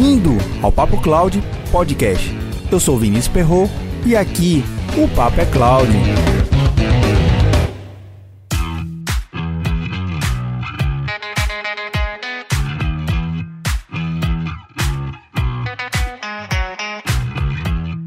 Bem-vindo 0.00 0.30
ao 0.62 0.72
Papo 0.72 0.98
Cloud 1.02 1.42
Podcast. 1.70 2.34
Eu 2.72 2.80
sou 2.80 2.96
Vinícius 2.96 3.28
Perro 3.28 3.68
e 4.06 4.16
aqui 4.16 4.64
o 4.96 5.06
Papo 5.14 5.38
é 5.38 5.44
Cloud. 5.44 5.92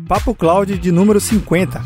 Papo 0.07 0.33
Cloud 0.33 0.79
de 0.79 0.91
número 0.91 1.19
50. 1.19 1.79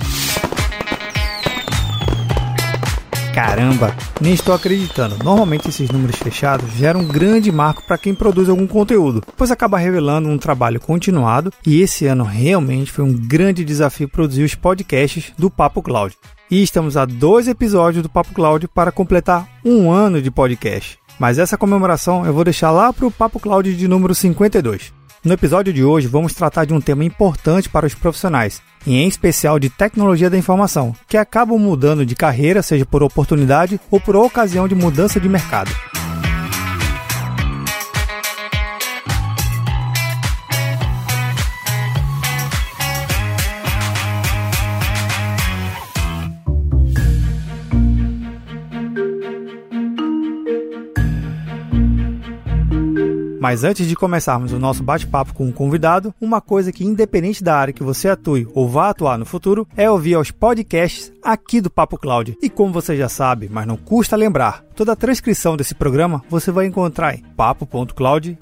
Caramba, 3.38 3.96
nem 4.20 4.34
estou 4.34 4.52
acreditando. 4.52 5.24
Normalmente 5.24 5.70
esses 5.70 5.92
números 5.92 6.16
fechados 6.16 6.72
geram 6.72 7.02
um 7.02 7.08
grande 7.08 7.52
marco 7.52 7.84
para 7.84 7.96
quem 7.96 8.16
produz 8.16 8.50
algum 8.50 8.66
conteúdo, 8.66 9.24
pois 9.38 9.52
acaba 9.52 9.78
revelando 9.78 10.28
um 10.28 10.40
trabalho 10.40 10.80
continuado 10.80 11.54
e 11.64 11.80
esse 11.80 12.08
ano 12.08 12.24
realmente 12.24 12.92
foi 12.92 13.06
um 13.06 13.14
grande 13.14 13.64
desafio 13.64 14.10
produzir 14.10 14.42
os 14.42 14.56
podcasts 14.56 15.34
do 15.38 15.52
Papo 15.52 15.84
Cloud. 15.84 16.18
E 16.50 16.64
estamos 16.64 16.98
a 16.98 17.06
dois 17.06 17.48
episódios 17.48 18.02
do 18.02 18.10
Papo 18.10 18.34
Cloud 18.34 18.68
para 18.70 18.92
completar 18.92 19.48
um 19.64 19.92
ano 19.92 20.20
de 20.20 20.32
podcast. 20.32 20.98
Mas 21.20 21.38
essa 21.38 21.60
comemoração 21.60 22.26
eu 22.26 22.34
vou 22.34 22.44
deixar 22.44 22.72
lá 22.72 22.92
para 22.92 23.06
o 23.06 23.12
Papo 23.12 23.40
Cloud 23.40 23.76
de 23.76 23.88
número 23.88 24.16
52. 24.16 24.97
No 25.24 25.34
episódio 25.34 25.74
de 25.74 25.84
hoje, 25.84 26.08
vamos 26.08 26.34
tratar 26.34 26.66
de 26.66 26.74
um 26.74 26.80
tema 26.80 27.04
importante 27.04 27.68
para 27.68 27.88
os 27.88 27.96
profissionais, 27.96 28.62
e 28.86 28.96
em 28.96 29.08
especial 29.08 29.58
de 29.58 29.70
tecnologia 29.70 30.30
da 30.30 30.38
informação, 30.38 30.96
que 31.08 31.18
acabam 31.18 31.58
mudando 31.58 32.06
de 32.06 32.16
carreira, 32.16 32.62
seja 32.62 32.86
por 32.86 33.02
oportunidade 33.02 33.80
ou 33.90 34.00
por 34.00 34.16
ocasião 34.16 34.68
de 34.68 34.76
mudança 34.76 35.20
de 35.20 35.28
mercado. 35.28 35.72
Mas 53.48 53.64
antes 53.64 53.88
de 53.88 53.96
começarmos 53.96 54.52
o 54.52 54.60
nosso 54.60 54.84
bate-papo 54.84 55.34
com 55.34 55.48
o 55.48 55.54
convidado, 55.54 56.14
uma 56.20 56.42
coisa 56.42 56.70
que, 56.70 56.84
independente 56.84 57.42
da 57.42 57.56
área 57.56 57.74
que 57.74 57.82
você 57.82 58.10
atue 58.10 58.46
ou 58.54 58.68
vá 58.68 58.90
atuar 58.90 59.18
no 59.18 59.26
futuro, 59.26 59.66
é 59.78 59.90
ouvir 59.90 60.16
aos 60.16 60.32
podcasts 60.32 61.14
aqui 61.24 61.62
do 61.62 61.70
Papo 61.70 61.98
Cloud. 61.98 62.38
E 62.42 62.50
como 62.50 62.74
você 62.74 62.98
já 62.98 63.08
sabe, 63.08 63.48
mas 63.50 63.66
não 63.66 63.78
custa 63.78 64.18
lembrar, 64.18 64.66
toda 64.76 64.92
a 64.92 64.98
transcrição 64.98 65.56
desse 65.56 65.74
programa 65.74 66.22
você 66.30 66.52
vai 66.52 66.66
encontrar 66.66 67.16
em 67.16 67.24
papo.cloud 67.38 68.38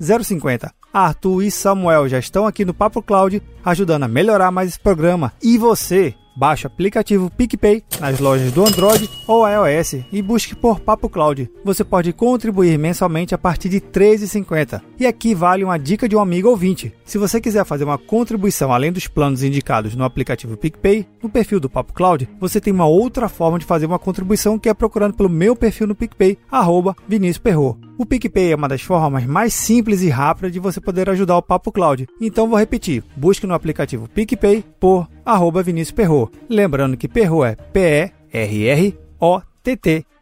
050. 0.00 0.74
Arthur 0.92 1.42
e 1.44 1.50
Samuel 1.52 2.08
já 2.08 2.18
estão 2.18 2.44
aqui 2.44 2.64
no 2.64 2.74
Papo 2.74 3.00
Cloud 3.00 3.40
ajudando 3.64 4.02
a 4.02 4.08
melhorar 4.08 4.50
mais 4.50 4.70
esse 4.70 4.80
programa. 4.80 5.32
E 5.40 5.56
você, 5.56 6.12
Baixe 6.36 6.66
o 6.66 6.68
aplicativo 6.68 7.30
PicPay 7.30 7.84
nas 8.00 8.18
lojas 8.18 8.50
do 8.50 8.64
Android 8.64 9.08
ou 9.26 9.46
iOS 9.48 10.04
e 10.12 10.20
busque 10.20 10.54
por 10.54 10.80
Papo 10.80 11.08
Cloud. 11.08 11.48
Você 11.64 11.84
pode 11.84 12.12
contribuir 12.12 12.76
mensalmente 12.78 13.34
a 13.34 13.38
partir 13.38 13.68
de 13.68 13.76
R$ 13.76 13.84
13,50. 13.92 14.82
E 14.98 15.06
aqui 15.06 15.34
vale 15.34 15.62
uma 15.62 15.78
dica 15.78 16.08
de 16.08 16.16
um 16.16 16.20
amigo 16.20 16.48
ouvinte. 16.48 16.92
Se 17.04 17.18
você 17.18 17.40
quiser 17.40 17.64
fazer 17.64 17.84
uma 17.84 17.98
contribuição 17.98 18.72
além 18.72 18.90
dos 18.90 19.06
planos 19.06 19.42
indicados 19.42 19.94
no 19.94 20.04
aplicativo 20.04 20.56
PicPay, 20.56 21.06
no 21.22 21.28
perfil 21.28 21.60
do 21.60 21.70
Papo 21.70 21.92
Cloud, 21.92 22.28
você 22.40 22.60
tem 22.60 22.72
uma 22.72 22.86
outra 22.86 23.28
forma 23.28 23.58
de 23.58 23.64
fazer 23.64 23.86
uma 23.86 23.98
contribuição 23.98 24.58
que 24.58 24.68
é 24.68 24.74
procurando 24.74 25.14
pelo 25.14 25.28
meu 25.28 25.54
perfil 25.54 25.86
no 25.86 25.94
PicPay, 25.94 26.36
arroba 26.50 26.96
Vinícius 27.08 27.38
Perro. 27.38 27.78
O 27.96 28.04
PicPay 28.04 28.52
é 28.52 28.56
uma 28.56 28.68
das 28.68 28.82
formas 28.82 29.24
mais 29.24 29.54
simples 29.54 30.02
e 30.02 30.08
rápidas 30.08 30.52
de 30.52 30.58
você 30.58 30.80
poder 30.80 31.08
ajudar 31.10 31.36
o 31.36 31.42
Papo 31.42 31.70
Cloud. 31.70 32.08
Então 32.20 32.48
vou 32.48 32.58
repetir, 32.58 33.04
busque 33.16 33.46
no 33.46 33.54
aplicativo 33.54 34.08
PicPay 34.08 34.64
por 34.80 35.08
arroba 35.24 35.62
Vinícius 35.62 35.94
Perro. 35.94 36.30
Lembrando 36.48 36.96
que 36.96 37.08
Perro 37.08 37.44
é 37.44 37.54
P-E-R-R-O-T-T. 37.54 38.14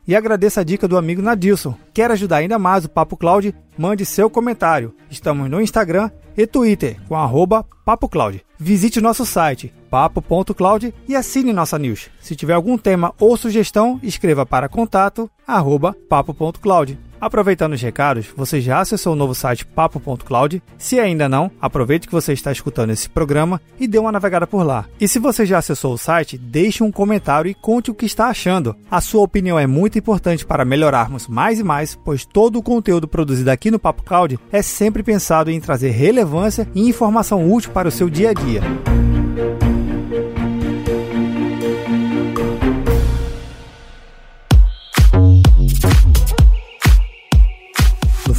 E 0.07 0.17
agradeço 0.17 0.59
a 0.59 0.65
dica 0.65 0.89
do 0.89 0.97
amigo 0.97 1.23
Nadilson. 1.23 1.77
Quer 1.95 2.11
ajudar 2.11 2.39
ainda 2.39 2.59
mais 2.59 2.85
o 2.85 2.89
Papo 2.89 3.17
Cloud? 3.17 3.55
Mande 3.79 4.05
seu 4.05 4.29
comentário. 4.29 4.95
Estamos 5.09 5.49
no 5.49 5.61
Instagram 5.61 6.11
e 6.37 6.47
Twitter 6.47 6.97
com 7.09 7.15
arroba 7.17 7.65
Papo 7.85 8.09
Cloud. 8.09 8.45
Visite 8.59 9.01
nosso 9.01 9.25
site 9.25 9.73
papo.cloud 9.91 10.95
e 11.07 11.15
assine 11.15 11.53
nossa 11.53 11.79
news. 11.79 12.09
Se 12.19 12.35
tiver 12.35 12.55
algum 12.55 12.79
tema 12.79 13.13
ou 13.21 13.37
sugestão, 13.37 14.01
escreva 14.03 14.47
para 14.47 14.69
contato 14.69 15.31
arroba 15.47 15.95
papo.cloud. 16.09 16.99
Aproveitando 17.23 17.75
os 17.75 17.81
recados, 17.81 18.27
você 18.37 18.61
já 18.61 18.81
acessou 18.81 19.13
o 19.13 19.17
novo 19.17 19.33
site 19.33 19.65
papo.cloud? 19.65 20.61
Se 20.77 20.99
ainda 20.99 21.29
não, 21.29 21.53
aproveite 21.61 22.09
que 22.09 22.13
você 22.13 22.33
está 22.33 22.51
escutando 22.51 22.91
esse 22.91 23.09
programa 23.09 23.61
e 23.79 23.87
dê 23.87 23.97
uma 23.97 24.11
navegada 24.11 24.45
por 24.45 24.67
lá. 24.67 24.87
E 25.01 25.07
se 25.07 25.21
você 25.21 25.47
já 25.47 25.59
acessou 25.59 25.95
o 25.95 25.99
site, 25.99 26.37
deixe 26.37 26.83
um 26.83 26.91
comentário 26.91 27.49
e 27.49 27.55
conte 27.55 27.93
o 27.93 27.95
que 27.95 28.07
está 28.07 28.27
achando. 28.27 28.75
A 28.91 29.01
sua 29.01 29.23
opinião 29.23 29.57
é 29.57 29.69
muito 29.69 29.97
importante 29.97 30.45
para 30.45 30.65
melhorarmos 30.65 31.29
mais 31.29 31.61
e 31.61 31.63
mais, 31.63 31.95
pois 31.95 32.25
todo 32.25 32.59
o 32.59 32.63
conteúdo 32.63 33.07
produzido 33.07 33.53
aqui 33.53 33.71
no 33.71 33.79
Papo 33.79 34.03
Cloud 34.03 34.37
é 34.51 34.61
sempre 34.61 35.05
pensado 35.05 35.49
em 35.49 35.61
trazer 35.61 35.91
relevância 35.91 36.67
e 36.75 36.89
informação 36.89 37.49
útil 37.53 37.71
para 37.71 37.87
o 37.87 37.93
seu 37.93 38.11
dia 38.11 38.31
a 38.31 38.35
dia. 38.35 38.63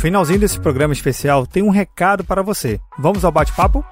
Finalzinho 0.04 0.40
desse 0.40 0.60
programa 0.60 0.94
especial 0.94 1.48
tem 1.48 1.64
um 1.64 1.70
recado 1.70 2.26
para 2.26 2.42
você. 2.42 2.78
Vamos 3.00 3.24
ao 3.24 3.32
bate-papo? 3.32 3.86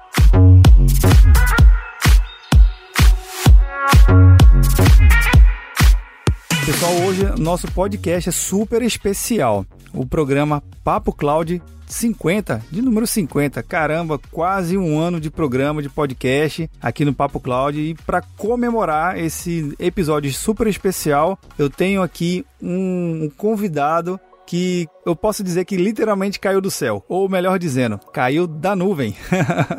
Pessoal, 6.66 6.92
hoje 7.06 7.24
nosso 7.40 7.66
podcast 7.72 8.28
é 8.28 8.32
super 8.32 8.82
especial. 8.82 9.64
O 9.94 10.04
programa 10.04 10.62
Papo 10.84 11.14
Cloud 11.14 11.62
50, 11.86 12.62
de 12.70 12.82
número 12.82 13.06
50. 13.06 13.62
Caramba, 13.62 14.20
quase 14.30 14.76
um 14.76 15.00
ano 15.00 15.18
de 15.18 15.30
programa 15.30 15.80
de 15.80 15.88
podcast 15.88 16.68
aqui 16.82 17.06
no 17.06 17.14
Papo 17.14 17.40
Cloud. 17.40 17.80
E 17.80 17.94
para 17.94 18.20
comemorar 18.36 19.18
esse 19.18 19.74
episódio 19.78 20.30
super 20.30 20.66
especial, 20.66 21.38
eu 21.58 21.70
tenho 21.70 22.02
aqui 22.02 22.44
um, 22.60 23.24
um 23.24 23.30
convidado 23.30 24.20
que 24.46 24.86
eu 25.04 25.14
posso 25.14 25.42
dizer 25.42 25.64
que 25.64 25.76
literalmente 25.76 26.40
caiu 26.40 26.60
do 26.60 26.70
céu, 26.70 27.04
ou 27.08 27.28
melhor 27.28 27.58
dizendo, 27.58 27.98
caiu 28.12 28.46
da 28.46 28.76
nuvem. 28.76 29.14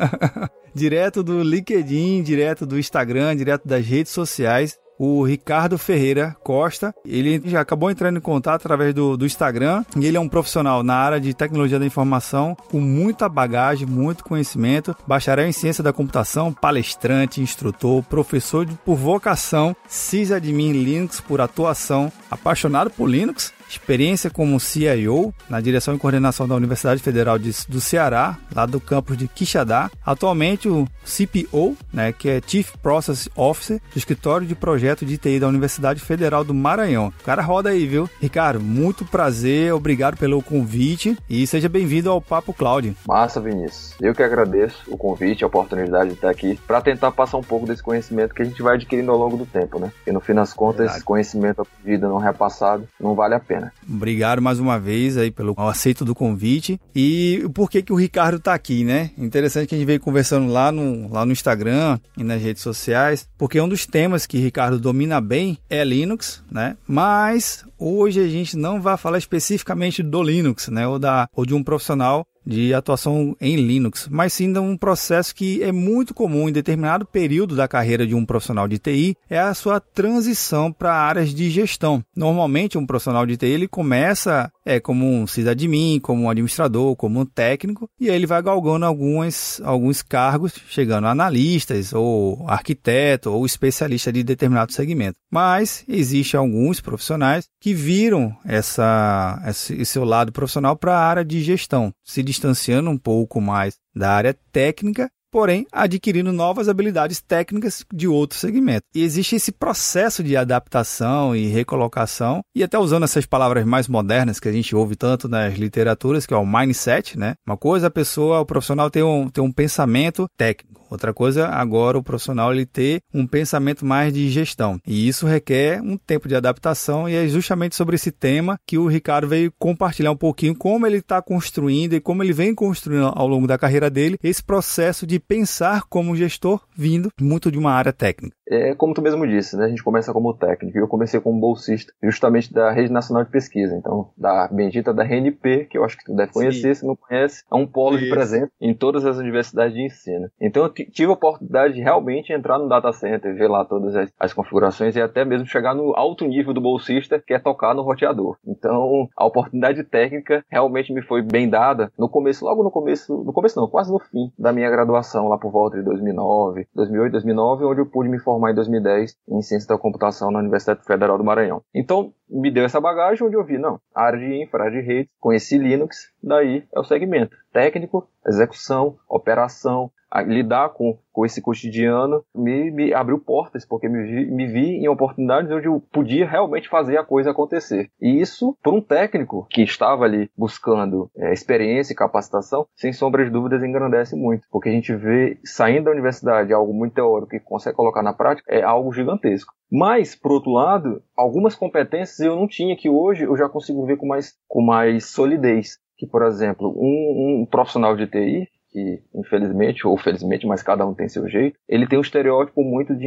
direto 0.74 1.22
do 1.22 1.42
LinkedIn, 1.42 2.22
direto 2.22 2.66
do 2.66 2.78
Instagram, 2.78 3.36
direto 3.36 3.66
das 3.66 3.86
redes 3.86 4.12
sociais 4.12 4.78
o 4.98 5.24
Ricardo 5.24 5.76
Ferreira 5.76 6.36
Costa. 6.42 6.94
Ele 7.04 7.42
já 7.44 7.60
acabou 7.60 7.90
entrando 7.90 8.18
em 8.18 8.20
contato 8.20 8.62
através 8.62 8.94
do, 8.94 9.16
do 9.16 9.26
Instagram 9.26 9.84
e 9.96 10.06
ele 10.06 10.16
é 10.16 10.20
um 10.20 10.28
profissional 10.28 10.82
na 10.82 10.94
área 10.94 11.20
de 11.20 11.34
tecnologia 11.34 11.78
da 11.78 11.86
informação 11.86 12.56
com 12.70 12.80
muita 12.80 13.28
bagagem, 13.28 13.86
muito 13.86 14.24
conhecimento, 14.24 14.96
bacharel 15.06 15.46
em 15.46 15.52
ciência 15.52 15.82
da 15.82 15.92
computação, 15.92 16.52
palestrante, 16.52 17.40
instrutor, 17.40 18.02
professor 18.04 18.64
de, 18.64 18.74
por 18.76 18.96
vocação, 18.96 19.76
sysadmin 19.88 20.72
Linux 20.72 21.20
por 21.20 21.40
atuação, 21.40 22.12
apaixonado 22.30 22.90
por 22.90 23.08
Linux 23.08 23.52
experiência 23.76 24.30
como 24.30 24.60
CIO 24.60 25.34
na 25.48 25.60
direção 25.60 25.94
e 25.94 25.98
coordenação 25.98 26.46
da 26.48 26.54
Universidade 26.54 27.02
Federal 27.02 27.38
de, 27.38 27.52
do 27.68 27.80
Ceará, 27.80 28.36
lá 28.54 28.66
do 28.66 28.80
campus 28.80 29.16
de 29.16 29.28
Quixadá. 29.28 29.90
Atualmente 30.04 30.68
o 30.68 30.86
CPO, 31.04 31.76
né, 31.92 32.12
que 32.12 32.28
é 32.28 32.40
Chief 32.44 32.72
Process 32.82 33.28
Officer 33.36 33.80
do 33.92 33.98
escritório 33.98 34.46
de 34.46 34.54
projeto 34.54 35.04
de 35.04 35.18
TI 35.18 35.40
da 35.40 35.48
Universidade 35.48 36.00
Federal 36.00 36.44
do 36.44 36.54
Maranhão. 36.54 37.12
O 37.20 37.24
cara 37.24 37.42
roda 37.42 37.70
aí, 37.70 37.86
viu? 37.86 38.08
Ricardo, 38.20 38.60
muito 38.60 39.04
prazer, 39.04 39.72
obrigado 39.72 40.16
pelo 40.16 40.42
convite 40.42 41.16
e 41.28 41.46
seja 41.46 41.68
bem-vindo 41.68 42.10
ao 42.10 42.20
Papo 42.20 42.52
Cloud. 42.52 42.96
Massa, 43.06 43.40
Vinícius. 43.40 43.94
Eu 44.00 44.14
que 44.14 44.22
agradeço 44.22 44.82
o 44.88 44.96
convite, 44.96 45.44
a 45.44 45.46
oportunidade 45.46 46.10
de 46.10 46.14
estar 46.14 46.30
aqui 46.30 46.58
para 46.66 46.80
tentar 46.80 47.10
passar 47.12 47.38
um 47.38 47.42
pouco 47.42 47.66
desse 47.66 47.82
conhecimento 47.82 48.34
que 48.34 48.42
a 48.42 48.44
gente 48.44 48.62
vai 48.62 48.74
adquirindo 48.74 49.10
ao 49.10 49.18
longo 49.18 49.36
do 49.36 49.46
tempo, 49.46 49.78
né? 49.78 49.92
E 50.06 50.12
no 50.12 50.20
fim 50.20 50.34
das 50.34 50.52
contas, 50.52 50.78
Verdade. 50.78 50.96
esse 50.98 51.04
conhecimento 51.04 51.62
aprendido 51.62 52.08
não 52.08 52.18
repassado 52.18 52.88
não 53.00 53.14
vale 53.14 53.34
a 53.34 53.40
pena. 53.40 53.63
Obrigado 53.88 54.40
mais 54.40 54.58
uma 54.58 54.78
vez 54.78 55.16
aí 55.16 55.30
pelo 55.30 55.54
aceito 55.58 56.04
do 56.04 56.14
convite. 56.14 56.80
E 56.94 57.46
por 57.54 57.70
que 57.70 57.82
que 57.82 57.92
o 57.92 57.96
Ricardo 57.96 58.38
tá 58.38 58.54
aqui, 58.54 58.84
né? 58.84 59.10
Interessante 59.16 59.68
que 59.68 59.74
a 59.74 59.78
gente 59.78 59.86
veio 59.86 60.00
conversando 60.00 60.50
lá 60.52 60.70
no, 60.72 61.12
lá 61.12 61.24
no 61.24 61.32
Instagram 61.32 61.98
e 62.16 62.24
nas 62.24 62.40
redes 62.40 62.62
sociais, 62.62 63.28
porque 63.36 63.60
um 63.60 63.68
dos 63.68 63.86
temas 63.86 64.26
que 64.26 64.38
Ricardo 64.38 64.78
domina 64.78 65.20
bem 65.20 65.58
é 65.68 65.84
Linux, 65.84 66.42
né? 66.50 66.76
Mas 66.86 67.64
hoje 67.78 68.20
a 68.20 68.28
gente 68.28 68.56
não 68.56 68.80
vai 68.80 68.96
falar 68.96 69.18
especificamente 69.18 70.02
do 70.02 70.22
Linux, 70.22 70.68
né? 70.68 70.86
Ou, 70.86 70.98
da, 70.98 71.28
ou 71.34 71.44
de 71.44 71.54
um 71.54 71.62
profissional 71.62 72.26
de 72.46 72.74
atuação 72.74 73.36
em 73.40 73.56
Linux, 73.56 74.08
mas 74.10 74.32
sim 74.32 74.52
de 74.52 74.58
um 74.58 74.76
processo 74.76 75.34
que 75.34 75.62
é 75.62 75.72
muito 75.72 76.14
comum 76.14 76.48
em 76.48 76.52
determinado 76.52 77.06
período 77.06 77.56
da 77.56 77.68
carreira 77.68 78.06
de 78.06 78.14
um 78.14 78.24
profissional 78.24 78.68
de 78.68 78.78
TI, 78.78 79.16
é 79.28 79.38
a 79.38 79.54
sua 79.54 79.80
transição 79.80 80.72
para 80.72 80.94
áreas 80.94 81.34
de 81.34 81.50
gestão. 81.50 82.02
Normalmente, 82.16 82.78
um 82.78 82.86
profissional 82.86 83.26
de 83.26 83.36
TI 83.36 83.46
ele 83.46 83.68
começa 83.68 84.50
é 84.64 84.80
como 84.80 85.06
um 85.06 85.26
sysadmin, 85.26 86.00
como 86.00 86.22
um 86.22 86.30
administrador, 86.30 86.96
como 86.96 87.20
um 87.20 87.26
técnico, 87.26 87.88
e 88.00 88.08
aí 88.08 88.16
ele 88.16 88.26
vai 88.26 88.42
galgando 88.42 88.86
alguns, 88.86 89.60
alguns 89.62 90.02
cargos, 90.02 90.54
chegando 90.68 91.06
a 91.06 91.10
analistas, 91.10 91.92
ou 91.92 92.48
arquiteto, 92.48 93.30
ou 93.30 93.44
especialista 93.44 94.12
de 94.12 94.22
determinado 94.22 94.72
segmento. 94.72 95.18
Mas 95.30 95.84
existem 95.88 96.38
alguns 96.38 96.80
profissionais 96.80 97.46
que 97.60 97.74
viram 97.74 98.34
essa, 98.44 99.42
esse 99.46 99.84
seu 99.84 100.04
lado 100.04 100.32
profissional 100.32 100.76
para 100.76 100.96
a 100.96 101.06
área 101.06 101.24
de 101.24 101.42
gestão, 101.42 101.92
se 102.02 102.22
distanciando 102.34 102.90
um 102.90 102.98
pouco 102.98 103.40
mais 103.40 103.76
da 103.94 104.12
área 104.12 104.36
técnica 104.52 105.10
porém 105.34 105.66
adquirindo 105.72 106.32
novas 106.32 106.68
habilidades 106.68 107.20
técnicas 107.20 107.84
de 107.92 108.06
outro 108.06 108.38
segmento. 108.38 108.84
E 108.94 109.02
existe 109.02 109.34
esse 109.34 109.50
processo 109.50 110.22
de 110.22 110.36
adaptação 110.36 111.34
e 111.34 111.48
recolocação, 111.48 112.40
e 112.54 112.62
até 112.62 112.78
usando 112.78 113.02
essas 113.02 113.26
palavras 113.26 113.64
mais 113.64 113.88
modernas 113.88 114.38
que 114.38 114.48
a 114.48 114.52
gente 114.52 114.76
ouve 114.76 114.94
tanto 114.94 115.28
nas 115.28 115.54
literaturas, 115.54 116.24
que 116.24 116.32
é 116.32 116.36
o 116.36 116.46
mindset, 116.46 117.18
né? 117.18 117.34
Uma 117.44 117.56
coisa 117.56 117.88
a 117.88 117.90
pessoa, 117.90 118.38
o 118.38 118.46
profissional 118.46 118.88
tem 118.88 119.02
um, 119.02 119.28
tem 119.28 119.42
um 119.42 119.50
pensamento 119.50 120.28
técnico. 120.36 120.83
Outra 120.90 121.12
coisa, 121.12 121.48
agora 121.48 121.98
o 121.98 122.02
profissional 122.02 122.52
ele 122.52 122.66
ter 122.66 123.00
um 123.12 123.26
pensamento 123.26 123.84
mais 123.84 124.12
de 124.12 124.28
gestão. 124.30 124.78
E 124.86 125.08
isso 125.08 125.26
requer 125.26 125.80
um 125.80 125.96
tempo 125.96 126.28
de 126.28 126.36
adaptação 126.36 127.08
e 127.08 127.14
é 127.14 127.26
justamente 127.26 127.74
sobre 127.74 127.96
esse 127.96 128.10
tema 128.10 128.58
que 128.66 128.78
o 128.78 128.86
Ricardo 128.86 129.28
veio 129.28 129.52
compartilhar 129.58 130.10
um 130.10 130.16
pouquinho 130.16 130.54
como 130.54 130.86
ele 130.86 130.98
está 130.98 131.20
construindo 131.20 131.94
e 131.94 132.00
como 132.00 132.22
ele 132.22 132.32
vem 132.32 132.54
construindo 132.54 133.12
ao 133.14 133.26
longo 133.26 133.46
da 133.46 133.58
carreira 133.58 133.90
dele 133.90 134.18
esse 134.22 134.42
processo 134.42 135.06
de 135.06 135.18
pensar 135.18 135.84
como 135.88 136.16
gestor 136.16 136.60
vindo 136.76 137.08
muito 137.20 137.50
de 137.50 137.58
uma 137.58 137.72
área 137.72 137.92
técnica. 137.92 138.36
É 138.48 138.74
como 138.74 138.94
tu 138.94 139.02
mesmo 139.02 139.26
disse, 139.26 139.56
né? 139.56 139.64
A 139.64 139.68
gente 139.68 139.82
começa 139.82 140.12
como 140.12 140.34
técnico. 140.34 140.78
Eu 140.78 140.88
comecei 140.88 141.20
como 141.20 141.40
bolsista, 141.40 141.92
justamente 142.02 142.52
da 142.52 142.70
Rede 142.70 142.92
Nacional 142.92 143.24
de 143.24 143.30
Pesquisa. 143.30 143.74
Então, 143.74 144.10
da 144.16 144.48
bendita 144.48 144.92
da 144.92 145.02
RNP, 145.02 145.66
que 145.70 145.78
eu 145.78 145.84
acho 145.84 145.96
que 145.96 146.04
tu 146.04 146.14
deve 146.14 146.32
conhecer, 146.32 146.74
Sim. 146.74 146.80
se 146.80 146.86
não 146.86 146.96
conhece, 146.96 147.44
é 147.50 147.54
um 147.54 147.66
polo 147.66 147.96
Isso. 147.96 148.04
de 148.04 148.10
presença 148.10 148.50
em 148.60 148.74
todas 148.74 149.04
as 149.04 149.16
universidades 149.16 149.74
de 149.74 149.82
ensino. 149.82 150.28
Então, 150.40 150.64
eu 150.64 150.70
tive 150.70 151.10
a 151.10 151.14
oportunidade 151.14 151.74
de 151.74 151.80
realmente 151.80 152.32
entrar 152.32 152.58
no 152.58 152.68
data 152.68 152.92
center, 152.92 153.34
ver 153.34 153.48
lá 153.48 153.64
todas 153.64 153.96
as, 153.96 154.12
as 154.18 154.32
configurações 154.32 154.94
e 154.96 155.00
até 155.00 155.24
mesmo 155.24 155.46
chegar 155.46 155.74
no 155.74 155.94
alto 155.96 156.26
nível 156.26 156.52
do 156.52 156.60
bolsista, 156.60 157.22
que 157.24 157.32
é 157.32 157.38
tocar 157.38 157.74
no 157.74 157.82
roteador. 157.82 158.36
Então, 158.46 159.08
a 159.16 159.24
oportunidade 159.24 159.82
técnica 159.84 160.44
realmente 160.50 160.92
me 160.92 161.02
foi 161.02 161.22
bem 161.22 161.48
dada 161.48 161.90
no 161.98 162.08
começo, 162.08 162.44
logo 162.44 162.62
no 162.62 162.70
começo, 162.70 163.24
no 163.24 163.32
começo 163.32 163.58
não, 163.58 163.68
quase 163.68 163.90
no 163.90 163.98
fim 163.98 164.30
da 164.38 164.52
minha 164.52 164.70
graduação, 164.70 165.28
lá 165.28 165.38
por 165.38 165.50
volta 165.50 165.78
de 165.78 165.84
2009, 165.84 166.66
2008, 166.74 167.12
2009, 167.12 167.64
onde 167.64 167.80
eu 167.80 167.86
pude 167.86 168.08
me 168.08 168.18
formar 168.18 168.33
em 168.50 168.54
2010 168.54 169.16
em 169.28 169.42
Ciência 169.42 169.68
da 169.68 169.78
Computação 169.78 170.30
na 170.30 170.38
Universidade 170.38 170.84
Federal 170.84 171.18
do 171.18 171.24
Maranhão. 171.24 171.62
Então, 171.74 172.12
me 172.28 172.50
deu 172.50 172.64
essa 172.64 172.80
bagagem 172.80 173.26
onde 173.26 173.36
eu 173.36 173.44
vi, 173.44 173.58
não, 173.58 173.80
área 173.94 174.18
de 174.18 174.42
infra, 174.42 174.64
área 174.64 174.80
de 174.80 174.86
rede, 174.86 175.10
conheci 175.20 175.58
Linux, 175.58 176.12
daí 176.22 176.64
é 176.74 176.80
o 176.80 176.84
segmento 176.84 177.36
técnico, 177.52 178.08
execução, 178.26 178.96
operação, 179.08 179.90
lidar 180.22 180.70
com, 180.70 180.98
com 181.12 181.24
esse 181.26 181.40
cotidiano 181.40 182.24
me, 182.34 182.70
me 182.70 182.94
abriu 182.94 183.18
portas, 183.18 183.66
porque 183.66 183.88
me 183.88 184.02
vi, 184.02 184.30
me 184.30 184.46
vi 184.46 184.76
em 184.76 184.88
oportunidades 184.88 185.50
onde 185.50 185.66
eu 185.66 185.82
podia 185.92 186.28
realmente 186.28 186.68
fazer 186.68 186.96
a 186.96 187.04
coisa 187.04 187.30
acontecer. 187.30 187.90
E 188.00 188.20
isso, 188.20 188.56
para 188.62 188.72
um 188.72 188.80
técnico 188.80 189.46
que 189.50 189.62
estava 189.62 190.04
ali 190.04 190.30
buscando 190.36 191.10
é, 191.16 191.32
experiência 191.32 191.92
e 191.92 191.96
capacitação, 191.96 192.66
sem 192.74 192.92
sombra 192.92 193.24
de 193.24 193.30
dúvidas, 193.30 193.62
engrandece 193.62 194.14
muito, 194.16 194.46
porque 194.50 194.68
a 194.68 194.72
gente 194.72 194.94
vê 194.94 195.38
saindo 195.44 195.84
da 195.84 195.90
universidade 195.90 196.52
algo 196.52 196.72
muito 196.72 196.94
teórico 196.94 197.30
que 197.30 197.40
consegue 197.40 197.76
colocar 197.76 198.02
na 198.02 198.12
prática, 198.12 198.52
é 198.52 198.62
algo 198.62 198.92
gigantesco. 198.92 199.52
Mas, 199.70 200.14
por 200.14 200.30
outro 200.30 200.52
lado, 200.52 201.02
algumas 201.16 201.56
competências 201.56 202.20
eu 202.20 202.36
não 202.36 202.46
tinha 202.46 202.76
que 202.76 202.88
hoje 202.88 203.24
eu 203.24 203.36
já 203.36 203.48
consigo 203.48 203.84
ver 203.84 203.96
com 203.96 204.06
mais, 204.06 204.34
com 204.46 204.62
mais 204.62 205.06
solidez. 205.06 205.78
Que, 205.96 206.06
por 206.06 206.22
exemplo, 206.22 206.74
um, 206.76 207.42
um 207.42 207.46
profissional 207.46 207.96
de 207.96 208.06
TI, 208.06 208.48
que 208.74 209.00
infelizmente 209.14 209.86
ou 209.86 209.96
felizmente, 209.96 210.46
mas 210.48 210.60
cada 210.60 210.84
um 210.84 210.92
tem 210.92 211.08
seu 211.08 211.28
jeito, 211.28 211.56
ele 211.68 211.86
tem 211.86 211.96
um 211.96 212.02
estereótipo 212.02 212.60
muito 212.64 212.92
de 212.96 213.06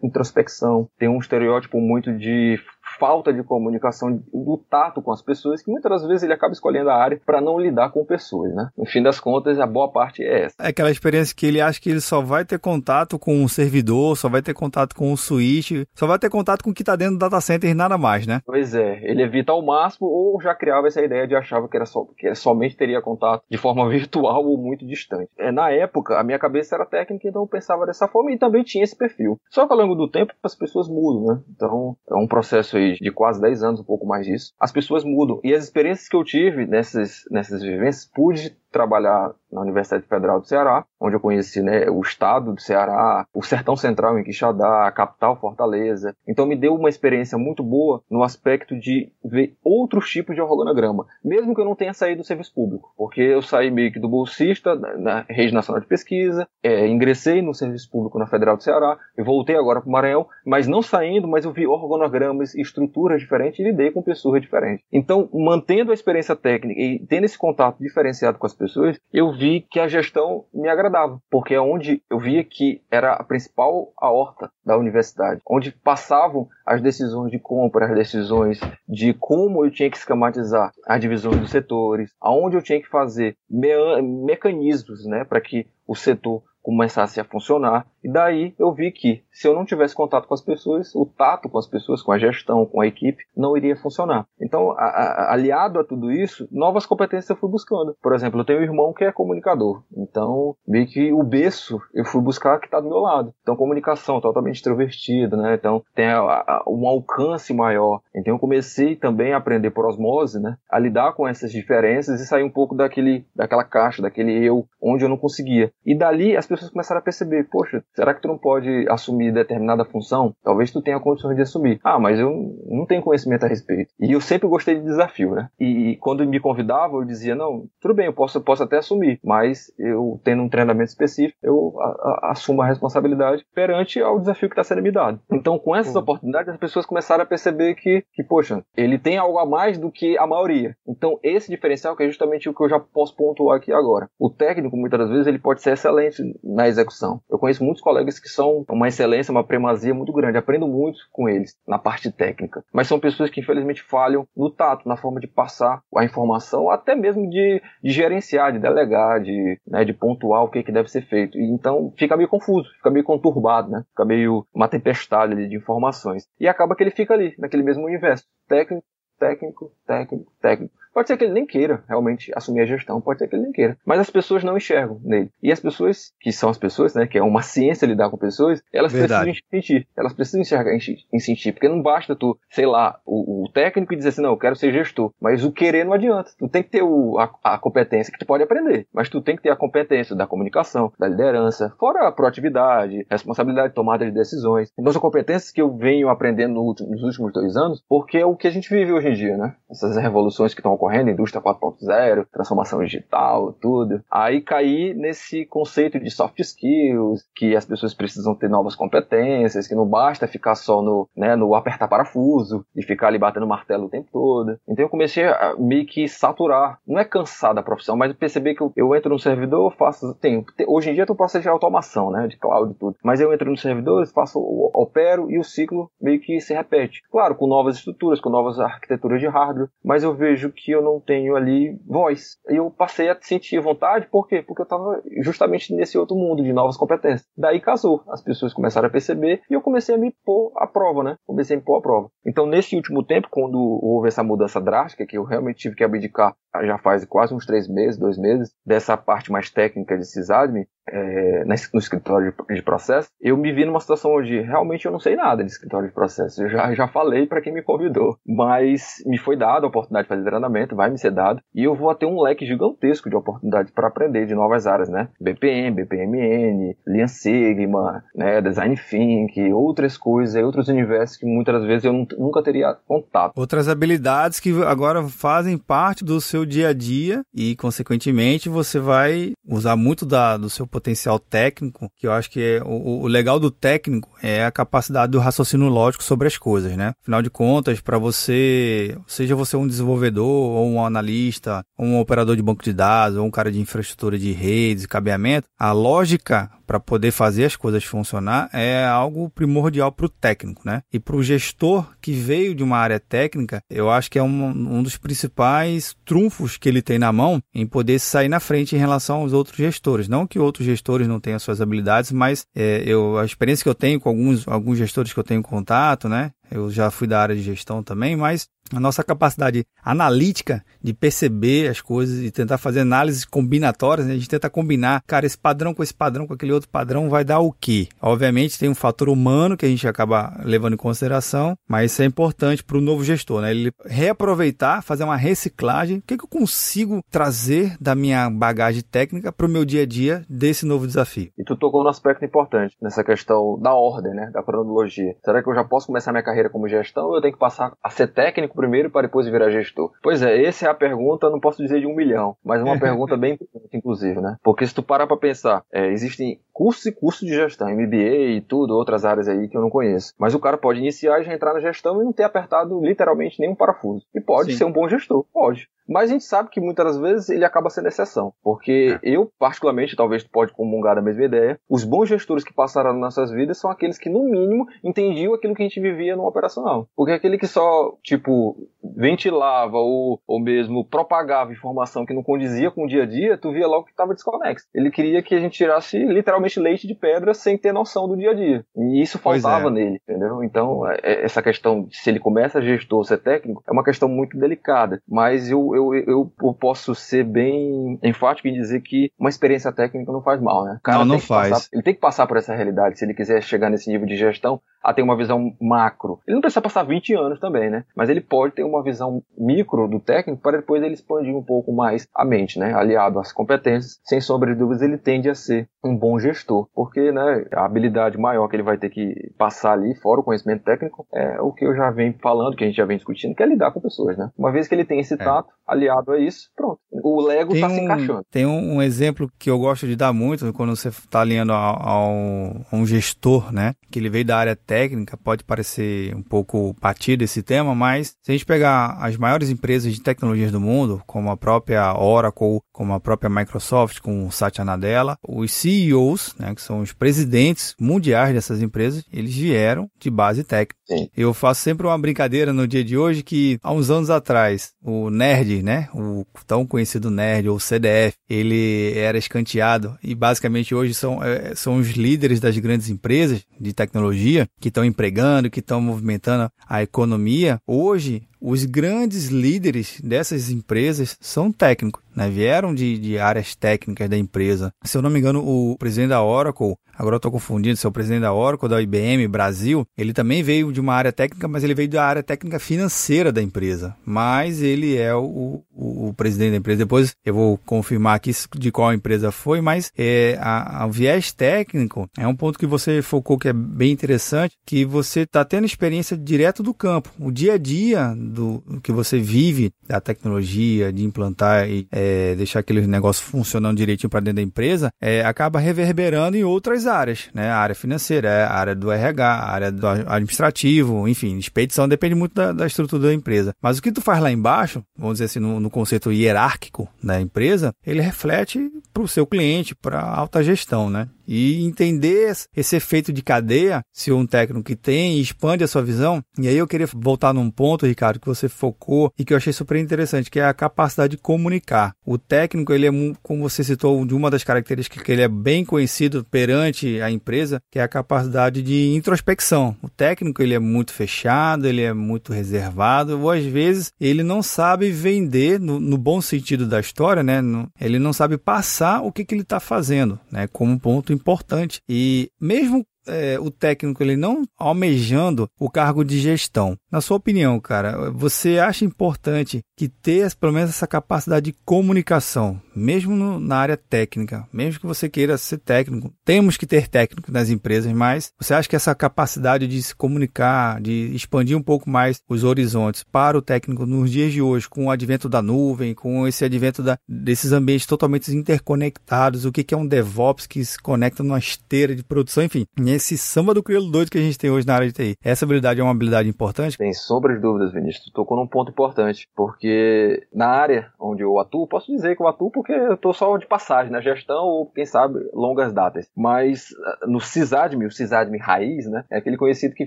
introspecção, 0.00 0.88
tem 0.96 1.08
um 1.08 1.18
estereótipo 1.18 1.80
muito 1.80 2.16
de 2.16 2.60
falta 2.98 3.32
de 3.32 3.42
comunicação, 3.42 4.22
do 4.32 4.62
tato 4.70 5.00
com 5.02 5.12
as 5.12 5.22
pessoas, 5.22 5.62
que 5.62 5.70
muitas 5.70 5.90
das 5.90 6.06
vezes 6.06 6.22
ele 6.22 6.32
acaba 6.32 6.52
escolhendo 6.52 6.90
a 6.90 6.96
área 6.96 7.20
para 7.24 7.40
não 7.40 7.58
lidar 7.58 7.90
com 7.90 8.04
pessoas, 8.04 8.54
né? 8.54 8.68
No 8.76 8.86
fim 8.86 9.02
das 9.02 9.20
contas, 9.20 9.58
a 9.58 9.66
boa 9.66 9.90
parte 9.90 10.22
é 10.22 10.44
essa. 10.44 10.54
É 10.60 10.68
aquela 10.68 10.90
experiência 10.90 11.34
que 11.34 11.46
ele 11.46 11.60
acha 11.60 11.80
que 11.80 11.90
ele 11.90 12.00
só 12.00 12.20
vai 12.20 12.44
ter 12.44 12.58
contato 12.58 13.18
com 13.18 13.44
o 13.44 13.48
servidor, 13.48 14.16
só 14.16 14.28
vai 14.28 14.42
ter 14.42 14.54
contato 14.54 14.94
com 14.94 15.12
o 15.12 15.16
switch, 15.16 15.84
só 15.94 16.06
vai 16.06 16.18
ter 16.18 16.30
contato 16.30 16.62
com 16.62 16.70
o 16.70 16.74
que 16.74 16.82
está 16.82 16.96
dentro 16.96 17.14
do 17.14 17.18
data 17.18 17.40
center 17.40 17.70
e 17.70 17.74
nada 17.74 17.96
mais, 17.96 18.26
né? 18.26 18.40
Pois 18.44 18.74
é, 18.74 19.00
ele 19.02 19.22
evita 19.22 19.52
ao 19.52 19.64
máximo 19.64 20.08
ou 20.08 20.40
já 20.40 20.54
criava 20.54 20.86
essa 20.86 21.02
ideia 21.02 21.26
de 21.26 21.34
achava 21.34 21.68
que 21.68 21.76
era 21.76 21.86
só 21.86 22.04
que 22.16 22.34
somente 22.34 22.76
teria 22.76 23.00
contato 23.02 23.42
de 23.50 23.56
forma 23.56 23.88
virtual 23.90 24.44
ou 24.44 24.58
muito 24.58 24.86
distante. 24.86 25.30
É, 25.38 25.50
na 25.52 25.70
época, 25.70 26.18
a 26.18 26.24
minha 26.24 26.38
cabeça 26.38 26.74
era 26.74 26.86
técnica, 26.86 27.28
então 27.28 27.42
eu 27.42 27.48
pensava 27.48 27.86
dessa 27.86 28.08
forma 28.08 28.32
e 28.32 28.38
também 28.38 28.62
tinha 28.62 28.84
esse 28.84 28.96
perfil. 28.96 29.38
Só 29.50 29.66
que 29.66 29.72
ao 29.72 29.78
longo 29.78 29.94
do 29.94 30.08
tempo 30.08 30.32
as 30.42 30.54
pessoas 30.54 30.88
mudam, 30.88 31.34
né? 31.34 31.42
Então 31.50 31.96
é 32.10 32.14
um 32.14 32.26
processo 32.26 32.76
aí 32.76 32.87
de 32.94 33.10
quase 33.10 33.40
10 33.40 33.62
anos, 33.62 33.80
um 33.80 33.84
pouco 33.84 34.06
mais 34.06 34.26
disso, 34.26 34.54
as 34.58 34.72
pessoas 34.72 35.04
mudam. 35.04 35.40
E 35.42 35.54
as 35.54 35.64
experiências 35.64 36.08
que 36.08 36.16
eu 36.16 36.24
tive 36.24 36.66
nessas, 36.66 37.24
nessas 37.30 37.62
vivências, 37.62 38.10
pude 38.12 38.56
trabalhar 38.70 39.32
na 39.50 39.60
Universidade 39.60 40.06
Federal 40.06 40.40
do 40.40 40.46
Ceará, 40.46 40.84
onde 41.00 41.16
eu 41.16 41.20
conheci 41.20 41.62
né, 41.62 41.88
o 41.88 42.00
estado 42.00 42.52
do 42.52 42.60
Ceará, 42.60 43.26
o 43.34 43.42
sertão 43.42 43.76
central 43.76 44.18
em 44.18 44.24
Quixadá, 44.24 44.86
a 44.86 44.92
capital 44.92 45.38
Fortaleza. 45.40 46.14
Então 46.26 46.46
me 46.46 46.56
deu 46.56 46.74
uma 46.74 46.88
experiência 46.88 47.38
muito 47.38 47.62
boa 47.62 48.02
no 48.10 48.22
aspecto 48.22 48.78
de 48.78 49.10
ver 49.24 49.56
outros 49.62 50.08
tipos 50.10 50.34
de 50.34 50.40
organograma, 50.40 51.06
mesmo 51.24 51.54
que 51.54 51.60
eu 51.60 51.64
não 51.64 51.74
tenha 51.74 51.94
saído 51.94 52.22
do 52.22 52.26
serviço 52.26 52.52
público, 52.54 52.92
porque 52.96 53.20
eu 53.20 53.42
saí 53.42 53.70
meio 53.70 53.92
que 53.92 54.00
do 54.00 54.08
bolsista 54.08 54.74
na 54.74 55.24
Rede 55.28 55.54
Nacional 55.54 55.80
de 55.80 55.86
Pesquisa, 55.86 56.46
é, 56.62 56.86
ingressei 56.86 57.42
no 57.42 57.54
serviço 57.54 57.90
público 57.90 58.18
na 58.18 58.26
Federal 58.26 58.56
do 58.56 58.62
Ceará 58.62 58.98
e 59.16 59.22
voltei 59.22 59.56
agora 59.56 59.80
para 59.80 59.88
o 59.88 59.92
Maranhão, 59.92 60.26
mas 60.44 60.66
não 60.66 60.82
saindo, 60.82 61.28
mas 61.28 61.44
eu 61.44 61.52
vi 61.52 61.66
organogramas, 61.66 62.54
estruturas 62.54 63.20
diferentes 63.20 63.58
e 63.58 63.62
lidei 63.62 63.90
com 63.90 64.02
pessoas 64.02 64.40
diferentes. 64.40 64.84
Então, 64.92 65.28
mantendo 65.32 65.90
a 65.90 65.94
experiência 65.94 66.34
técnica 66.34 66.80
e 66.80 66.98
tendo 67.06 67.24
esse 67.24 67.38
contato 67.38 67.78
diferenciado 67.78 68.38
com 68.38 68.46
as 68.46 68.54
pessoas, 68.54 68.98
eu 69.12 69.32
vi 69.38 69.60
que 69.70 69.78
a 69.78 69.86
gestão 69.86 70.44
me 70.52 70.68
agradava, 70.68 71.22
porque 71.30 71.54
é 71.54 71.60
onde 71.60 72.02
eu 72.10 72.18
via 72.18 72.42
que 72.42 72.82
era 72.90 73.12
a 73.12 73.22
principal 73.22 73.92
aorta 73.96 74.50
da 74.66 74.76
universidade, 74.76 75.40
onde 75.48 75.70
passavam 75.70 76.48
as 76.66 76.82
decisões 76.82 77.30
de 77.30 77.38
compra, 77.38 77.86
as 77.86 77.94
decisões 77.94 78.60
de 78.88 79.14
como 79.14 79.64
eu 79.64 79.70
tinha 79.70 79.90
que 79.90 79.96
esquematizar 79.96 80.72
as 80.84 81.00
divisões 81.00 81.40
dos 81.40 81.50
setores, 81.50 82.10
aonde 82.20 82.56
eu 82.56 82.62
tinha 82.62 82.80
que 82.80 82.88
fazer 82.88 83.36
me 83.48 83.68
mecanismos, 84.02 85.06
né, 85.06 85.24
para 85.24 85.40
que 85.40 85.66
o 85.86 85.94
setor 85.94 86.42
começasse 86.68 87.18
a 87.18 87.24
funcionar. 87.24 87.86
E 88.04 88.12
daí 88.12 88.54
eu 88.58 88.70
vi 88.74 88.92
que 88.92 89.22
se 89.32 89.48
eu 89.48 89.54
não 89.54 89.64
tivesse 89.64 89.94
contato 89.94 90.28
com 90.28 90.34
as 90.34 90.42
pessoas, 90.42 90.94
o 90.94 91.06
tato 91.06 91.48
com 91.48 91.56
as 91.56 91.66
pessoas, 91.66 92.02
com 92.02 92.12
a 92.12 92.18
gestão, 92.18 92.66
com 92.66 92.82
a 92.82 92.86
equipe, 92.86 93.24
não 93.34 93.56
iria 93.56 93.74
funcionar. 93.74 94.26
Então, 94.38 94.72
a, 94.72 94.84
a, 94.84 95.32
aliado 95.32 95.78
a 95.78 95.84
tudo 95.84 96.12
isso, 96.12 96.46
novas 96.52 96.84
competências 96.84 97.30
eu 97.30 97.36
fui 97.36 97.48
buscando. 97.48 97.96
Por 98.02 98.14
exemplo, 98.14 98.38
eu 98.40 98.44
tenho 98.44 98.58
um 98.58 98.64
irmão 98.64 98.92
que 98.92 99.02
é 99.02 99.10
comunicador. 99.10 99.82
Então, 99.96 100.54
meio 100.66 100.86
que 100.86 101.10
o 101.10 101.22
berço 101.22 101.80
eu 101.94 102.04
fui 102.04 102.20
buscar 102.20 102.60
que 102.60 102.66
está 102.66 102.80
do 102.80 102.88
meu 102.90 102.98
lado. 102.98 103.32
Então, 103.40 103.56
comunicação 103.56 104.20
totalmente 104.20 104.56
extrovertida, 104.56 105.38
né? 105.38 105.54
Então, 105.54 105.82
tem 105.94 106.10
a, 106.10 106.62
um 106.66 106.86
alcance 106.86 107.54
maior. 107.54 108.02
Então, 108.14 108.34
eu 108.34 108.38
comecei 108.38 108.94
também 108.94 109.32
a 109.32 109.38
aprender 109.38 109.70
por 109.70 109.86
osmose, 109.86 110.38
né? 110.38 110.58
A 110.70 110.78
lidar 110.78 111.14
com 111.14 111.26
essas 111.26 111.50
diferenças 111.50 112.20
e 112.20 112.26
sair 112.26 112.42
um 112.42 112.50
pouco 112.50 112.74
daquele, 112.74 113.24
daquela 113.34 113.64
caixa, 113.64 114.02
daquele 114.02 114.44
eu, 114.44 114.66
onde 114.82 115.02
eu 115.02 115.08
não 115.08 115.16
conseguia. 115.16 115.72
E 115.86 115.96
dali 115.96 116.36
as 116.36 116.46
pessoas 116.46 116.57
pessoas 116.58 116.72
começaram 116.72 117.00
a 117.00 117.04
perceber, 117.04 117.48
poxa, 117.50 117.82
será 117.94 118.14
que 118.14 118.22
tu 118.22 118.28
não 118.28 118.38
pode 118.38 118.86
assumir 118.88 119.32
determinada 119.32 119.84
função? 119.84 120.34
Talvez 120.42 120.70
tu 120.70 120.82
tenha 120.82 121.00
condições 121.00 121.36
de 121.36 121.42
assumir. 121.42 121.80
Ah, 121.82 121.98
mas 121.98 122.18
eu 122.18 122.30
não 122.66 122.86
tenho 122.86 123.02
conhecimento 123.02 123.44
a 123.44 123.48
respeito. 123.48 123.92
E 124.00 124.12
eu 124.12 124.20
sempre 124.20 124.48
gostei 124.48 124.76
de 124.76 124.84
desafio, 124.84 125.34
né? 125.34 125.48
E, 125.58 125.90
e 125.90 125.96
quando 125.96 126.26
me 126.26 126.40
convidavam, 126.40 127.00
eu 127.00 127.06
dizia, 127.06 127.34
não, 127.34 127.66
tudo 127.80 127.94
bem, 127.94 128.06
eu 128.06 128.12
posso, 128.12 128.38
eu 128.38 128.42
posso 128.42 128.62
até 128.62 128.78
assumir, 128.78 129.20
mas 129.24 129.72
eu 129.78 130.20
tendo 130.24 130.42
um 130.42 130.48
treinamento 130.48 130.90
específico, 130.90 131.38
eu 131.42 131.74
a, 131.80 131.84
a, 131.84 132.32
assumo 132.32 132.62
a 132.62 132.66
responsabilidade 132.66 133.44
perante 133.54 134.00
ao 134.00 134.18
desafio 134.18 134.48
que 134.48 134.54
está 134.54 134.64
sendo 134.64 134.82
me 134.82 134.90
dado. 134.90 135.20
Então, 135.32 135.58
com 135.58 135.74
essas 135.74 135.94
uhum. 135.94 136.02
oportunidades, 136.02 136.52
as 136.52 136.58
pessoas 136.58 136.86
começaram 136.86 137.22
a 137.22 137.26
perceber 137.26 137.74
que, 137.74 138.04
que, 138.12 138.22
poxa, 138.22 138.62
ele 138.76 138.98
tem 138.98 139.18
algo 139.18 139.38
a 139.38 139.46
mais 139.46 139.78
do 139.78 139.90
que 139.90 140.18
a 140.18 140.26
maioria. 140.26 140.76
Então, 140.86 141.18
esse 141.22 141.50
diferencial 141.50 141.96
que 141.96 142.02
é 142.02 142.06
justamente 142.06 142.48
o 142.48 142.54
que 142.54 142.62
eu 142.62 142.68
já 142.68 142.80
posso 142.80 143.14
pontuar 143.16 143.56
aqui 143.56 143.72
agora. 143.72 144.08
O 144.18 144.30
técnico, 144.30 144.76
muitas 144.76 144.98
das 144.98 145.10
vezes, 145.10 145.26
ele 145.26 145.38
pode 145.38 145.62
ser 145.62 145.72
excelente 145.72 146.22
na 146.42 146.68
execução. 146.68 147.20
Eu 147.28 147.38
conheço 147.38 147.64
muitos 147.64 147.82
colegas 147.82 148.18
que 148.18 148.28
são 148.28 148.64
uma 148.68 148.88
excelência, 148.88 149.32
uma 149.32 149.44
primazia 149.44 149.94
muito 149.94 150.12
grande. 150.12 150.38
Aprendo 150.38 150.66
muito 150.66 150.98
com 151.12 151.28
eles 151.28 151.56
na 151.66 151.78
parte 151.78 152.10
técnica. 152.10 152.64
Mas 152.72 152.86
são 152.86 153.00
pessoas 153.00 153.30
que 153.30 153.40
infelizmente 153.40 153.82
falham 153.82 154.26
no 154.36 154.50
tato, 154.50 154.88
na 154.88 154.96
forma 154.96 155.20
de 155.20 155.26
passar 155.26 155.82
a 155.96 156.04
informação, 156.04 156.70
até 156.70 156.94
mesmo 156.94 157.28
de, 157.28 157.62
de 157.82 157.90
gerenciar, 157.90 158.52
de 158.52 158.58
delegar, 158.58 159.20
de, 159.20 159.58
né, 159.66 159.84
de 159.84 159.92
pontuar 159.92 160.44
o 160.44 160.50
que, 160.50 160.62
que 160.62 160.72
deve 160.72 160.90
ser 160.90 161.02
feito. 161.02 161.38
E, 161.38 161.50
então 161.50 161.92
fica 161.96 162.16
meio 162.16 162.28
confuso, 162.28 162.68
fica 162.76 162.90
meio 162.90 163.04
conturbado, 163.04 163.70
né? 163.70 163.84
Fica 163.90 164.04
meio 164.04 164.46
uma 164.54 164.68
tempestade 164.68 165.48
de 165.48 165.56
informações. 165.56 166.26
E 166.38 166.48
acaba 166.48 166.74
que 166.74 166.82
ele 166.82 166.90
fica 166.90 167.14
ali, 167.14 167.34
naquele 167.38 167.62
mesmo 167.62 167.84
universo. 167.84 168.24
Técnico, 168.48 168.84
técnico, 169.18 169.72
técnico, 169.86 170.32
técnico. 170.40 170.74
Pode 170.92 171.08
ser 171.08 171.16
que 171.16 171.24
ele 171.24 171.32
nem 171.32 171.46
queira 171.46 171.82
realmente 171.88 172.32
assumir 172.34 172.60
a 172.60 172.66
gestão, 172.66 173.00
pode 173.00 173.18
ser 173.18 173.28
que 173.28 173.36
ele 173.36 173.44
nem 173.44 173.52
queira. 173.52 173.76
Mas 173.84 174.00
as 174.00 174.10
pessoas 174.10 174.44
não 174.44 174.56
enxergam 174.56 175.00
nele. 175.04 175.30
E 175.42 175.52
as 175.52 175.60
pessoas, 175.60 176.12
que 176.20 176.32
são 176.32 176.50
as 176.50 176.58
pessoas, 176.58 176.94
né, 176.94 177.06
que 177.06 177.18
é 177.18 177.22
uma 177.22 177.42
ciência 177.42 177.86
lidar 177.86 178.10
com 178.10 178.16
pessoas, 178.16 178.62
elas 178.72 178.92
Verdade. 178.92 179.24
precisam 179.24 179.48
sentir. 179.50 179.88
Elas 179.96 180.12
precisam 180.12 180.40
enxergar 180.40 180.72
em 180.74 181.18
sentir. 181.18 181.52
Porque 181.52 181.68
não 181.68 181.82
basta 181.82 182.16
tu, 182.16 182.38
sei 182.50 182.66
lá, 182.66 182.98
o, 183.04 183.44
o, 183.44 183.52
técnico 183.52 183.92
e 183.92 183.96
dizer 183.96 184.10
assim, 184.10 184.22
não, 184.22 184.30
eu 184.30 184.38
quero 184.38 184.56
ser 184.56 184.72
gestor. 184.72 185.12
Mas 185.20 185.44
o 185.44 185.52
querer 185.52 185.84
não 185.84 185.92
adianta. 185.92 186.30
Tu 186.38 186.48
tem 186.48 186.62
que 186.62 186.70
ter 186.70 186.82
o, 186.82 187.18
a, 187.18 187.30
a, 187.42 187.58
competência 187.58 188.12
que 188.12 188.18
tu 188.18 188.26
pode 188.26 188.42
aprender. 188.42 188.86
Mas 188.92 189.08
tu 189.08 189.20
tem 189.20 189.36
que 189.36 189.42
ter 189.42 189.50
a 189.50 189.56
competência 189.56 190.16
da 190.16 190.26
comunicação, 190.26 190.92
da 190.98 191.08
liderança, 191.08 191.74
fora 191.78 192.08
a 192.08 192.12
proatividade, 192.12 193.06
responsabilidade, 193.10 193.74
tomada 193.74 194.04
de 194.04 194.10
decisões. 194.10 194.72
Então 194.78 194.92
são 194.92 195.00
competências 195.00 195.50
que 195.50 195.60
eu 195.60 195.76
venho 195.76 196.08
aprendendo 196.08 196.54
nos 196.54 197.02
últimos 197.02 197.32
dois 197.32 197.56
anos, 197.56 197.82
porque 197.88 198.18
é 198.18 198.26
o 198.26 198.36
que 198.36 198.46
a 198.46 198.50
gente 198.50 198.68
vive 198.70 198.92
hoje 198.92 199.08
em 199.08 199.14
dia, 199.14 199.36
né? 199.36 199.54
Essas 199.70 199.96
revoluções 199.96 200.54
que 200.54 200.60
estão 200.60 200.72
ocorrendo, 200.78 201.10
indústria 201.10 201.42
4.0, 201.42 202.26
transformação 202.32 202.82
digital, 202.82 203.52
tudo. 203.52 204.00
Aí 204.10 204.40
cair 204.40 204.94
nesse 204.94 205.44
conceito 205.44 205.98
de 205.98 206.10
soft 206.10 206.38
skills, 206.38 207.24
que 207.34 207.54
as 207.54 207.64
pessoas 207.64 207.92
precisam 207.92 208.34
ter 208.34 208.48
novas 208.48 208.74
competências, 208.74 209.66
que 209.66 209.74
não 209.74 209.86
basta 209.86 210.26
ficar 210.26 210.54
só 210.54 210.80
no, 210.80 211.08
né, 211.16 211.36
no 211.36 211.54
apertar 211.54 211.88
parafuso 211.88 212.64
e 212.74 212.82
ficar 212.82 213.08
ali 213.08 213.18
batendo 213.18 213.46
martelo 213.46 213.86
o 213.86 213.90
tempo 213.90 214.08
todo. 214.12 214.56
Então 214.68 214.84
eu 214.84 214.88
comecei 214.88 215.24
a 215.24 215.54
meio 215.58 215.86
que 215.86 216.08
saturar. 216.08 216.78
Não 216.86 216.98
é 216.98 217.04
cansar 217.04 217.54
da 217.54 217.62
profissão, 217.62 217.96
mas 217.96 218.12
perceber 218.12 218.54
que 218.54 218.62
eu, 218.62 218.72
eu 218.76 218.94
entro 218.94 219.10
no 219.10 219.18
servidor, 219.18 219.74
faço. 219.76 220.14
Tem, 220.14 220.44
hoje 220.66 220.90
em 220.90 220.94
dia 220.94 221.06
tem 221.06 221.12
um 221.12 221.16
processo 221.16 221.42
de 221.42 221.48
automação, 221.48 222.10
né? 222.10 222.26
De 222.26 222.36
cloud 222.36 222.72
e 222.72 222.74
tudo. 222.74 222.96
Mas 223.02 223.20
eu 223.20 223.32
entro 223.32 223.50
no 223.50 223.56
servidor, 223.56 224.06
faço, 224.08 224.38
opero 224.74 225.30
e 225.30 225.38
o 225.38 225.44
ciclo 225.44 225.90
meio 226.00 226.20
que 226.20 226.40
se 226.40 226.54
repete. 226.54 227.02
Claro, 227.10 227.34
com 227.34 227.46
novas 227.46 227.76
estruturas, 227.76 228.20
com 228.20 228.30
novas 228.30 228.60
arquiteturas 228.60 229.20
de 229.20 229.26
hardware, 229.26 229.68
mas 229.84 230.02
eu 230.02 230.14
vejo 230.14 230.50
que 230.50 230.67
eu 230.70 230.82
não 230.82 231.00
tenho 231.00 231.36
ali 231.36 231.78
voz. 231.86 232.36
E 232.48 232.56
eu 232.56 232.70
passei 232.70 233.08
a 233.08 233.16
sentir 233.20 233.60
vontade, 233.60 234.08
por 234.10 234.26
quê? 234.26 234.42
Porque 234.42 234.62
eu 234.62 234.64
estava 234.64 235.02
justamente 235.22 235.74
nesse 235.74 235.98
outro 235.98 236.16
mundo 236.16 236.42
de 236.42 236.52
novas 236.52 236.76
competências. 236.76 237.28
Daí 237.36 237.60
casou. 237.60 238.02
As 238.08 238.22
pessoas 238.22 238.52
começaram 238.52 238.88
a 238.88 238.90
perceber 238.90 239.42
e 239.50 239.54
eu 239.54 239.60
comecei 239.60 239.94
a 239.94 239.98
me 239.98 240.14
pôr 240.24 240.52
à 240.56 240.66
prova, 240.66 241.02
né? 241.02 241.16
Comecei 241.26 241.56
a 241.56 241.58
me 241.58 241.64
pôr 241.64 241.78
à 241.78 241.80
prova. 241.80 242.10
Então, 242.26 242.46
nesse 242.46 242.76
último 242.76 243.02
tempo, 243.02 243.28
quando 243.30 243.58
houve 243.58 244.08
essa 244.08 244.22
mudança 244.22 244.60
drástica, 244.60 245.06
que 245.06 245.18
eu 245.18 245.24
realmente 245.24 245.58
tive 245.58 245.76
que 245.76 245.84
abdicar 245.84 246.34
já 246.64 246.78
faz 246.78 247.04
quase 247.04 247.34
uns 247.34 247.46
três 247.46 247.68
meses, 247.68 247.98
dois 247.98 248.18
meses, 248.18 248.52
dessa 248.64 248.96
parte 248.96 249.30
mais 249.30 249.50
técnica 249.50 249.96
de 249.96 250.04
CISADME, 250.04 250.66
é, 250.92 251.44
no 251.44 251.78
escritório 251.78 252.34
de 252.50 252.62
processo, 252.62 253.08
eu 253.20 253.36
me 253.36 253.52
vi 253.52 253.64
numa 253.64 253.80
situação 253.80 254.14
onde 254.14 254.40
realmente 254.40 254.86
eu 254.86 254.92
não 254.92 255.00
sei 255.00 255.16
nada 255.16 255.44
de 255.44 255.50
escritório 255.50 255.88
de 255.88 255.94
processo. 255.94 256.42
Eu 256.42 256.48
já, 256.48 256.74
já 256.74 256.88
falei 256.88 257.26
para 257.26 257.40
quem 257.40 257.52
me 257.52 257.62
convidou, 257.62 258.16
mas 258.26 259.02
me 259.06 259.18
foi 259.18 259.36
dada 259.36 259.66
a 259.66 259.68
oportunidade 259.68 260.04
de 260.04 260.08
fazer 260.08 260.24
treinamento, 260.24 260.76
vai 260.76 260.90
me 260.90 260.98
ser 260.98 261.10
dado, 261.10 261.40
e 261.54 261.64
eu 261.64 261.74
vou 261.74 261.94
ter 261.94 262.06
um 262.06 262.20
leque 262.20 262.46
gigantesco 262.46 263.10
de 263.10 263.16
oportunidades 263.16 263.72
para 263.72 263.88
aprender 263.88 264.26
de 264.26 264.34
novas 264.34 264.66
áreas, 264.66 264.88
né? 264.88 265.08
BPM, 265.20 265.76
BPMN, 265.76 266.76
Lean 266.86 267.06
Sigma, 267.06 268.04
né? 268.14 268.40
Design 268.40 268.76
Think, 268.76 269.52
outras 269.52 269.96
coisas, 269.96 270.42
outros 270.42 270.68
universos 270.68 271.16
que 271.16 271.26
muitas 271.26 271.64
vezes 271.64 271.84
eu 271.84 271.92
nunca 271.92 272.42
teria 272.42 272.76
contato. 272.86 273.32
Outras 273.36 273.68
habilidades 273.68 274.40
que 274.40 274.50
agora 274.62 275.02
fazem 275.04 275.58
parte 275.58 276.04
do 276.04 276.20
seu 276.20 276.44
dia 276.44 276.68
a 276.68 276.72
dia 276.72 277.22
e, 277.34 277.56
consequentemente, 277.56 278.48
você 278.48 278.78
vai 278.78 279.32
usar 279.46 279.76
muito 279.76 280.04
da, 280.06 280.36
do 280.36 280.50
seu 280.50 280.66
potencial 280.78 281.18
técnico, 281.18 281.90
que 281.96 282.06
eu 282.06 282.12
acho 282.12 282.30
que 282.30 282.40
é, 282.40 282.62
o, 282.64 283.02
o 283.02 283.06
legal 283.06 283.40
do 283.40 283.50
técnico 283.50 284.08
é 284.22 284.44
a 284.44 284.50
capacidade 284.50 285.12
do 285.12 285.18
raciocínio 285.18 285.68
lógico 285.68 286.04
sobre 286.04 286.28
as 286.28 286.38
coisas, 286.38 286.76
né? 286.76 286.92
Afinal 287.02 287.20
de 287.20 287.28
contas, 287.30 287.80
para 287.80 287.98
você, 287.98 288.96
seja 289.06 289.34
você 289.34 289.56
um 289.56 289.66
desenvolvedor 289.66 290.26
ou 290.26 290.68
um 290.68 290.84
analista, 290.84 291.62
ou 291.76 291.86
um 291.86 292.00
operador 292.00 292.36
de 292.36 292.42
banco 292.42 292.62
de 292.62 292.72
dados, 292.72 293.18
ou 293.18 293.26
um 293.26 293.30
cara 293.30 293.50
de 293.50 293.60
infraestrutura 293.60 294.18
de 294.18 294.32
redes 294.32 294.86
cabeamento, 294.86 295.48
a 295.58 295.72
lógica 295.72 296.50
para 296.68 296.78
poder 296.78 297.10
fazer 297.12 297.46
as 297.46 297.56
coisas 297.56 297.82
funcionar 297.82 298.50
é 298.52 298.84
algo 298.84 299.30
primordial 299.30 299.90
para 299.90 300.04
o 300.04 300.08
técnico, 300.10 300.60
né? 300.66 300.82
E 300.92 301.00
para 301.00 301.16
o 301.16 301.22
gestor 301.22 301.86
que 301.98 302.12
veio 302.12 302.54
de 302.54 302.62
uma 302.62 302.76
área 302.76 303.00
técnica, 303.00 303.62
eu 303.70 303.90
acho 303.90 304.10
que 304.10 304.18
é 304.18 304.22
um, 304.22 304.76
um 304.76 304.82
dos 304.82 304.98
principais 304.98 305.96
trunfos 306.04 306.58
que 306.58 306.68
ele 306.68 306.82
tem 306.82 306.98
na 306.98 307.10
mão 307.10 307.40
em 307.54 307.66
poder 307.66 307.98
sair 307.98 308.28
na 308.28 308.38
frente 308.38 308.76
em 308.76 308.78
relação 308.78 309.22
aos 309.22 309.32
outros 309.32 309.56
gestores. 309.56 310.08
Não 310.08 310.26
que 310.26 310.38
outros 310.38 310.66
gestores 310.66 311.08
não 311.08 311.18
tenham 311.18 311.38
suas 311.38 311.62
habilidades, 311.62 312.12
mas 312.12 312.44
é, 312.54 312.82
eu, 312.84 313.16
a 313.16 313.24
experiência 313.24 313.62
que 313.62 313.68
eu 313.70 313.74
tenho 313.74 313.98
com 313.98 314.10
alguns, 314.10 314.46
alguns 314.46 314.76
gestores 314.76 315.14
que 315.14 315.18
eu 315.18 315.24
tenho 315.24 315.42
contato, 315.42 316.06
né? 316.06 316.32
Eu 316.50 316.70
já 316.70 316.90
fui 316.90 317.06
da 317.06 317.20
área 317.20 317.36
de 317.36 317.42
gestão 317.42 317.82
também, 317.82 318.16
mas 318.16 318.46
a 318.72 318.80
nossa 318.80 319.02
capacidade 319.02 319.64
analítica 319.82 320.64
de 320.82 320.92
perceber 320.92 321.68
as 321.68 321.80
coisas 321.80 322.24
e 322.24 322.30
tentar 322.30 322.58
fazer 322.58 322.80
análises 322.80 323.24
combinatórias, 323.24 324.06
né? 324.06 324.14
a 324.14 324.16
gente 324.16 324.28
tenta 324.28 324.50
combinar, 324.50 325.02
cara, 325.06 325.26
esse 325.26 325.38
padrão 325.38 325.74
com 325.74 325.82
esse 325.82 325.94
padrão, 325.94 326.26
com 326.26 326.34
aquele 326.34 326.52
outro 326.52 326.68
padrão, 326.68 327.08
vai 327.08 327.24
dar 327.24 327.40
o 327.40 327.52
quê? 327.52 327.88
Obviamente 328.00 328.58
tem 328.58 328.68
um 328.68 328.74
fator 328.74 329.08
humano 329.08 329.56
que 329.56 329.66
a 329.66 329.68
gente 329.68 329.86
acaba 329.86 330.38
levando 330.44 330.74
em 330.74 330.78
consideração, 330.78 331.56
mas 331.66 331.92
isso 331.92 332.02
é 332.02 332.04
importante 332.04 332.64
para 332.64 332.78
o 332.78 332.80
novo 332.80 333.04
gestor, 333.04 333.42
né? 333.42 333.50
Ele 333.50 333.72
reaproveitar, 333.84 334.82
fazer 334.82 335.04
uma 335.04 335.16
reciclagem. 335.16 335.98
O 335.98 336.02
que, 336.02 336.16
que 336.16 336.24
eu 336.24 336.28
consigo 336.28 337.02
trazer 337.10 337.76
da 337.80 337.94
minha 337.94 338.28
bagagem 338.30 338.82
técnica 338.82 339.32
para 339.32 339.46
o 339.46 339.48
meu 339.48 339.64
dia 339.64 339.82
a 339.82 339.86
dia 339.86 340.24
desse 340.28 340.66
novo 340.66 340.86
desafio? 340.86 341.30
E 341.38 341.44
tu 341.44 341.56
tocou 341.56 341.82
no 341.82 341.88
aspecto 341.88 342.24
importante 342.24 342.76
nessa 342.80 343.04
questão 343.04 343.58
da 343.60 343.74
ordem, 343.74 344.14
né? 344.14 344.30
Da 344.32 344.42
cronologia. 344.42 345.14
Será 345.24 345.42
que 345.42 345.48
eu 345.48 345.54
já 345.54 345.64
posso 345.64 345.86
começar 345.86 346.12
minha 346.12 346.24
carreira 346.24 346.50
como 346.50 346.68
gestão 346.68 347.06
ou 347.06 347.16
eu 347.16 347.22
tenho 347.22 347.34
que 347.34 347.40
passar 347.40 347.72
a 347.82 347.90
ser 347.90 348.08
técnico 348.08 348.57
primeiro 348.58 348.90
para 348.90 349.06
depois 349.06 349.28
virar 349.28 349.50
gestor? 349.50 349.92
Pois 350.02 350.20
é, 350.20 350.44
essa 350.44 350.66
é 350.66 350.68
a 350.68 350.74
pergunta, 350.74 351.30
não 351.30 351.38
posso 351.38 351.62
dizer 351.62 351.80
de 351.80 351.86
um 351.86 351.94
milhão, 351.94 352.36
mas 352.44 352.60
uma 352.60 352.76
pergunta 352.80 353.16
bem 353.16 353.34
importante, 353.34 353.76
inclusive, 353.76 354.20
né? 354.20 354.36
Porque 354.42 354.66
se 354.66 354.74
tu 354.74 354.82
parar 354.82 355.06
para 355.06 355.16
pensar, 355.16 355.62
é, 355.72 355.86
existem 355.86 356.40
cursos 356.58 356.86
e 356.86 356.92
cursos 356.92 357.20
de 357.20 357.32
gestão, 357.32 357.68
MBA 357.68 358.34
e 358.34 358.40
tudo, 358.40 358.74
outras 358.74 359.04
áreas 359.04 359.28
aí 359.28 359.46
que 359.46 359.56
eu 359.56 359.60
não 359.60 359.70
conheço. 359.70 360.12
Mas 360.18 360.34
o 360.34 360.40
cara 360.40 360.58
pode 360.58 360.80
iniciar 360.80 361.20
e 361.20 361.22
já 361.22 361.32
entrar 361.32 361.54
na 361.54 361.60
gestão 361.60 362.02
e 362.02 362.04
não 362.04 362.12
ter 362.12 362.24
apertado 362.24 362.80
literalmente 362.84 363.38
nenhum 363.38 363.54
parafuso. 363.54 364.04
E 364.12 364.20
pode 364.20 364.50
Sim. 364.50 364.58
ser 364.58 364.64
um 364.64 364.72
bom 364.72 364.88
gestor, 364.88 365.24
pode. 365.32 365.68
Mas 365.88 366.10
a 366.10 366.12
gente 366.12 366.24
sabe 366.24 366.50
que 366.50 366.60
muitas 366.60 366.84
das 366.84 366.98
vezes 366.98 367.30
ele 367.30 367.44
acaba 367.44 367.70
sendo 367.70 367.88
exceção. 367.88 368.34
Porque 368.42 368.98
é. 369.02 369.08
eu, 369.08 369.32
particularmente, 369.38 369.96
talvez 369.96 370.22
tu 370.22 370.30
pode 370.30 370.52
comungar 370.52 370.94
da 370.94 371.00
mesma 371.00 371.24
ideia, 371.24 371.58
os 371.68 371.82
bons 371.82 372.08
gestores 372.08 372.44
que 372.44 372.52
passaram 372.52 372.92
nas 372.92 373.00
nossas 373.00 373.30
vidas 373.30 373.58
são 373.58 373.70
aqueles 373.70 373.96
que, 373.96 374.10
no 374.10 374.22
mínimo, 374.24 374.66
entendiam 374.84 375.32
aquilo 375.32 375.54
que 375.54 375.62
a 375.62 375.66
gente 375.66 375.80
vivia 375.80 376.14
no 376.14 376.26
operacional. 376.26 376.86
Porque 376.94 377.12
aquele 377.12 377.38
que 377.38 377.46
só, 377.46 377.96
tipo, 378.02 378.68
ventilava 378.94 379.78
ou, 379.78 380.20
ou 380.26 380.38
mesmo 380.38 380.84
propagava 380.84 381.52
informação 381.52 382.04
que 382.04 382.12
não 382.12 382.22
condizia 382.22 382.70
com 382.70 382.84
o 382.84 382.88
dia 382.88 383.04
a 383.04 383.06
dia, 383.06 383.38
tu 383.38 383.50
via 383.50 383.66
logo 383.66 383.86
que 383.86 383.92
estava 383.92 384.12
desconexo. 384.12 384.66
Ele 384.74 384.90
queria 384.90 385.22
que 385.22 385.34
a 385.34 385.40
gente 385.40 385.56
tirasse 385.56 385.98
literalmente 385.98 386.47
leite 386.56 386.86
de 386.86 386.94
pedra 386.94 387.34
sem 387.34 387.58
ter 387.58 387.72
noção 387.72 388.08
do 388.08 388.16
dia 388.16 388.30
a 388.30 388.34
dia. 388.34 388.64
E 388.76 389.02
isso 389.02 389.18
faltava 389.18 389.68
é. 389.68 389.70
nele, 389.70 390.00
entendeu? 390.02 390.42
Então, 390.42 390.88
é, 390.88 390.98
é, 391.02 391.24
essa 391.24 391.42
questão 391.42 391.84
de 391.84 391.96
se 391.96 392.08
ele 392.08 392.20
começa 392.20 392.58
a 392.58 392.62
gestor, 392.62 393.04
ser 393.04 393.18
técnico, 393.18 393.62
é 393.66 393.72
uma 393.72 393.84
questão 393.84 394.08
muito 394.08 394.38
delicada. 394.38 395.02
Mas 395.08 395.50
eu, 395.50 395.74
eu, 395.74 395.94
eu, 395.94 396.32
eu 396.42 396.54
posso 396.54 396.94
ser 396.94 397.24
bem 397.24 397.98
enfático 398.02 398.48
em 398.48 398.52
dizer 398.52 398.80
que 398.80 399.10
uma 399.18 399.28
experiência 399.28 399.72
técnica 399.72 400.12
não 400.12 400.22
faz 400.22 400.40
mal, 400.40 400.64
né? 400.64 400.76
O 400.78 400.82
cara 400.82 400.98
não, 400.98 401.06
não 401.06 401.18
faz. 401.18 401.50
Passar, 401.50 401.68
ele 401.72 401.82
tem 401.82 401.94
que 401.94 402.00
passar 402.00 402.26
por 402.26 402.36
essa 402.36 402.54
realidade 402.54 402.98
se 402.98 403.04
ele 403.04 403.14
quiser 403.14 403.42
chegar 403.42 403.70
nesse 403.70 403.90
nível 403.90 404.06
de 404.06 404.16
gestão 404.16 404.60
a 404.82 404.94
ter 404.94 405.02
uma 405.02 405.16
visão 405.16 405.54
macro. 405.60 406.20
Ele 406.26 406.36
não 406.36 406.40
precisa 406.40 406.62
passar 406.62 406.82
20 406.82 407.14
anos 407.14 407.40
também, 407.40 407.68
né? 407.68 407.84
Mas 407.94 408.08
ele 408.08 408.20
pode 408.20 408.54
ter 408.54 408.62
uma 408.62 408.82
visão 408.82 409.22
micro 409.36 409.88
do 409.88 410.00
técnico 410.00 410.40
para 410.40 410.58
depois 410.58 410.82
ele 410.82 410.94
expandir 410.94 411.34
um 411.34 411.42
pouco 411.42 411.72
mais 411.72 412.08
a 412.14 412.24
mente, 412.24 412.58
né? 412.58 412.72
Aliado 412.74 413.18
às 413.18 413.32
competências, 413.32 414.00
sem 414.04 414.20
sombra 414.20 414.52
de 414.52 414.58
dúvidas, 414.58 414.82
ele 414.82 414.98
tende 414.98 415.28
a 415.28 415.34
ser 415.34 415.68
um 415.84 415.96
bom 415.96 416.18
gestor, 416.18 416.37
porque, 416.74 417.12
né, 417.12 417.46
a 417.52 417.64
habilidade 417.64 418.18
maior 418.18 418.48
que 418.48 418.56
ele 418.56 418.62
vai 418.62 418.78
ter 418.78 418.90
que 418.90 419.14
passar 419.36 419.72
ali, 419.72 419.94
fora 419.96 420.20
o 420.20 420.24
conhecimento 420.24 420.64
técnico, 420.64 421.06
é 421.12 421.40
o 421.40 421.52
que 421.52 421.64
eu 421.64 421.74
já 421.74 421.90
venho 421.90 422.14
falando, 422.20 422.56
que 422.56 422.64
a 422.64 422.66
gente 422.66 422.76
já 422.76 422.84
vem 422.84 422.96
discutindo, 422.96 423.34
que 423.34 423.42
é 423.42 423.46
lidar 423.46 423.72
com 423.72 423.80
pessoas, 423.80 424.16
né? 424.16 424.30
Uma 424.36 424.52
vez 424.52 424.68
que 424.68 424.74
ele 424.74 424.84
tem 424.84 425.00
esse 425.00 425.14
é. 425.14 425.16
tato, 425.16 425.52
aliado 425.66 426.12
a 426.12 426.18
isso, 426.18 426.50
pronto. 426.56 426.78
O 426.90 427.20
Lego 427.20 427.54
está 427.54 427.66
um, 427.66 427.70
se 427.70 427.80
encaixando. 427.80 428.22
Tem 428.30 428.46
um, 428.46 428.76
um, 428.76 428.82
exemplo 428.82 429.30
que 429.38 429.50
eu 429.50 429.58
gosto 429.58 429.86
de 429.86 429.96
dar 429.96 430.12
muito 430.12 430.52
quando 430.52 430.74
você 430.74 430.88
está 430.88 431.20
alinhando 431.20 431.52
a, 431.52 431.56
a, 431.56 432.08
um, 432.08 432.62
a, 432.70 432.76
um, 432.76 432.86
gestor, 432.86 433.52
né? 433.52 433.74
Que 433.90 433.98
ele 433.98 434.08
veio 434.08 434.24
da 434.24 434.38
área 434.38 434.56
técnica, 434.56 435.16
pode 435.16 435.44
parecer 435.44 436.14
um 436.14 436.22
pouco 436.22 436.74
batido 436.80 437.24
esse 437.24 437.42
tema, 437.42 437.74
mas 437.74 438.14
se 438.22 438.30
a 438.30 438.32
gente 438.32 438.46
pegar 438.46 438.96
as 439.00 439.16
maiores 439.16 439.50
empresas 439.50 439.92
de 439.92 440.02
tecnologias 440.02 440.50
do 440.50 440.60
mundo, 440.60 441.02
como 441.06 441.30
a 441.30 441.36
própria 441.36 441.94
Oracle, 441.98 442.60
como 442.78 442.94
a 442.94 443.00
própria 443.00 443.28
Microsoft, 443.28 443.98
com 443.98 444.24
o 444.24 444.30
Satya 444.30 444.64
Nadella, 444.64 445.18
os 445.26 445.50
CEOs, 445.50 446.36
né, 446.38 446.54
que 446.54 446.62
são 446.62 446.78
os 446.78 446.92
presidentes 446.92 447.74
mundiais 447.76 448.32
dessas 448.32 448.62
empresas, 448.62 449.02
eles 449.12 449.34
vieram 449.34 449.90
de 449.98 450.08
base 450.08 450.44
técnica. 450.44 450.76
Sim. 450.86 451.08
Eu 451.16 451.34
faço 451.34 451.60
sempre 451.60 451.88
uma 451.88 451.98
brincadeira 451.98 452.52
no 452.52 452.68
dia 452.68 452.84
de 452.84 452.96
hoje 452.96 453.24
que 453.24 453.58
há 453.64 453.72
uns 453.72 453.90
anos 453.90 454.10
atrás, 454.10 454.74
o 454.80 455.10
nerd, 455.10 455.60
né, 455.60 455.88
o 455.92 456.24
tão 456.46 456.64
conhecido 456.64 457.10
nerd 457.10 457.48
ou 457.48 457.58
CDF, 457.58 458.14
ele 458.30 458.96
era 458.96 459.18
escanteado 459.18 459.98
e 460.00 460.14
basicamente 460.14 460.72
hoje 460.72 460.94
são, 460.94 461.20
é, 461.20 461.56
são 461.56 461.78
os 461.78 461.88
líderes 461.88 462.38
das 462.38 462.56
grandes 462.58 462.88
empresas 462.88 463.44
de 463.58 463.72
tecnologia 463.72 464.46
que 464.60 464.68
estão 464.68 464.84
empregando, 464.84 465.50
que 465.50 465.58
estão 465.58 465.80
movimentando 465.80 466.48
a 466.68 466.80
economia. 466.80 467.58
Hoje, 467.66 468.27
os 468.40 468.64
grandes 468.64 469.26
líderes 469.26 470.00
dessas 470.02 470.50
empresas 470.50 471.16
são 471.20 471.50
técnicos, 471.50 472.02
né? 472.14 472.28
vieram 472.28 472.74
de, 472.74 472.98
de 472.98 473.18
áreas 473.18 473.54
técnicas 473.54 474.08
da 474.08 474.16
empresa. 474.16 474.72
Se 474.84 474.96
eu 474.96 475.02
não 475.02 475.10
me 475.10 475.18
engano, 475.18 475.42
o 475.44 475.76
presidente 475.76 476.10
da 476.10 476.22
Oracle, 476.22 476.76
agora 476.98 477.14
eu 477.14 477.18
estou 477.18 477.30
confundindo, 477.30 477.76
se 477.76 477.86
é 477.86 477.88
o 477.88 477.92
presidente 477.92 478.22
da 478.22 478.32
Oracle, 478.32 478.68
da 478.68 478.82
IBM 478.82 479.28
Brasil, 479.28 479.86
ele 479.96 480.12
também 480.12 480.42
veio 480.42 480.72
de 480.72 480.80
uma 480.80 480.94
área 480.94 481.12
técnica, 481.12 481.46
mas 481.46 481.62
ele 481.62 481.74
veio 481.74 481.88
da 481.88 482.04
área 482.04 482.22
técnica 482.22 482.58
financeira 482.58 483.30
da 483.30 483.40
empresa. 483.40 483.94
Mas 484.04 484.60
ele 484.60 484.96
é 484.96 485.14
o, 485.14 485.62
o, 485.72 486.08
o 486.08 486.14
presidente 486.14 486.50
da 486.52 486.56
empresa. 486.56 486.78
Depois 486.78 487.14
eu 487.24 487.34
vou 487.34 487.58
confirmar 487.58 488.16
aqui 488.16 488.32
de 488.56 488.72
qual 488.72 488.92
empresa 488.92 489.30
foi, 489.30 489.60
mas 489.60 489.92
é, 489.96 490.36
a, 490.40 490.82
a, 490.82 490.86
o 490.86 490.90
viés 490.90 491.32
técnico 491.32 492.08
é 492.18 492.26
um 492.26 492.34
ponto 492.34 492.58
que 492.58 492.66
você 492.66 493.00
focou 493.00 493.38
que 493.38 493.48
é 493.48 493.52
bem 493.52 493.92
interessante, 493.92 494.56
que 494.66 494.84
você 494.84 495.20
está 495.20 495.44
tendo 495.44 495.64
experiência 495.64 496.16
direto 496.16 496.62
do 496.62 496.74
campo. 496.74 497.10
O 497.18 497.30
dia 497.30 497.54
a 497.54 497.58
dia 497.58 498.14
do, 498.16 498.62
que 498.82 498.90
você 498.90 499.18
vive 499.20 499.70
da 499.86 500.00
tecnologia, 500.00 500.92
de 500.92 501.04
implantar 501.04 501.68
e 501.68 501.86
é, 501.92 502.34
deixar 502.34 502.60
aquele 502.60 502.86
negócio 502.86 503.24
funcionando 503.24 503.76
direitinho 503.76 504.10
para 504.10 504.20
dentro 504.20 504.36
da 504.36 504.42
empresa, 504.42 504.90
é, 505.00 505.24
acaba 505.24 505.60
reverberando 505.60 506.36
em 506.36 506.44
outras 506.44 506.87
áreas, 506.88 507.28
né? 507.34 507.50
A 507.50 507.58
área 507.58 507.74
financeira, 507.74 508.46
a 508.46 508.58
área 508.58 508.74
do 508.74 508.90
RH, 508.90 509.24
a 509.24 509.50
área 509.50 509.72
do 509.72 509.86
administrativo, 509.86 511.06
enfim, 511.06 511.38
expedição 511.38 511.88
depende 511.88 512.14
muito 512.14 512.34
da, 512.34 512.52
da 512.52 512.66
estrutura 512.66 513.02
da 513.02 513.14
empresa. 513.14 513.54
Mas 513.62 513.78
o 513.78 513.82
que 513.82 513.92
tu 513.92 514.00
faz 514.00 514.20
lá 514.20 514.30
embaixo, 514.30 514.82
vamos 514.96 515.14
dizer 515.14 515.26
assim, 515.26 515.38
no, 515.38 515.60
no 515.60 515.70
conceito 515.70 516.10
hierárquico 516.10 516.88
da 517.02 517.20
empresa, 517.20 517.72
ele 517.86 518.00
reflete 518.00 518.70
para 518.92 519.02
o 519.02 519.08
seu 519.08 519.26
cliente, 519.26 519.74
para 519.74 520.00
a 520.00 520.18
alta 520.18 520.42
gestão, 520.42 520.90
né? 520.90 521.08
E 521.28 521.62
entender 521.62 522.34
esse 522.56 522.76
efeito 522.76 523.12
de 523.12 523.22
cadeia, 523.22 523.82
se 523.92 524.10
um 524.10 524.26
técnico 524.26 524.64
que 524.64 524.74
tem 524.74 525.20
expande 525.20 525.62
a 525.62 525.68
sua 525.68 525.82
visão. 525.82 526.24
E 526.38 526.48
aí 526.48 526.56
eu 526.56 526.66
queria 526.66 526.88
voltar 526.94 527.34
num 527.34 527.50
ponto, 527.50 527.86
Ricardo, 527.86 528.18
que 528.18 528.26
você 528.26 528.48
focou 528.48 529.12
e 529.18 529.24
que 529.24 529.34
eu 529.34 529.36
achei 529.36 529.52
super 529.52 529.76
interessante, 529.76 530.30
que 530.30 530.40
é 530.40 530.44
a 530.46 530.54
capacidade 530.54 531.16
de 531.16 531.22
comunicar. 531.22 531.92
O 532.06 532.16
técnico, 532.16 532.72
ele 532.72 532.86
é, 532.86 532.90
como 533.22 533.42
você 533.42 533.62
citou, 533.62 534.04
de 534.06 534.14
uma 534.14 534.30
das 534.30 534.42
características 534.42 535.02
que 535.02 535.12
ele 535.12 535.22
é 535.22 535.28
bem 535.28 535.64
conhecido 535.64 536.24
perante 536.24 537.00
a 537.02 537.10
empresa, 537.10 537.60
que 537.70 537.78
é 537.78 537.82
a 537.82 537.88
capacidade 537.88 538.62
de 538.62 538.94
introspecção. 538.94 539.76
O 539.82 539.88
técnico, 539.88 540.42
ele 540.42 540.54
é 540.54 540.58
muito 540.58 540.92
fechado, 540.92 541.66
ele 541.66 541.82
é 541.82 541.92
muito 541.92 542.32
reservado, 542.32 543.20
ou 543.20 543.30
às 543.30 543.44
vezes 543.44 543.92
ele 544.00 544.22
não 544.22 544.42
sabe 544.42 544.90
vender, 544.90 545.60
no, 545.60 545.78
no 545.78 545.98
bom 545.98 546.22
sentido 546.22 546.66
da 546.66 546.80
história, 546.80 547.22
né? 547.22 547.42
Ele 547.78 547.98
não 547.98 548.12
sabe 548.12 548.38
passar 548.38 549.02
o 549.02 549.12
que, 549.12 549.24
que 549.24 549.34
ele 549.34 549.42
está 549.42 549.60
fazendo, 549.60 550.18
né? 550.30 550.46
Como 550.46 550.78
ponto 550.78 551.12
importante. 551.18 551.82
E 551.88 552.30
mesmo 552.40 552.86
é, 553.08 553.38
o 553.40 553.50
técnico 553.50 554.02
ele 554.02 554.16
não 554.16 554.44
almejando 554.56 555.48
o 555.58 555.70
cargo 555.70 556.04
de 556.04 556.18
gestão. 556.18 556.76
Na 556.90 557.00
sua 557.00 557.16
opinião, 557.16 557.58
cara, 557.60 558.10
você 558.10 558.58
acha 558.58 558.84
importante 558.84 559.62
que 559.76 559.88
ter 559.88 560.34
pelo 560.34 560.52
menos 560.52 560.70
essa 560.70 560.86
capacidade 560.86 561.46
de 561.46 561.56
comunicação, 561.64 562.60
mesmo 562.74 563.14
no, 563.16 563.38
na 563.38 563.56
área 563.56 563.76
técnica, 563.76 564.46
mesmo 564.52 564.80
que 564.80 564.86
você 564.86 565.08
queira 565.08 565.38
ser 565.38 565.58
técnico, 565.58 566.12
temos 566.24 566.56
que 566.56 566.66
ter 566.66 566.88
técnico 566.88 567.30
nas 567.30 567.48
empresas, 567.48 567.92
mas 567.92 568.32
você 568.38 568.54
acha 568.54 568.68
que 568.68 568.76
essa 568.76 568.94
capacidade 568.94 569.66
de 569.66 569.82
se 569.82 569.94
comunicar, 569.94 570.80
de 570.80 571.10
expandir 571.14 571.56
um 571.56 571.62
pouco 571.62 571.88
mais 571.88 572.20
os 572.28 572.44
horizontes 572.44 573.04
para 573.04 573.38
o 573.38 573.42
técnico 573.42 573.86
nos 573.86 574.10
dias 574.10 574.32
de 574.32 574.42
hoje, 574.42 574.68
com 574.68 574.86
o 574.86 574.90
advento 574.90 575.28
da 575.28 575.40
nuvem, 575.40 575.94
com 575.94 576.26
esse 576.26 576.44
advento 576.44 576.82
da, 576.82 576.98
desses 577.08 577.52
ambientes 577.52 577.86
totalmente 577.86 578.34
interconectados, 578.34 579.44
o 579.44 579.52
que, 579.52 579.64
que 579.64 579.74
é 579.74 579.76
um 579.76 579.86
DevOps 579.86 580.46
que 580.46 580.64
se 580.64 580.78
conecta 580.78 581.22
numa 581.22 581.38
esteira 581.38 581.94
de 581.94 582.02
produção, 582.02 582.42
enfim, 582.42 582.66
esse 582.98 583.16
samba 583.16 583.54
do 583.54 583.62
crioulo 583.62 583.90
doido 583.90 584.10
que 584.10 584.18
a 584.18 584.20
gente 584.20 584.38
tem 584.38 584.50
hoje 584.50 584.66
na 584.66 584.74
área 584.74 584.88
de 584.88 584.92
TI. 584.92 585.16
Essa 585.24 585.44
habilidade 585.44 585.80
é 585.80 585.82
uma 585.82 585.92
habilidade 585.92 586.28
importante? 586.28 586.76
Sem 586.76 586.92
sombra 586.92 587.34
de 587.34 587.40
dúvidas, 587.40 587.72
Vinícius. 587.72 588.04
Tu 588.04 588.12
tocou 588.12 588.36
num 588.36 588.46
ponto 588.46 588.70
importante, 588.70 589.26
porque 589.34 590.26
na 590.32 590.48
área 590.48 590.92
onde 591.00 591.22
eu 591.22 591.38
atuo, 591.38 591.66
posso 591.66 591.90
dizer 591.90 592.16
que 592.16 592.22
eu 592.22 592.28
atuo 592.28 592.50
porque 592.50 592.72
eu 592.72 592.96
tô 592.96 593.12
só 593.12 593.36
de 593.38 593.46
passagem, 593.46 593.92
na 593.92 594.00
gestão 594.00 594.44
ou, 594.44 594.66
quem 594.66 594.84
sabe, 594.84 595.18
longas 595.32 595.72
datas. 595.72 596.10
Mas 596.16 596.68
ah, 596.84 597.06
no 597.06 597.20
sysadmin, 597.20 597.86
o 597.86 597.90
sysadmin 597.90 598.38
raiz, 598.38 598.86
né, 598.86 599.04
é 599.10 599.18
aquele 599.18 599.36
conhecido 599.36 599.74
que 599.74 599.86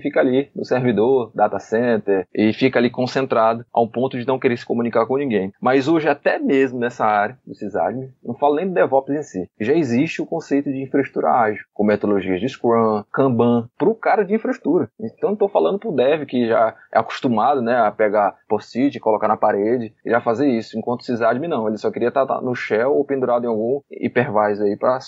fica 0.00 0.20
ali 0.20 0.50
no 0.56 0.64
servidor, 0.64 1.30
data 1.34 1.58
center, 1.58 2.26
e 2.34 2.52
fica 2.52 2.78
ali 2.78 2.90
concentrado 2.90 3.64
a 3.72 3.80
um 3.80 3.88
ponto 3.88 4.18
de 4.18 4.26
não 4.26 4.38
querer 4.38 4.56
se 4.56 4.64
comunicar 4.64 5.06
com 5.06 5.16
ninguém. 5.16 5.52
Mas 5.60 5.86
hoje, 5.86 6.08
até 6.08 6.38
mesmo 6.38 6.78
nessa 6.78 7.04
área 7.04 7.38
do 7.46 7.54
sysadmin, 7.54 8.10
não 8.24 8.34
falo 8.34 8.56
nem 8.56 8.66
do 8.66 8.74
DevOps 8.74 9.14
em 9.14 9.22
si, 9.22 9.50
já 9.60 9.74
existe 9.74 10.22
o 10.22 10.26
conceito 10.26 10.70
de 10.70 10.82
infraestrutura 10.82 11.30
ágil, 11.30 11.64
com 11.74 11.84
metodologias 11.84 12.40
de 12.40 12.48
Scrum, 12.48 12.91
Kanban, 13.12 13.68
para 13.78 13.88
o 13.88 13.94
cara 13.94 14.24
de 14.24 14.34
infraestrutura. 14.34 14.88
Então 15.00 15.32
estou 15.32 15.48
falando 15.48 15.78
para 15.78 15.88
o 15.88 15.94
dev 15.94 16.24
que 16.26 16.46
já 16.46 16.74
é 16.92 16.98
acostumado 16.98 17.62
né, 17.62 17.76
a 17.78 17.90
pegar 17.90 18.36
post-it, 18.48 18.98
colocar 19.00 19.28
na 19.28 19.36
parede 19.36 19.94
e 20.04 20.10
já 20.10 20.20
fazer 20.20 20.48
isso, 20.48 20.78
enquanto 20.78 21.04
sysadmin 21.04 21.48
não, 21.48 21.66
ele 21.66 21.78
só 21.78 21.90
queria 21.90 22.08
estar 22.08 22.26
no 22.40 22.54
shell 22.54 22.94
ou 22.94 23.04
pendurado 23.04 23.44
em 23.44 23.48
algum 23.48 23.80
hypervisor 23.90 24.66
aí 24.66 24.76
para 24.76 24.98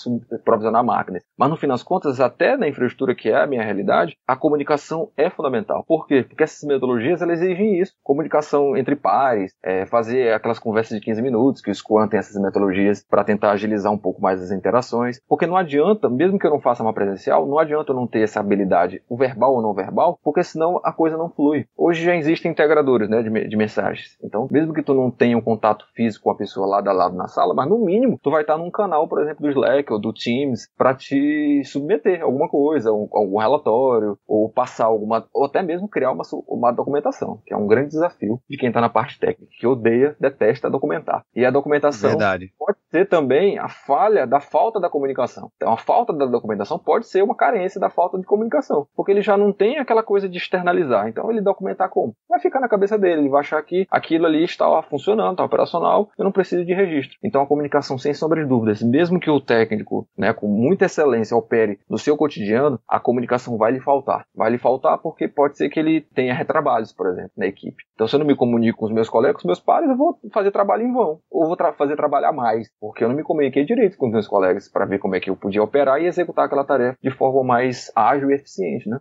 provisionar 0.43 0.83
máquinas. 0.83 1.23
Mas 1.37 1.49
no 1.49 1.57
fim 1.57 1.67
das 1.67 1.83
contas, 1.83 2.19
até 2.19 2.57
na 2.57 2.67
infraestrutura 2.67 3.15
que 3.15 3.29
é 3.29 3.41
a 3.41 3.47
minha 3.47 3.63
realidade, 3.63 4.17
a 4.27 4.35
comunicação 4.35 5.09
é 5.15 5.29
fundamental. 5.29 5.83
Por 5.87 6.07
quê? 6.07 6.23
Porque 6.27 6.43
essas 6.43 6.63
metodologias 6.67 7.21
elas 7.21 7.41
exigem 7.41 7.79
isso, 7.79 7.93
comunicação 8.03 8.75
entre 8.77 8.95
pares, 8.95 9.53
é, 9.63 9.85
fazer 9.85 10.33
aquelas 10.33 10.59
conversas 10.59 10.97
de 10.97 11.03
15 11.03 11.21
minutos, 11.21 11.61
que 11.61 11.71
o 11.71 11.75
Scrum 11.75 12.07
tem 12.07 12.19
essas 12.19 12.41
metodologias 12.41 13.05
para 13.07 13.23
tentar 13.23 13.51
agilizar 13.51 13.91
um 13.91 13.97
pouco 13.97 14.21
mais 14.21 14.41
as 14.41 14.51
interações, 14.51 15.19
porque 15.27 15.45
não 15.45 15.55
adianta, 15.55 16.09
mesmo 16.09 16.39
que 16.39 16.45
eu 16.45 16.51
não 16.51 16.59
faça 16.59 16.83
uma 16.83 16.93
presencial, 16.93 17.45
não 17.45 17.59
adianta 17.59 17.74
eu 17.75 17.95
não 17.95 18.07
ter 18.07 18.21
essa 18.21 18.39
habilidade, 18.39 19.01
o 19.09 19.17
verbal 19.17 19.55
ou 19.55 19.61
não 19.61 19.73
verbal, 19.73 20.19
porque 20.23 20.43
senão 20.43 20.79
a 20.83 20.91
coisa 20.91 21.17
não 21.17 21.29
flui. 21.29 21.65
Hoje 21.77 22.03
já 22.03 22.15
existem 22.15 22.51
integradores 22.51 23.09
né, 23.09 23.21
de, 23.21 23.47
de 23.47 23.57
mensagens. 23.57 24.17
Então, 24.23 24.47
mesmo 24.51 24.73
que 24.73 24.83
tu 24.83 24.93
não 24.93 25.11
tenha 25.11 25.37
um 25.37 25.41
contato 25.41 25.85
físico 25.93 26.25
com 26.25 26.31
a 26.31 26.35
pessoa 26.35 26.67
lado 26.67 26.89
a 26.89 26.93
lado 26.93 27.15
na 27.15 27.27
sala, 27.27 27.53
mas 27.53 27.67
no 27.69 27.77
mínimo 27.77 28.19
tu 28.21 28.31
vai 28.31 28.41
estar 28.41 28.57
num 28.57 28.71
canal, 28.71 29.07
por 29.07 29.21
exemplo, 29.21 29.43
do 29.43 29.49
Slack 29.49 29.91
ou 29.91 29.99
do 29.99 30.13
Teams 30.13 30.67
para 30.77 30.93
te 30.93 31.63
submeter 31.65 32.21
alguma 32.21 32.49
coisa, 32.49 32.91
um, 32.91 33.07
algum 33.11 33.37
relatório, 33.37 34.17
ou 34.27 34.49
passar 34.49 34.85
alguma, 34.85 35.27
ou 35.33 35.45
até 35.45 35.61
mesmo 35.61 35.87
criar 35.87 36.11
uma, 36.11 36.23
uma 36.47 36.71
documentação, 36.71 37.39
que 37.45 37.53
é 37.53 37.57
um 37.57 37.67
grande 37.67 37.89
desafio 37.89 38.39
de 38.49 38.57
quem 38.57 38.69
está 38.69 38.81
na 38.81 38.89
parte 38.89 39.19
técnica, 39.19 39.51
que 39.59 39.67
odeia, 39.67 40.15
detesta 40.19 40.69
documentar. 40.69 41.23
E 41.35 41.45
a 41.45 41.51
documentação 41.51 42.11
Verdade. 42.11 42.51
pode 42.57 42.77
ser 42.91 43.07
também 43.07 43.57
a 43.57 43.67
falha 43.67 44.25
da 44.25 44.39
falta 44.39 44.79
da 44.79 44.89
comunicação. 44.89 45.51
Então, 45.55 45.73
a 45.73 45.77
falta 45.77 46.13
da 46.13 46.25
documentação 46.25 46.79
pode 46.79 47.07
ser 47.07 47.23
uma 47.23 47.35
carência 47.35 47.64
da 47.79 47.89
falta 47.89 48.17
de 48.17 48.25
comunicação, 48.25 48.87
porque 48.95 49.11
ele 49.11 49.21
já 49.21 49.35
não 49.35 49.51
tem 49.51 49.77
aquela 49.77 50.03
coisa 50.03 50.29
de 50.29 50.37
externalizar. 50.37 51.07
Então, 51.07 51.31
ele 51.31 51.41
documentar 51.41 51.89
como? 51.89 52.13
Vai 52.29 52.39
ficar 52.39 52.59
na 52.59 52.69
cabeça 52.69 52.97
dele, 52.97 53.21
ele 53.21 53.29
vai 53.29 53.41
achar 53.41 53.61
que 53.63 53.87
aquilo 53.89 54.25
ali 54.25 54.43
está 54.43 54.81
funcionando, 54.83 55.31
está 55.31 55.43
operacional, 55.43 56.09
eu 56.17 56.23
não 56.23 56.31
preciso 56.31 56.65
de 56.65 56.73
registro. 56.73 57.17
Então, 57.23 57.41
a 57.41 57.47
comunicação, 57.47 57.97
sem 57.97 58.13
sombra 58.13 58.41
de 58.41 58.47
dúvidas, 58.47 58.81
mesmo 58.81 59.19
que 59.19 59.29
o 59.29 59.41
técnico, 59.41 60.07
né, 60.17 60.33
com 60.33 60.47
muita 60.47 60.85
excelência, 60.85 61.35
opere 61.35 61.79
no 61.89 61.97
seu 61.97 62.15
cotidiano, 62.15 62.79
a 62.87 62.99
comunicação 62.99 63.57
vai 63.57 63.71
lhe 63.71 63.79
faltar. 63.79 64.25
Vai 64.35 64.51
lhe 64.51 64.57
faltar 64.57 64.97
porque 64.99 65.27
pode 65.27 65.57
ser 65.57 65.69
que 65.69 65.79
ele 65.79 66.01
tenha 66.01 66.33
retrabalhos, 66.33 66.93
por 66.93 67.07
exemplo, 67.07 67.31
na 67.37 67.45
equipe. 67.45 67.83
Então, 67.93 68.07
se 68.07 68.15
eu 68.15 68.19
não 68.19 68.27
me 68.27 68.35
comunico 68.35 68.79
com 68.79 68.85
os 68.85 68.91
meus 68.91 69.09
colegas, 69.09 69.35
com 69.35 69.39
os 69.39 69.45
meus 69.45 69.59
pares, 69.59 69.89
eu 69.89 69.97
vou 69.97 70.17
fazer 70.33 70.51
trabalho 70.51 70.83
em 70.83 70.93
vão. 70.93 71.19
Ou 71.31 71.47
vou 71.47 71.55
tra 71.55 71.73
fazer 71.73 71.95
trabalhar 71.95 72.31
mais, 72.31 72.69
porque 72.79 73.03
eu 73.03 73.09
não 73.09 73.15
me 73.15 73.23
comuniquei 73.23 73.65
direito 73.65 73.97
com 73.97 74.07
os 74.07 74.11
meus 74.11 74.27
colegas 74.27 74.67
para 74.67 74.85
ver 74.85 74.99
como 74.99 75.15
é 75.15 75.19
que 75.19 75.29
eu 75.29 75.35
podia 75.35 75.63
operar 75.63 76.01
e 76.01 76.05
executar 76.05 76.45
aquela 76.45 76.63
tarefa 76.63 76.97
de 77.01 77.11
forma 77.11 77.43
mais 77.43 77.54
ágil 77.95 78.31
e 78.31 78.35
eficiente, 78.35 78.89
né? 78.89 78.99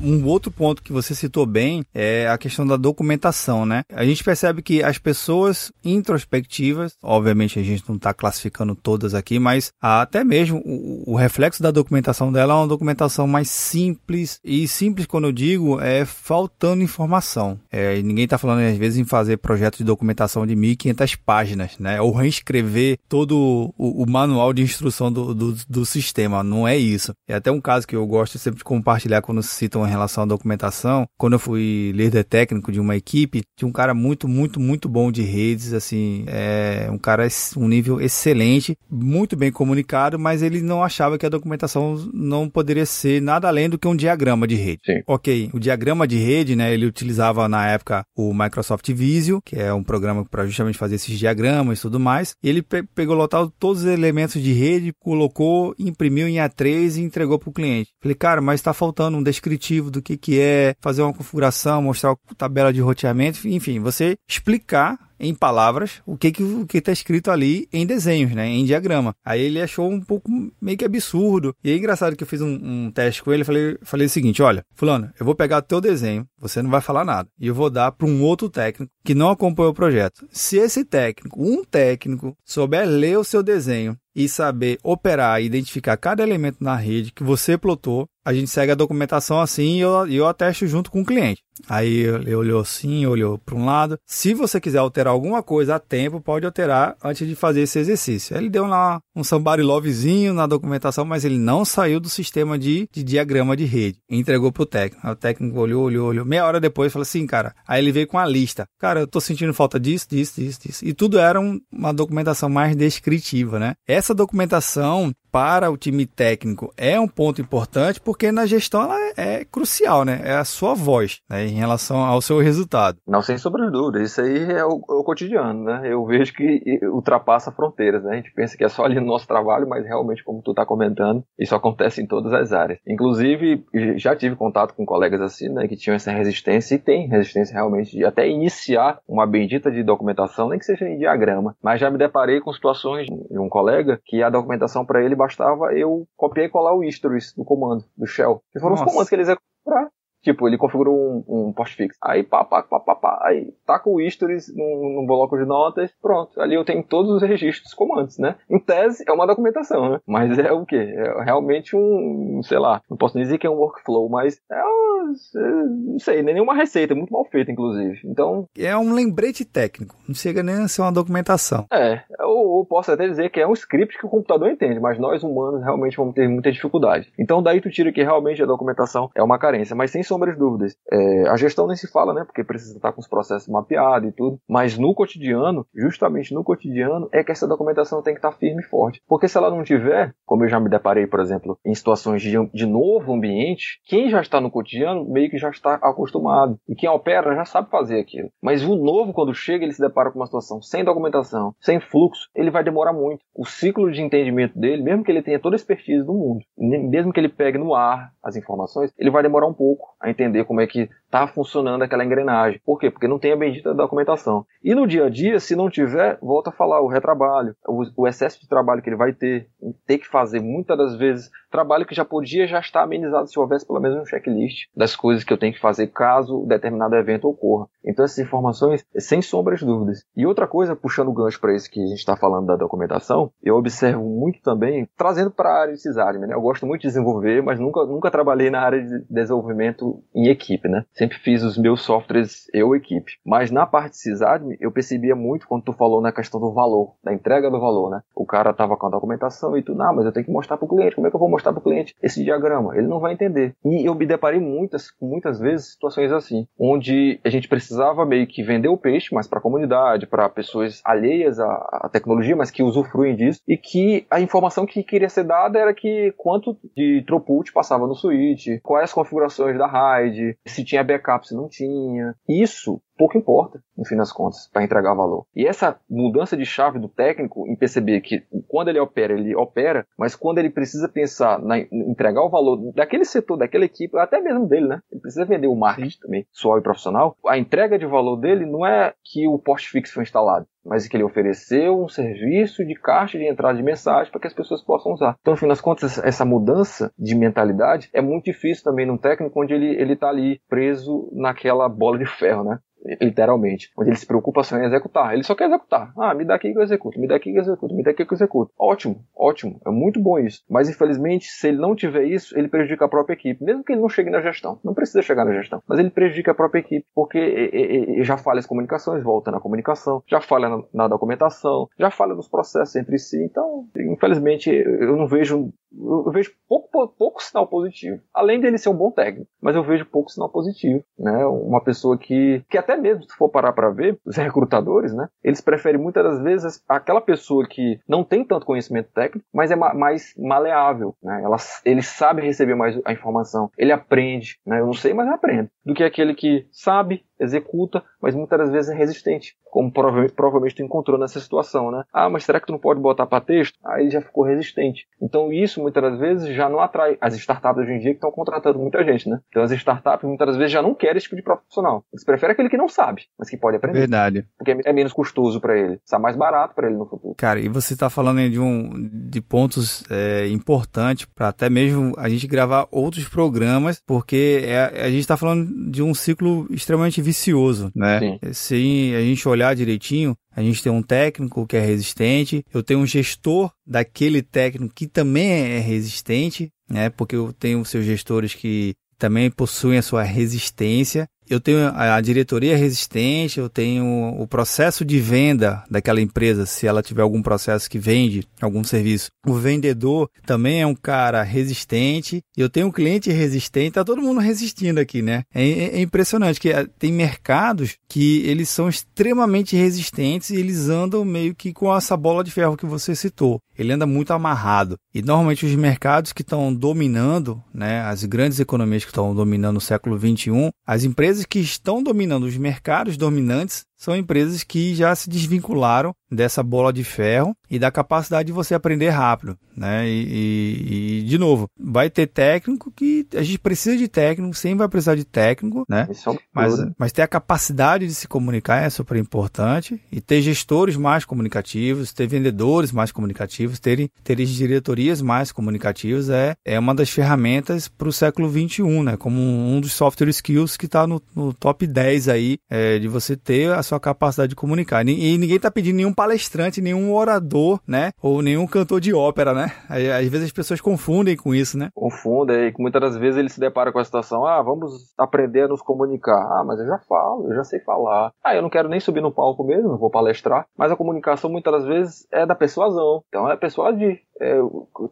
Um 0.00 0.24
outro 0.26 0.50
ponto 0.50 0.82
que 0.82 0.92
você 0.92 1.14
citou 1.14 1.44
bem 1.44 1.84
é 1.92 2.28
a 2.28 2.38
questão 2.38 2.66
da 2.66 2.76
documentação, 2.76 3.66
né? 3.66 3.82
A 3.92 4.04
gente 4.04 4.22
percebe 4.22 4.62
que 4.62 4.82
as 4.82 4.98
pessoas 4.98 5.72
introspectivas, 5.84 6.94
obviamente 7.02 7.58
a 7.58 7.62
gente 7.62 7.82
não 7.88 7.96
está 7.96 8.14
classificando 8.14 8.74
todas 8.74 9.14
aqui, 9.14 9.38
mas 9.38 9.72
até 9.80 10.22
mesmo 10.22 10.62
o, 11.06 11.16
reflexo 11.16 11.62
da 11.62 11.70
documentação 11.70 12.32
dela 12.32 12.54
é 12.54 12.56
uma 12.56 12.68
documentação 12.68 13.26
mais 13.26 13.50
simples. 13.50 14.38
E 14.44 14.68
simples, 14.68 15.06
quando 15.06 15.24
eu 15.24 15.32
digo, 15.32 15.80
é 15.80 16.04
faltando 16.04 16.82
informação. 16.82 17.58
É, 17.70 18.00
ninguém 18.02 18.24
está 18.24 18.38
falando, 18.38 18.60
às 18.60 18.76
vezes, 18.76 18.98
em 18.98 19.04
fazer 19.04 19.38
projetos 19.38 19.78
de 19.78 19.84
documentação 19.84 20.46
de 20.46 20.54
1.500 20.54 21.18
páginas, 21.24 21.78
né? 21.78 22.00
Ou 22.00 22.12
reescrever 22.12 22.98
todo 23.08 23.72
o, 23.76 24.02
o 24.02 24.08
manual 24.08 24.52
de 24.52 24.62
instrução 24.62 25.12
do, 25.12 25.34
do, 25.34 25.56
do, 25.68 25.84
sistema. 25.84 26.42
Não 26.42 26.68
é 26.68 26.76
isso. 26.76 27.12
É 27.26 27.34
até 27.34 27.50
um 27.50 27.60
caso 27.60 27.86
que 27.86 27.96
eu 27.96 28.06
gosto 28.06 28.38
sempre 28.38 28.58
de 28.58 28.64
compartilhar 28.64 29.22
quando 29.22 29.42
citam 29.42 29.87
em 29.88 29.90
relação 29.90 30.24
à 30.24 30.26
documentação. 30.26 31.06
Quando 31.16 31.34
eu 31.34 31.38
fui 31.38 31.92
líder 31.94 32.24
técnico 32.24 32.70
de 32.70 32.80
uma 32.80 32.96
equipe, 32.96 33.42
tinha 33.56 33.68
um 33.68 33.72
cara 33.72 33.94
muito, 33.94 34.28
muito, 34.28 34.60
muito 34.60 34.88
bom 34.88 35.10
de 35.10 35.22
redes, 35.22 35.72
assim, 35.72 36.24
é 36.28 36.88
um 36.90 36.98
cara 36.98 37.26
um 37.56 37.68
nível 37.68 38.00
excelente, 38.00 38.76
muito 38.90 39.36
bem 39.36 39.50
comunicado, 39.50 40.18
mas 40.18 40.42
ele 40.42 40.60
não 40.60 40.82
achava 40.82 41.18
que 41.18 41.26
a 41.26 41.28
documentação 41.28 42.08
não 42.12 42.48
poderia 42.48 42.86
ser 42.86 43.20
nada 43.20 43.48
além 43.48 43.68
do 43.68 43.78
que 43.78 43.88
um 43.88 43.96
diagrama 43.96 44.46
de 44.46 44.54
rede. 44.54 44.80
Sim. 44.84 45.00
Ok, 45.06 45.50
o 45.52 45.58
diagrama 45.58 46.06
de 46.06 46.16
rede, 46.18 46.54
né, 46.54 46.72
ele 46.72 46.86
utilizava 46.86 47.48
na 47.48 47.66
época 47.66 48.04
o 48.16 48.32
Microsoft 48.34 48.90
Visio, 48.92 49.40
que 49.44 49.56
é 49.56 49.72
um 49.72 49.82
programa 49.82 50.24
para 50.24 50.46
justamente 50.46 50.78
fazer 50.78 50.96
esses 50.96 51.18
diagramas 51.18 51.78
e 51.78 51.82
tudo 51.82 51.98
mais. 51.98 52.34
E 52.42 52.48
ele 52.48 52.62
pe 52.62 52.82
pegou 52.94 53.14
lotal 53.14 53.50
todos 53.58 53.82
os 53.82 53.88
elementos 53.88 54.42
de 54.42 54.52
rede, 54.52 54.92
colocou, 54.98 55.74
imprimiu 55.78 56.26
em 56.26 56.36
A3 56.36 56.96
e 56.96 57.02
entregou 57.02 57.38
para 57.38 57.50
o 57.50 57.52
cliente. 57.52 57.90
Falei, 58.02 58.14
cara, 58.14 58.40
mas 58.40 58.60
está 58.60 58.72
faltando 58.72 59.16
um 59.16 59.22
descritivo 59.22 59.77
do 59.82 60.02
que, 60.02 60.16
que 60.16 60.38
é, 60.40 60.74
fazer 60.80 61.02
uma 61.02 61.14
configuração, 61.14 61.82
mostrar 61.82 62.12
a 62.12 62.34
tabela 62.36 62.72
de 62.72 62.80
roteamento, 62.80 63.46
enfim, 63.48 63.80
você 63.80 64.16
explicar 64.28 64.98
em 65.20 65.34
palavras 65.34 66.00
o 66.06 66.16
que 66.16 66.30
que 66.30 66.42
o 66.42 66.66
que 66.66 66.78
está 66.78 66.92
escrito 66.92 67.30
ali 67.30 67.68
em 67.72 67.86
desenhos, 67.86 68.32
né, 68.32 68.46
em 68.48 68.64
diagrama. 68.64 69.14
Aí 69.24 69.40
ele 69.40 69.60
achou 69.60 69.90
um 69.90 70.00
pouco 70.00 70.30
meio 70.60 70.78
que 70.78 70.84
absurdo. 70.84 71.54
E 71.62 71.70
é 71.70 71.76
engraçado 71.76 72.16
que 72.16 72.22
eu 72.22 72.28
fiz 72.28 72.40
um, 72.40 72.58
um 72.62 72.90
teste 72.90 73.22
com 73.22 73.32
ele, 73.32 73.44
falei, 73.44 73.76
falei 73.82 74.06
o 74.06 74.10
seguinte, 74.10 74.42
olha, 74.42 74.64
fulano, 74.74 75.10
eu 75.18 75.26
vou 75.26 75.34
pegar 75.34 75.62
teu 75.62 75.80
desenho, 75.80 76.26
você 76.38 76.62
não 76.62 76.70
vai 76.70 76.80
falar 76.80 77.04
nada, 77.04 77.28
e 77.38 77.46
eu 77.46 77.54
vou 77.54 77.70
dar 77.70 77.92
para 77.92 78.06
um 78.06 78.22
outro 78.22 78.48
técnico 78.48 78.92
que 79.04 79.14
não 79.14 79.30
acompanhou 79.30 79.72
o 79.72 79.74
projeto. 79.74 80.26
Se 80.30 80.56
esse 80.56 80.84
técnico, 80.84 81.42
um 81.42 81.64
técnico, 81.64 82.36
souber 82.44 82.86
ler 82.86 83.18
o 83.18 83.24
seu 83.24 83.42
desenho 83.42 83.96
e 84.14 84.28
saber 84.28 84.78
operar 84.82 85.40
e 85.40 85.46
identificar 85.46 85.96
cada 85.96 86.22
elemento 86.22 86.58
na 86.60 86.76
rede 86.76 87.12
que 87.12 87.22
você 87.22 87.56
plotou, 87.56 88.08
a 88.28 88.34
gente 88.34 88.50
segue 88.50 88.72
a 88.72 88.74
documentação 88.74 89.40
assim 89.40 89.76
e 89.76 89.80
eu, 89.80 90.06
eu 90.06 90.26
atesto 90.26 90.66
junto 90.66 90.90
com 90.90 91.00
o 91.00 91.04
cliente. 91.04 91.42
Aí 91.66 92.00
ele 92.00 92.34
olhou 92.34 92.60
assim, 92.60 93.06
olhou 93.06 93.38
para 93.38 93.54
um 93.54 93.64
lado. 93.64 93.98
Se 94.06 94.34
você 94.34 94.60
quiser 94.60 94.78
alterar 94.78 95.12
alguma 95.12 95.42
coisa 95.42 95.76
a 95.76 95.78
tempo, 95.78 96.20
pode 96.20 96.44
alterar 96.44 96.94
antes 97.02 97.26
de 97.26 97.34
fazer 97.34 97.62
esse 97.62 97.78
exercício. 97.78 98.36
Ele 98.36 98.50
deu 98.50 98.66
lá 98.66 99.00
um 99.16 99.24
somebody 99.24 99.62
lovezinho 99.62 100.34
na 100.34 100.46
documentação, 100.46 101.04
mas 101.04 101.24
ele 101.24 101.38
não 101.38 101.64
saiu 101.64 101.98
do 101.98 102.08
sistema 102.08 102.58
de, 102.58 102.86
de 102.92 103.02
diagrama 103.02 103.56
de 103.56 103.64
rede. 103.64 103.98
Entregou 104.10 104.52
pro 104.52 104.66
técnico. 104.66 105.06
Aí 105.06 105.12
o 105.12 105.16
técnico 105.16 105.58
olhou, 105.58 105.84
olhou, 105.84 106.08
olhou. 106.08 106.24
Meia 106.24 106.44
hora 106.44 106.60
depois 106.60 106.92
falou 106.92 107.02
assim, 107.02 107.26
cara. 107.26 107.54
Aí 107.66 107.82
ele 107.82 107.92
veio 107.92 108.06
com 108.06 108.18
a 108.18 108.26
lista. 108.26 108.66
Cara, 108.78 109.00
eu 109.00 109.06
tô 109.06 109.20
sentindo 109.20 109.54
falta 109.54 109.80
disso, 109.80 110.06
disso, 110.08 110.40
disso, 110.40 110.60
disso. 110.62 110.84
E 110.84 110.92
tudo 110.92 111.18
era 111.18 111.40
um, 111.40 111.58
uma 111.72 111.92
documentação 111.92 112.48
mais 112.48 112.76
descritiva, 112.76 113.58
né? 113.58 113.74
Essa 113.86 114.07
documentação 114.14 115.12
para 115.30 115.70
o 115.70 115.76
time 115.76 116.06
técnico 116.06 116.72
é 116.76 116.98
um 116.98 117.08
ponto 117.08 117.40
importante 117.40 118.00
porque 118.00 118.32
na 118.32 118.46
gestão 118.46 118.82
ela 118.82 118.98
é, 118.98 119.12
é 119.16 119.44
crucial, 119.44 120.04
né? 120.04 120.20
É 120.24 120.34
a 120.34 120.44
sua 120.44 120.74
voz 120.74 121.20
né? 121.28 121.46
em 121.46 121.54
relação 121.54 121.98
ao 121.98 122.20
seu 122.20 122.38
resultado. 122.38 122.98
Não, 123.06 123.22
sem 123.22 123.36
sombra 123.38 123.66
de 123.66 123.72
dúvida. 123.72 124.02
Isso 124.02 124.20
aí 124.20 124.50
é 124.50 124.64
o, 124.64 124.82
é 124.88 124.94
o, 124.94 125.04
cotidiano, 125.04 125.64
né? 125.64 125.82
Eu 125.84 126.04
vejo 126.04 126.32
que 126.32 126.80
ultrapassa 126.92 127.52
fronteiras, 127.52 128.02
né? 128.04 128.12
A 128.12 128.16
gente 128.16 128.32
pensa 128.32 128.56
que 128.56 128.64
é 128.64 128.68
só 128.68 128.84
ali 128.84 128.96
no 128.96 129.06
nosso 129.06 129.26
trabalho, 129.26 129.68
mas 129.68 129.84
realmente, 129.84 130.24
como 130.24 130.42
tu 130.42 130.50
está 130.50 130.64
comentando, 130.64 131.22
isso 131.38 131.54
acontece 131.54 132.02
em 132.02 132.06
todas 132.06 132.32
as 132.32 132.52
áreas. 132.52 132.78
Inclusive, 132.86 133.64
já 133.96 134.16
tive 134.16 134.36
contato 134.36 134.74
com 134.74 134.84
colegas 134.84 135.20
assim, 135.20 135.48
né? 135.48 135.68
Que 135.68 135.76
tinham 135.76 135.96
essa 135.96 136.10
resistência 136.10 136.74
e 136.74 136.78
tem 136.78 137.08
resistência 137.08 137.54
realmente 137.54 137.96
de 137.96 138.04
até 138.04 138.28
iniciar 138.28 139.00
uma 139.06 139.26
bendita 139.26 139.70
de 139.70 139.82
documentação, 139.82 140.48
nem 140.48 140.58
que 140.58 140.64
seja 140.64 140.88
em 140.88 140.98
diagrama. 140.98 141.54
Mas 141.62 141.80
já 141.80 141.90
me 141.90 141.98
deparei 141.98 142.40
com 142.40 142.52
situações 142.52 143.06
de 143.06 143.38
um 143.38 143.48
colega 143.48 143.87
que 143.96 144.22
a 144.22 144.30
documentação 144.30 144.84
para 144.84 145.02
ele 145.02 145.14
bastava 145.14 145.72
eu 145.72 146.06
copiar 146.16 146.46
e 146.46 146.50
colar 146.50 146.74
o 146.74 146.84
histories 146.84 147.32
do 147.34 147.44
comando, 147.44 147.84
do 147.96 148.06
shell. 148.06 148.42
Que 148.52 148.60
foram 148.60 148.72
Nossa. 148.72 148.84
os 148.84 148.90
comandos 148.90 149.08
que 149.08 149.14
eles 149.14 149.28
executaram. 149.28 149.90
Tipo, 150.22 150.48
ele 150.48 150.58
configurou 150.58 150.96
um, 150.96 151.24
um 151.28 151.52
postfix. 151.52 151.96
Aí, 152.02 152.24
pá, 152.24 152.44
pá, 152.44 152.62
pá, 152.62 152.80
pá, 152.80 152.94
pá, 152.96 153.20
aí 153.22 153.54
taca 153.64 153.88
o 153.88 154.00
histories 154.00 154.52
num, 154.54 154.96
num 154.96 155.06
bloco 155.06 155.38
de 155.38 155.44
notas, 155.44 155.92
pronto. 156.02 156.40
Ali 156.40 156.54
eu 156.54 156.64
tenho 156.64 156.82
todos 156.82 157.10
os 157.10 157.22
registros 157.22 157.68
dos 157.68 157.74
comandos, 157.74 158.18
né? 158.18 158.36
Em 158.50 158.58
tese, 158.58 159.04
é 159.06 159.12
uma 159.12 159.26
documentação, 159.26 159.90
né? 159.90 160.00
Mas 160.06 160.36
é 160.38 160.50
o 160.52 160.66
quê? 160.66 160.76
É 160.96 161.22
realmente 161.22 161.76
um, 161.76 162.42
sei 162.42 162.58
lá, 162.58 162.82
não 162.90 162.96
posso 162.96 163.16
dizer 163.16 163.38
que 163.38 163.46
é 163.46 163.50
um 163.50 163.54
workflow, 163.54 164.08
mas 164.08 164.40
é 164.50 164.64
um, 164.64 164.77
não 165.08 165.98
sei, 165.98 166.22
nem 166.22 166.40
uma 166.40 166.54
receita, 166.54 166.94
muito 166.94 167.12
mal 167.12 167.24
feita, 167.24 167.50
inclusive. 167.50 168.00
Então... 168.04 168.46
É 168.58 168.76
um 168.76 168.92
lembrete 168.92 169.44
técnico, 169.44 169.96
não 170.06 170.14
chega 170.14 170.42
nem 170.42 170.56
a 170.56 170.68
ser 170.68 170.82
uma 170.82 170.92
documentação. 170.92 171.66
É, 171.72 172.02
ou, 172.20 172.64
posso 172.66 172.92
até 172.92 173.08
dizer 173.08 173.30
que 173.30 173.40
é 173.40 173.46
um 173.46 173.52
script 173.52 173.98
que 173.98 174.06
o 174.06 174.10
computador 174.10 174.50
entende, 174.50 174.80
mas 174.80 174.98
nós 174.98 175.22
humanos 175.22 175.62
realmente 175.62 175.96
vamos 175.96 176.14
ter 176.14 176.28
muita 176.28 176.52
dificuldade. 176.52 177.12
Então 177.18 177.42
daí 177.42 177.60
tu 177.60 177.70
tira 177.70 177.92
que 177.92 178.02
realmente 178.02 178.42
a 178.42 178.46
documentação 178.46 179.10
é 179.14 179.22
uma 179.22 179.38
carência, 179.38 179.74
mas 179.74 179.90
sem 179.90 180.02
sombras 180.02 180.34
de 180.34 180.38
dúvidas. 180.38 180.76
É, 180.90 181.28
a 181.28 181.36
gestão 181.36 181.66
nem 181.66 181.76
se 181.76 181.90
fala, 181.90 182.12
né? 182.12 182.24
Porque 182.24 182.44
precisa 182.44 182.76
estar 182.76 182.92
com 182.92 183.00
os 183.00 183.08
processos 183.08 183.48
mapeados 183.48 184.08
e 184.08 184.12
tudo. 184.12 184.38
Mas 184.48 184.78
no 184.78 184.94
cotidiano, 184.94 185.66
justamente 185.74 186.34
no 186.34 186.44
cotidiano, 186.44 187.08
é 187.12 187.22
que 187.22 187.32
essa 187.32 187.46
documentação 187.46 188.02
tem 188.02 188.14
que 188.14 188.18
estar 188.18 188.32
firme 188.32 188.62
e 188.62 188.66
forte. 188.66 189.00
Porque 189.06 189.28
se 189.28 189.36
ela 189.36 189.50
não 189.50 189.62
tiver, 189.62 190.14
como 190.26 190.44
eu 190.44 190.48
já 190.48 190.60
me 190.60 190.68
deparei, 190.68 191.06
por 191.06 191.20
exemplo, 191.20 191.58
em 191.64 191.74
situações 191.74 192.22
de, 192.22 192.32
de 192.52 192.66
novo 192.66 193.12
ambiente, 193.12 193.80
quem 193.86 194.10
já 194.10 194.20
está 194.20 194.40
no 194.40 194.50
cotidiano 194.50 194.97
meio 195.04 195.30
que 195.30 195.38
já 195.38 195.50
está 195.50 195.74
acostumado. 195.74 196.58
E 196.68 196.74
quem 196.74 196.88
opera 196.88 197.34
já 197.34 197.44
sabe 197.44 197.70
fazer 197.70 198.00
aquilo. 198.00 198.30
Mas 198.42 198.64
o 198.64 198.76
novo, 198.76 199.12
quando 199.12 199.34
chega, 199.34 199.64
ele 199.64 199.72
se 199.72 199.80
depara 199.80 200.10
com 200.10 200.18
uma 200.18 200.26
situação 200.26 200.62
sem 200.62 200.84
documentação, 200.84 201.54
sem 201.60 201.80
fluxo, 201.80 202.28
ele 202.34 202.50
vai 202.50 202.64
demorar 202.64 202.92
muito. 202.92 203.22
O 203.34 203.44
ciclo 203.44 203.90
de 203.90 204.02
entendimento 204.02 204.58
dele, 204.58 204.82
mesmo 204.82 205.04
que 205.04 205.10
ele 205.10 205.22
tenha 205.22 205.38
toda 205.38 205.54
a 205.54 205.58
expertise 205.58 206.04
do 206.04 206.14
mundo, 206.14 206.40
mesmo 206.56 207.12
que 207.12 207.20
ele 207.20 207.28
pegue 207.28 207.58
no 207.58 207.74
ar 207.74 208.12
as 208.22 208.36
informações, 208.36 208.92
ele 208.98 209.10
vai 209.10 209.22
demorar 209.22 209.46
um 209.46 209.54
pouco 209.54 209.94
a 210.00 210.10
entender 210.10 210.44
como 210.44 210.60
é 210.60 210.66
que 210.66 210.88
está 211.08 211.26
funcionando 211.26 211.82
aquela 211.82 212.04
engrenagem. 212.04 212.60
Por 212.64 212.78
quê? 212.78 212.90
Porque 212.90 213.08
não 213.08 213.18
tem 213.18 213.32
a 213.32 213.36
bendita 213.36 213.74
documentação. 213.74 214.46
E 214.62 214.74
no 214.74 214.86
dia 214.86 215.06
a 215.06 215.10
dia, 215.10 215.40
se 215.40 215.56
não 215.56 215.70
tiver, 215.70 216.18
volta 216.20 216.50
a 216.50 216.52
falar 216.52 216.80
o 216.80 216.88
retrabalho, 216.88 217.56
o, 217.66 218.06
excesso 218.06 218.40
de 218.40 218.48
trabalho 218.48 218.82
que 218.82 218.88
ele 218.88 218.96
vai 218.96 219.12
ter, 219.12 219.48
ter 219.86 219.98
que 219.98 220.06
fazer 220.06 220.40
muitas 220.40 220.76
das 220.76 220.96
vezes 220.96 221.30
trabalho 221.50 221.86
que 221.86 221.94
já 221.94 222.04
podia 222.04 222.46
já 222.46 222.60
estar 222.60 222.82
amenizado 222.82 223.26
se 223.26 223.38
houvesse 223.38 223.66
pelo 223.66 223.80
menos 223.80 223.98
um 223.98 224.04
checklist 224.06 224.66
das 224.76 224.94
coisas 224.94 225.24
que 225.24 225.32
eu 225.32 225.38
tenho 225.38 225.52
que 225.52 225.60
fazer 225.60 225.88
caso 225.88 226.44
determinado 226.46 226.94
evento 226.94 227.28
ocorra. 227.28 227.66
Então 227.84 228.04
essas 228.04 228.18
informações, 228.18 228.84
sem 228.98 229.22
sombras 229.22 229.60
de 229.60 229.66
dúvidas. 229.66 230.04
E 230.16 230.26
outra 230.26 230.46
coisa, 230.46 230.76
puxando 230.76 231.08
o 231.08 231.12
gancho 231.12 231.40
para 231.40 231.54
isso 231.54 231.70
que 231.70 231.82
a 231.82 231.86
gente 231.86 231.98
está 231.98 232.16
falando 232.16 232.46
da 232.46 232.56
documentação, 232.56 233.32
eu 233.42 233.56
observo 233.56 234.04
muito 234.04 234.40
também, 234.42 234.88
trazendo 234.96 235.30
para 235.30 235.50
a 235.50 235.60
área 235.62 235.74
de 235.74 235.80
sysadmin, 235.80 236.26
né? 236.26 236.34
Eu 236.34 236.40
gosto 236.40 236.66
muito 236.66 236.82
de 236.82 236.88
desenvolver, 236.88 237.42
mas 237.42 237.58
nunca, 237.58 237.84
nunca 237.84 238.10
trabalhei 238.10 238.50
na 238.50 238.60
área 238.60 238.82
de 238.82 239.04
desenvolvimento 239.08 240.02
em 240.14 240.28
equipe, 240.28 240.68
né? 240.68 240.84
Sempre 240.98 241.16
fiz 241.18 241.44
os 241.44 241.56
meus 241.56 241.82
softwares 241.82 242.48
eu 242.52 242.74
equipe. 242.74 243.12
Mas 243.24 243.52
na 243.52 243.64
parte 243.64 243.92
de 243.92 243.98
sysadmin, 243.98 244.56
eu 244.58 244.72
percebia 244.72 245.14
muito 245.14 245.46
quando 245.46 245.62
tu 245.62 245.72
falou 245.72 246.00
na 246.00 246.10
questão 246.10 246.40
do 246.40 246.52
valor, 246.52 246.96
da 247.04 247.14
entrega 247.14 247.48
do 247.48 247.60
valor, 247.60 247.88
né? 247.88 248.00
O 248.16 248.26
cara 248.26 248.52
tava 248.52 248.76
com 248.76 248.88
a 248.88 248.90
documentação 248.90 249.56
e 249.56 249.62
tu, 249.62 249.76
não, 249.76 249.94
mas 249.94 250.04
eu 250.04 250.12
tenho 250.12 250.26
que 250.26 250.32
mostrar 250.32 250.56
para 250.56 250.66
o 250.66 250.68
cliente, 250.68 250.96
como 250.96 251.06
é 251.06 251.10
que 251.10 251.14
eu 251.14 251.20
vou 251.20 251.30
mostrar 251.30 251.52
para 251.52 251.60
o 251.60 251.62
cliente 251.62 251.94
esse 252.02 252.24
diagrama? 252.24 252.76
Ele 252.76 252.88
não 252.88 252.98
vai 252.98 253.12
entender. 253.12 253.54
E 253.64 253.88
eu 253.88 253.94
me 253.94 254.06
deparei 254.06 254.40
muitas, 254.40 254.88
muitas 255.00 255.38
vezes 255.38 255.72
situações 255.72 256.10
assim, 256.10 256.48
onde 256.58 257.20
a 257.24 257.30
gente 257.30 257.48
precisava 257.48 258.04
meio 258.04 258.26
que 258.26 258.42
vender 258.42 258.68
o 258.68 258.76
peixe, 258.76 259.14
mas 259.14 259.28
para 259.28 259.38
a 259.38 259.42
comunidade, 259.42 260.06
para 260.06 260.28
pessoas 260.28 260.82
alheias 260.84 261.38
à, 261.38 261.52
à, 261.84 261.88
tecnologia, 261.88 262.34
mas 262.34 262.50
que 262.50 262.62
usufruem 262.62 263.14
disso, 263.14 263.40
e 263.46 263.56
que 263.56 264.04
a 264.10 264.20
informação 264.20 264.66
que 264.66 264.82
queria 264.82 265.08
ser 265.08 265.22
dada 265.22 265.60
era 265.60 265.72
que 265.72 266.12
quanto 266.16 266.56
de 266.76 267.04
throughput 267.06 267.52
passava 267.52 267.86
no 267.86 267.94
switch, 267.94 268.60
quais 268.64 268.84
as 268.84 268.92
configurações 268.92 269.56
da 269.56 269.66
RAID, 269.66 270.36
se 270.44 270.64
tinha 270.64 270.87
backup, 270.88 271.28
se 271.28 271.34
não 271.34 271.48
tinha. 271.48 272.14
Isso 272.28 272.80
pouco 272.98 273.16
importa, 273.16 273.62
no 273.76 273.84
fim 273.84 273.96
das 273.96 274.12
contas, 274.12 274.48
para 274.52 274.64
entregar 274.64 274.94
valor. 274.94 275.24
E 275.34 275.46
essa 275.46 275.78
mudança 275.88 276.36
de 276.36 276.44
chave 276.44 276.78
do 276.78 276.88
técnico 276.88 277.46
em 277.46 277.54
perceber 277.54 278.00
que 278.00 278.24
quando 278.48 278.68
ele 278.68 278.80
opera, 278.80 279.12
ele 279.12 279.34
opera, 279.36 279.86
mas 279.96 280.16
quando 280.16 280.38
ele 280.38 280.50
precisa 280.50 280.88
pensar 280.88 281.38
na 281.38 281.58
entregar 281.58 282.22
o 282.22 282.30
valor 282.30 282.72
daquele 282.74 283.04
setor, 283.04 283.36
daquela 283.36 283.64
equipe, 283.64 283.96
até 283.98 284.20
mesmo 284.20 284.46
dele, 284.46 284.66
né? 284.66 284.80
Ele 284.90 285.00
precisa 285.00 285.24
vender 285.24 285.46
o 285.46 285.54
marketing 285.54 285.90
Sim. 285.90 286.00
também, 286.00 286.26
suave 286.32 286.60
e 286.60 286.64
profissional. 286.64 287.16
A 287.26 287.38
entrega 287.38 287.78
de 287.78 287.86
valor 287.86 288.16
dele 288.16 288.44
não 288.44 288.66
é 288.66 288.92
que 289.04 289.28
o 289.28 289.38
post 289.38 289.70
fixo 289.70 289.94
foi 289.94 290.02
instalado 290.02 290.46
mas 290.68 290.86
que 290.86 290.96
ele 290.96 291.04
ofereceu 291.04 291.82
um 291.82 291.88
serviço 291.88 292.64
de 292.64 292.74
caixa 292.74 293.18
de 293.18 293.26
entrada 293.26 293.56
de 293.56 293.62
mensagem 293.62 294.10
para 294.10 294.20
que 294.20 294.26
as 294.26 294.34
pessoas 294.34 294.62
possam 294.62 294.92
usar. 294.92 295.16
Então, 295.20 295.32
no 295.32 295.38
fim 295.38 295.48
das 295.48 295.60
contas, 295.60 295.98
essa 296.04 296.24
mudança 296.24 296.92
de 296.98 297.14
mentalidade 297.14 297.88
é 297.92 298.02
muito 298.02 298.26
difícil 298.26 298.62
também 298.62 298.84
num 298.84 298.98
técnico 298.98 299.40
onde 299.40 299.54
ele 299.54 299.92
está 299.92 300.08
ali 300.10 300.40
preso 300.48 301.10
naquela 301.12 301.68
bola 301.68 301.98
de 301.98 302.06
ferro, 302.06 302.44
né? 302.44 302.58
Literalmente, 303.00 303.70
onde 303.76 303.90
ele 303.90 303.96
se 303.96 304.06
preocupa 304.06 304.42
só 304.42 304.56
em 304.56 304.64
executar. 304.64 305.12
Ele 305.12 305.22
só 305.22 305.34
quer 305.34 305.46
executar. 305.46 305.92
Ah, 305.98 306.14
me 306.14 306.24
dá 306.24 306.34
aqui 306.34 306.52
que 306.52 306.58
eu 306.58 306.62
executo, 306.62 307.00
me 307.00 307.08
dá 307.08 307.16
aqui 307.16 307.32
que 307.32 307.38
eu 307.38 307.42
executo, 307.42 307.74
me 307.74 307.82
dá 307.82 307.90
aqui 307.90 308.04
que 308.04 308.12
eu 308.12 308.16
executo. 308.16 308.52
Ótimo, 308.58 309.04
ótimo, 309.16 309.60
é 309.66 309.70
muito 309.70 310.00
bom 310.00 310.18
isso. 310.18 310.42
Mas 310.48 310.68
infelizmente, 310.68 311.26
se 311.26 311.48
ele 311.48 311.58
não 311.58 311.74
tiver 311.74 312.04
isso, 312.04 312.38
ele 312.38 312.48
prejudica 312.48 312.84
a 312.84 312.88
própria 312.88 313.14
equipe, 313.14 313.42
mesmo 313.42 313.64
que 313.64 313.72
ele 313.72 313.80
não 313.80 313.88
chegue 313.88 314.10
na 314.10 314.20
gestão. 314.20 314.58
Não 314.64 314.74
precisa 314.74 315.02
chegar 315.02 315.24
na 315.24 315.32
gestão, 315.32 315.62
mas 315.66 315.78
ele 315.78 315.90
prejudica 315.90 316.30
a 316.30 316.34
própria 316.34 316.60
equipe, 316.60 316.86
porque 316.94 318.00
já 318.02 318.16
falha 318.16 318.38
as 318.38 318.46
comunicações, 318.46 319.02
volta 319.02 319.30
na 319.30 319.40
comunicação, 319.40 320.02
já 320.06 320.20
falha 320.20 320.48
na 320.72 320.88
documentação, 320.88 321.68
já 321.78 321.90
falha 321.90 322.14
nos 322.14 322.28
processos 322.28 322.76
entre 322.76 322.98
si. 322.98 323.22
Então, 323.24 323.66
infelizmente, 323.76 324.50
eu 324.50 324.96
não 324.96 325.06
vejo 325.06 325.52
eu 325.72 326.10
vejo 326.10 326.32
pouco, 326.48 326.88
pouco 326.88 327.22
sinal 327.22 327.46
positivo. 327.46 328.00
Além 328.12 328.40
dele 328.40 328.58
ser 328.58 328.70
um 328.70 328.76
bom 328.76 328.90
técnico, 328.90 329.30
mas 329.40 329.54
eu 329.54 329.62
vejo 329.62 329.84
pouco 329.84 330.10
sinal 330.10 330.30
positivo, 330.30 330.82
né? 330.98 331.26
Uma 331.26 331.62
pessoa 331.62 331.98
que, 331.98 332.42
que 332.48 332.56
até 332.68 332.76
mesmo 332.76 333.04
se 333.04 333.16
for 333.16 333.30
parar 333.30 333.52
para 333.52 333.70
ver, 333.70 333.98
os 334.04 334.16
recrutadores, 334.16 334.94
né? 334.94 335.08
Eles 335.24 335.40
preferem 335.40 335.80
muitas 335.80 336.04
das 336.04 336.22
vezes 336.22 336.62
aquela 336.68 337.00
pessoa 337.00 337.46
que 337.48 337.80
não 337.88 338.04
tem 338.04 338.24
tanto 338.24 338.44
conhecimento 338.44 338.90
técnico, 338.92 339.26
mas 339.32 339.50
é 339.50 339.56
ma 339.56 339.72
mais 339.72 340.12
maleável, 340.18 340.94
né? 341.02 341.22
Ela, 341.24 341.36
ele 341.64 341.82
sabe 341.82 342.22
receber 342.22 342.54
mais 342.54 342.78
a 342.84 342.92
informação, 342.92 343.50
ele 343.56 343.72
aprende, 343.72 344.38
né? 344.46 344.60
Eu 344.60 344.66
não 344.66 344.74
sei, 344.74 344.92
mas 344.92 345.08
aprende. 345.08 345.48
Do 345.64 345.74
que 345.74 345.82
aquele 345.82 346.14
que 346.14 346.46
sabe, 346.50 347.04
executa, 347.18 347.82
mas 348.00 348.14
muitas 348.14 348.38
das 348.38 348.50
vezes 348.50 348.70
é 348.70 348.74
resistente, 348.74 349.36
como 349.50 349.72
prova 349.72 350.06
provavelmente 350.14 350.56
tu 350.56 350.62
encontrou 350.62 350.98
nessa 350.98 351.20
situação, 351.20 351.70
né? 351.70 351.84
Ah, 351.92 352.08
mas 352.08 352.24
será 352.24 352.40
que 352.40 352.46
tu 352.46 352.52
não 352.52 352.58
pode 352.58 352.80
botar 352.80 353.06
para 353.06 353.24
texto? 353.24 353.58
Aí 353.64 353.82
ele 353.82 353.90
já 353.90 354.00
ficou 354.00 354.24
resistente. 354.24 354.86
Então 355.00 355.32
isso 355.32 355.60
muitas 355.60 355.82
das 355.82 355.98
vezes 355.98 356.34
já 356.34 356.48
não 356.48 356.60
atrai 356.60 356.96
as 357.00 357.14
startups 357.16 357.62
hoje 357.62 357.72
em 357.72 357.78
dia 357.78 357.90
que 357.90 357.96
estão 357.96 358.10
contratando 358.10 358.58
muita 358.58 358.84
gente, 358.84 359.08
né? 359.08 359.20
Então 359.28 359.42
as 359.42 359.50
startups 359.50 360.08
muitas 360.08 360.26
das 360.26 360.36
vezes 360.36 360.52
já 360.52 360.62
não 360.62 360.74
querem 360.74 360.96
esse 360.96 361.04
tipo 361.04 361.16
de 361.16 361.22
profissional. 361.22 361.84
Eles 361.92 362.04
preferem 362.04 362.32
aquele 362.32 362.48
que 362.48 362.56
não 362.56 362.68
sabe, 362.68 363.02
mas 363.18 363.28
que 363.28 363.36
pode 363.36 363.56
aprender. 363.56 363.80
Verdade. 363.80 364.26
Porque 364.36 364.56
é 364.64 364.72
menos 364.72 364.92
custoso 364.92 365.40
para 365.40 365.58
ele, 365.58 365.80
está 365.84 365.98
mais 365.98 366.16
barato 366.16 366.54
para 366.54 366.68
ele 366.68 366.76
no 366.76 366.86
futuro. 366.86 367.14
Cara, 367.16 367.40
e 367.40 367.48
você 367.48 367.74
está 367.74 367.90
falando 367.90 368.28
de 368.28 368.38
um 368.38 368.88
de 369.08 369.20
pontos 369.20 369.84
é, 369.90 370.28
importantes 370.28 371.06
para 371.06 371.28
até 371.28 371.48
mesmo 371.48 371.94
a 371.96 372.08
gente 372.08 372.26
gravar 372.26 372.66
outros 372.70 373.08
programas, 373.08 373.82
porque 373.86 374.42
é, 374.44 374.82
a 374.82 374.90
gente 374.90 375.00
está 375.00 375.16
falando 375.16 375.70
de 375.70 375.82
um 375.82 375.94
ciclo 375.94 376.46
extremamente 376.50 377.00
vicioso, 377.08 377.72
né? 377.74 378.00
Sim. 378.00 378.32
Se 378.32 378.94
a 378.94 379.00
gente 379.00 379.26
olhar 379.26 379.56
direitinho, 379.56 380.14
a 380.30 380.42
gente 380.42 380.62
tem 380.62 380.70
um 380.70 380.82
técnico 380.82 381.46
que 381.46 381.56
é 381.56 381.60
resistente, 381.60 382.44
eu 382.52 382.62
tenho 382.62 382.80
um 382.80 382.86
gestor 382.86 383.50
daquele 383.66 384.20
técnico 384.20 384.74
que 384.74 384.86
também 384.86 385.30
é 385.30 385.58
resistente, 385.58 386.50
né? 386.70 386.90
Porque 386.90 387.16
eu 387.16 387.32
tenho 387.32 387.64
seus 387.64 387.86
gestores 387.86 388.34
que 388.34 388.74
também 388.98 389.30
possuem 389.30 389.78
a 389.78 389.82
sua 389.82 390.02
resistência 390.02 391.08
eu 391.28 391.40
tenho 391.40 391.72
a 391.74 392.00
diretoria 392.00 392.56
resistente, 392.56 393.38
eu 393.38 393.48
tenho 393.48 394.14
o 394.18 394.26
processo 394.26 394.84
de 394.84 394.98
venda 394.98 395.62
daquela 395.70 396.00
empresa, 396.00 396.46
se 396.46 396.66
ela 396.66 396.82
tiver 396.82 397.02
algum 397.02 397.22
processo 397.22 397.68
que 397.68 397.78
vende 397.78 398.24
algum 398.40 398.64
serviço. 398.64 399.10
O 399.26 399.34
vendedor 399.34 400.10
também 400.26 400.62
é 400.62 400.66
um 400.66 400.74
cara 400.74 401.22
resistente, 401.22 402.22
eu 402.36 402.48
tenho 402.48 402.68
um 402.68 402.72
cliente 402.72 403.10
resistente, 403.10 403.72
tá 403.72 403.84
todo 403.84 404.02
mundo 404.02 404.20
resistindo 404.20 404.78
aqui, 404.78 405.02
né? 405.02 405.22
É, 405.34 405.42
é, 405.42 405.76
é 405.76 405.80
impressionante 405.80 406.40
que 406.40 406.50
eh, 406.50 406.66
tem 406.78 406.92
mercados 406.92 407.76
que 407.88 408.22
eles 408.26 408.48
são 408.48 408.68
extremamente 408.68 409.56
resistentes 409.56 410.30
e 410.30 410.36
eles 410.36 410.68
andam 410.68 411.04
meio 411.04 411.34
que 411.34 411.52
com 411.52 411.74
essa 411.74 411.96
bola 411.96 412.24
de 412.24 412.30
ferro 412.30 412.56
que 412.56 412.66
você 412.66 412.94
citou. 412.94 413.40
Ele 413.58 413.72
anda 413.72 413.86
muito 413.86 414.12
amarrado. 414.12 414.76
E 414.94 415.02
normalmente 415.02 415.44
os 415.44 415.54
mercados 415.54 416.12
que 416.12 416.22
estão 416.22 416.54
dominando, 416.54 417.42
né, 417.52 417.80
as 417.80 418.04
grandes 418.04 418.38
economias 418.38 418.84
que 418.84 418.90
estão 418.90 419.14
dominando 419.14 419.56
o 419.56 419.60
século 419.60 419.98
21, 419.98 420.50
as 420.66 420.84
empresas 420.84 421.17
empresas 421.18 421.24
que 421.26 421.38
estão 421.38 421.82
dominando 421.82 422.24
os 422.24 422.36
mercados 422.36 422.96
dominantes 422.96 423.64
são 423.78 423.96
empresas 423.96 424.42
que 424.42 424.74
já 424.74 424.94
se 424.94 425.08
desvincularam 425.08 425.94
dessa 426.10 426.42
bola 426.42 426.72
de 426.72 426.82
ferro 426.82 427.34
e 427.50 427.58
da 427.58 427.70
capacidade 427.70 428.26
de 428.26 428.32
você 428.32 428.54
aprender 428.54 428.88
rápido, 428.88 429.38
né? 429.56 429.88
E, 429.88 430.02
e, 430.02 430.98
e, 431.00 431.02
de 431.02 431.18
novo, 431.18 431.48
vai 431.58 431.88
ter 431.88 432.06
técnico 432.06 432.70
que 432.70 433.06
a 433.14 433.22
gente 433.22 433.38
precisa 433.38 433.76
de 433.76 433.88
técnico, 433.88 434.34
sempre 434.34 434.58
vai 434.58 434.68
precisar 434.68 434.94
de 434.94 435.04
técnico, 435.04 435.64
né? 435.68 435.86
É 435.88 436.18
mas, 436.32 436.54
mas 436.78 436.92
ter 436.92 437.02
a 437.02 437.08
capacidade 437.08 437.86
de 437.86 437.94
se 437.94 438.08
comunicar 438.08 438.62
é 438.62 438.70
super 438.70 438.96
importante 438.96 439.80
e 439.92 440.00
ter 440.00 440.20
gestores 440.22 440.76
mais 440.76 441.04
comunicativos, 441.04 441.92
ter 441.92 442.06
vendedores 442.06 442.72
mais 442.72 442.90
comunicativos, 442.90 443.58
ter, 443.58 443.90
ter 444.02 444.16
diretorias 444.16 445.00
mais 445.00 445.30
comunicativas 445.30 446.10
é, 446.10 446.34
é 446.44 446.58
uma 446.58 446.74
das 446.74 446.90
ferramentas 446.90 447.68
para 447.68 447.88
o 447.88 447.92
século 447.92 448.28
21, 448.28 448.82
né? 448.82 448.96
Como 448.96 449.20
um 449.20 449.60
dos 449.60 449.72
software 449.72 450.08
skills 450.08 450.56
que 450.56 450.66
está 450.66 450.86
no, 450.86 451.00
no, 451.14 451.32
top 451.32 451.66
10 451.66 452.08
aí 452.08 452.38
é, 452.48 452.78
de 452.78 452.88
você 452.88 453.16
ter 453.16 453.52
a 453.52 453.62
sua 453.68 453.80
capacidade 453.80 454.30
de 454.30 454.36
comunicar. 454.36 454.86
E 454.86 455.18
ninguém 455.18 455.36
está 455.36 455.50
pedindo 455.50 455.76
nenhum 455.76 455.92
palestrante, 455.92 456.60
nenhum 456.60 456.92
orador, 456.94 457.60
né? 457.66 457.90
Ou 458.02 458.22
nenhum 458.22 458.46
cantor 458.46 458.80
de 458.80 458.94
ópera, 458.94 459.32
né? 459.32 459.52
Às 459.68 460.08
vezes 460.08 460.26
as 460.26 460.32
pessoas 460.32 460.60
confundem 460.60 461.16
com 461.16 461.34
isso, 461.34 461.58
né? 461.58 461.70
Confundem, 461.74 462.48
e 462.48 462.54
muitas 462.58 462.80
das 462.80 462.96
vezes 462.96 463.18
eles 463.18 463.32
se 463.32 463.40
deparam 463.40 463.72
com 463.72 463.78
a 463.78 463.84
situação, 463.84 464.26
ah, 464.26 464.42
vamos 464.42 464.92
aprender 464.96 465.42
a 465.42 465.48
nos 465.48 465.62
comunicar. 465.62 466.20
Ah, 466.32 466.44
mas 466.44 466.58
eu 466.58 466.66
já 466.66 466.78
falo, 466.78 467.28
eu 467.28 467.36
já 467.36 467.44
sei 467.44 467.60
falar. 467.60 468.12
Ah, 468.24 468.34
eu 468.34 468.42
não 468.42 468.50
quero 468.50 468.68
nem 468.68 468.80
subir 468.80 469.00
no 469.00 469.12
palco 469.12 469.44
mesmo, 469.44 469.68
não 469.68 469.78
vou 469.78 469.90
palestrar. 469.90 470.46
Mas 470.56 470.72
a 470.72 470.76
comunicação 470.76 471.30
muitas 471.30 471.52
das 471.52 471.64
vezes 471.64 472.06
é 472.12 472.24
da 472.24 472.34
persuasão. 472.34 473.02
Então 473.08 473.30
é 473.30 473.36
persuadir. 473.36 474.00
É 474.20 474.36